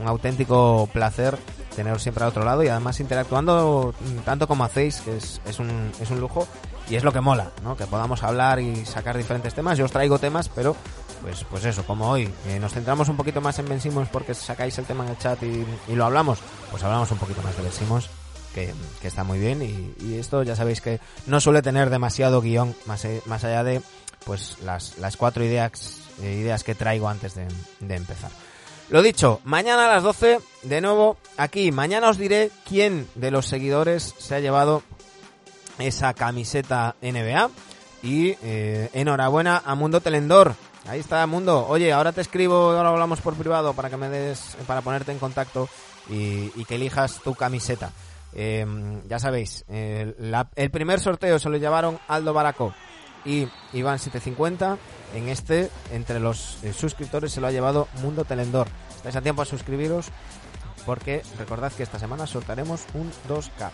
Un 0.00 0.06
auténtico 0.06 0.88
placer 0.92 1.38
teneros 1.74 2.02
siempre 2.02 2.24
al 2.24 2.30
otro 2.30 2.44
lado 2.44 2.62
y 2.62 2.68
además 2.68 2.98
interactuando 3.00 3.94
tanto 4.24 4.48
como 4.48 4.64
hacéis, 4.64 5.00
que 5.02 5.16
es, 5.16 5.40
es, 5.46 5.58
un, 5.58 5.92
es 6.00 6.10
un 6.10 6.20
lujo 6.20 6.48
y 6.88 6.96
es 6.96 7.04
lo 7.04 7.12
que 7.12 7.20
mola, 7.20 7.50
¿no? 7.62 7.76
Que 7.76 7.86
podamos 7.86 8.22
hablar 8.22 8.60
y 8.60 8.86
sacar 8.86 9.16
diferentes 9.16 9.54
temas. 9.54 9.76
Yo 9.76 9.84
os 9.84 9.92
traigo 9.92 10.18
temas, 10.18 10.48
pero 10.48 10.74
pues, 11.22 11.44
pues 11.50 11.64
eso, 11.64 11.84
como 11.84 12.08
hoy, 12.08 12.32
eh, 12.46 12.58
nos 12.58 12.72
centramos 12.72 13.08
un 13.08 13.16
poquito 13.16 13.40
más 13.40 13.58
en 13.58 13.68
Ben 13.68 13.80
Simmons 13.80 14.08
porque 14.08 14.34
sacáis 14.34 14.78
el 14.78 14.86
tema 14.86 15.04
en 15.04 15.10
el 15.10 15.18
chat 15.18 15.42
y, 15.42 15.66
y 15.88 15.94
lo 15.94 16.06
hablamos, 16.06 16.38
pues 16.70 16.82
hablamos 16.82 17.10
un 17.10 17.18
poquito 17.18 17.42
más 17.42 17.56
de 17.56 17.62
Ben 17.62 17.72
Simmons, 17.72 18.08
que, 18.56 19.08
está 19.08 19.24
muy 19.24 19.38
bien 19.38 19.62
y, 19.62 20.14
esto 20.14 20.42
ya 20.42 20.56
sabéis 20.56 20.80
que 20.80 21.00
no 21.26 21.40
suele 21.40 21.60
tener 21.62 21.90
demasiado 21.90 22.40
guion 22.40 22.74
más, 22.86 23.04
eh, 23.04 23.22
más 23.26 23.44
allá 23.44 23.62
de 23.62 23.82
pues 24.24 24.56
las, 24.64 24.98
las 24.98 25.16
cuatro 25.16 25.44
ideas, 25.44 26.00
eh, 26.22 26.32
ideas 26.40 26.64
que 26.64 26.74
traigo 26.74 27.08
antes 27.08 27.34
de, 27.34 27.46
empezar. 27.80 28.30
Lo 28.88 29.02
dicho, 29.02 29.40
mañana 29.44 29.86
a 29.86 29.94
las 29.94 30.02
12, 30.02 30.40
de 30.62 30.80
nuevo, 30.80 31.16
aquí. 31.36 31.70
Mañana 31.70 32.08
os 32.08 32.18
diré 32.18 32.50
quién 32.68 33.08
de 33.14 33.30
los 33.30 33.46
seguidores 33.46 34.14
se 34.18 34.34
ha 34.34 34.40
llevado 34.40 34.82
esa 35.78 36.14
camiseta 36.14 36.96
NBA. 37.02 37.50
Y 38.02 38.36
eh, 38.42 38.90
enhorabuena 38.94 39.62
a 39.64 39.74
Mundo 39.74 40.00
Telendor. 40.00 40.54
Ahí 40.88 41.00
está 41.00 41.26
Mundo. 41.26 41.66
Oye, 41.68 41.92
ahora 41.92 42.12
te 42.12 42.20
escribo, 42.20 42.72
ahora 42.72 42.90
hablamos 42.90 43.20
por 43.20 43.34
privado 43.34 43.74
para 43.74 43.90
que 43.90 43.96
me 43.96 44.08
des, 44.08 44.56
para 44.66 44.82
ponerte 44.82 45.12
en 45.12 45.18
contacto 45.18 45.68
y 46.08 46.64
que 46.64 46.76
elijas 46.76 47.20
tu 47.24 47.34
camiseta. 47.34 47.90
Eh, 48.38 48.66
ya 49.08 49.18
sabéis, 49.18 49.64
eh, 49.68 50.14
la- 50.18 50.50
el 50.56 50.70
primer 50.70 51.00
sorteo 51.00 51.38
se 51.38 51.48
lo 51.48 51.56
llevaron 51.56 51.98
Aldo 52.06 52.34
Baraco 52.34 52.74
y 53.24 53.48
Iván 53.72 53.98
750. 53.98 54.76
En 55.14 55.28
este, 55.28 55.70
entre 55.92 56.20
los 56.20 56.58
eh, 56.62 56.72
suscriptores, 56.74 57.32
se 57.32 57.40
lo 57.40 57.46
ha 57.46 57.50
llevado 57.50 57.88
Mundo 58.02 58.24
Telendor. 58.24 58.68
Estáis 58.96 59.16
a 59.16 59.22
tiempo 59.22 59.40
a 59.42 59.46
suscribiros 59.46 60.08
porque 60.84 61.22
recordad 61.38 61.72
que 61.72 61.82
esta 61.82 61.98
semana 61.98 62.26
sortaremos 62.26 62.82
un 62.94 63.10
2K. 63.28 63.70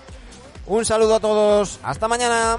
Un 0.67 0.85
saludo 0.85 1.17
a 1.17 1.21
todos, 1.21 1.81
hasta 1.83 2.07
mañana. 2.07 2.59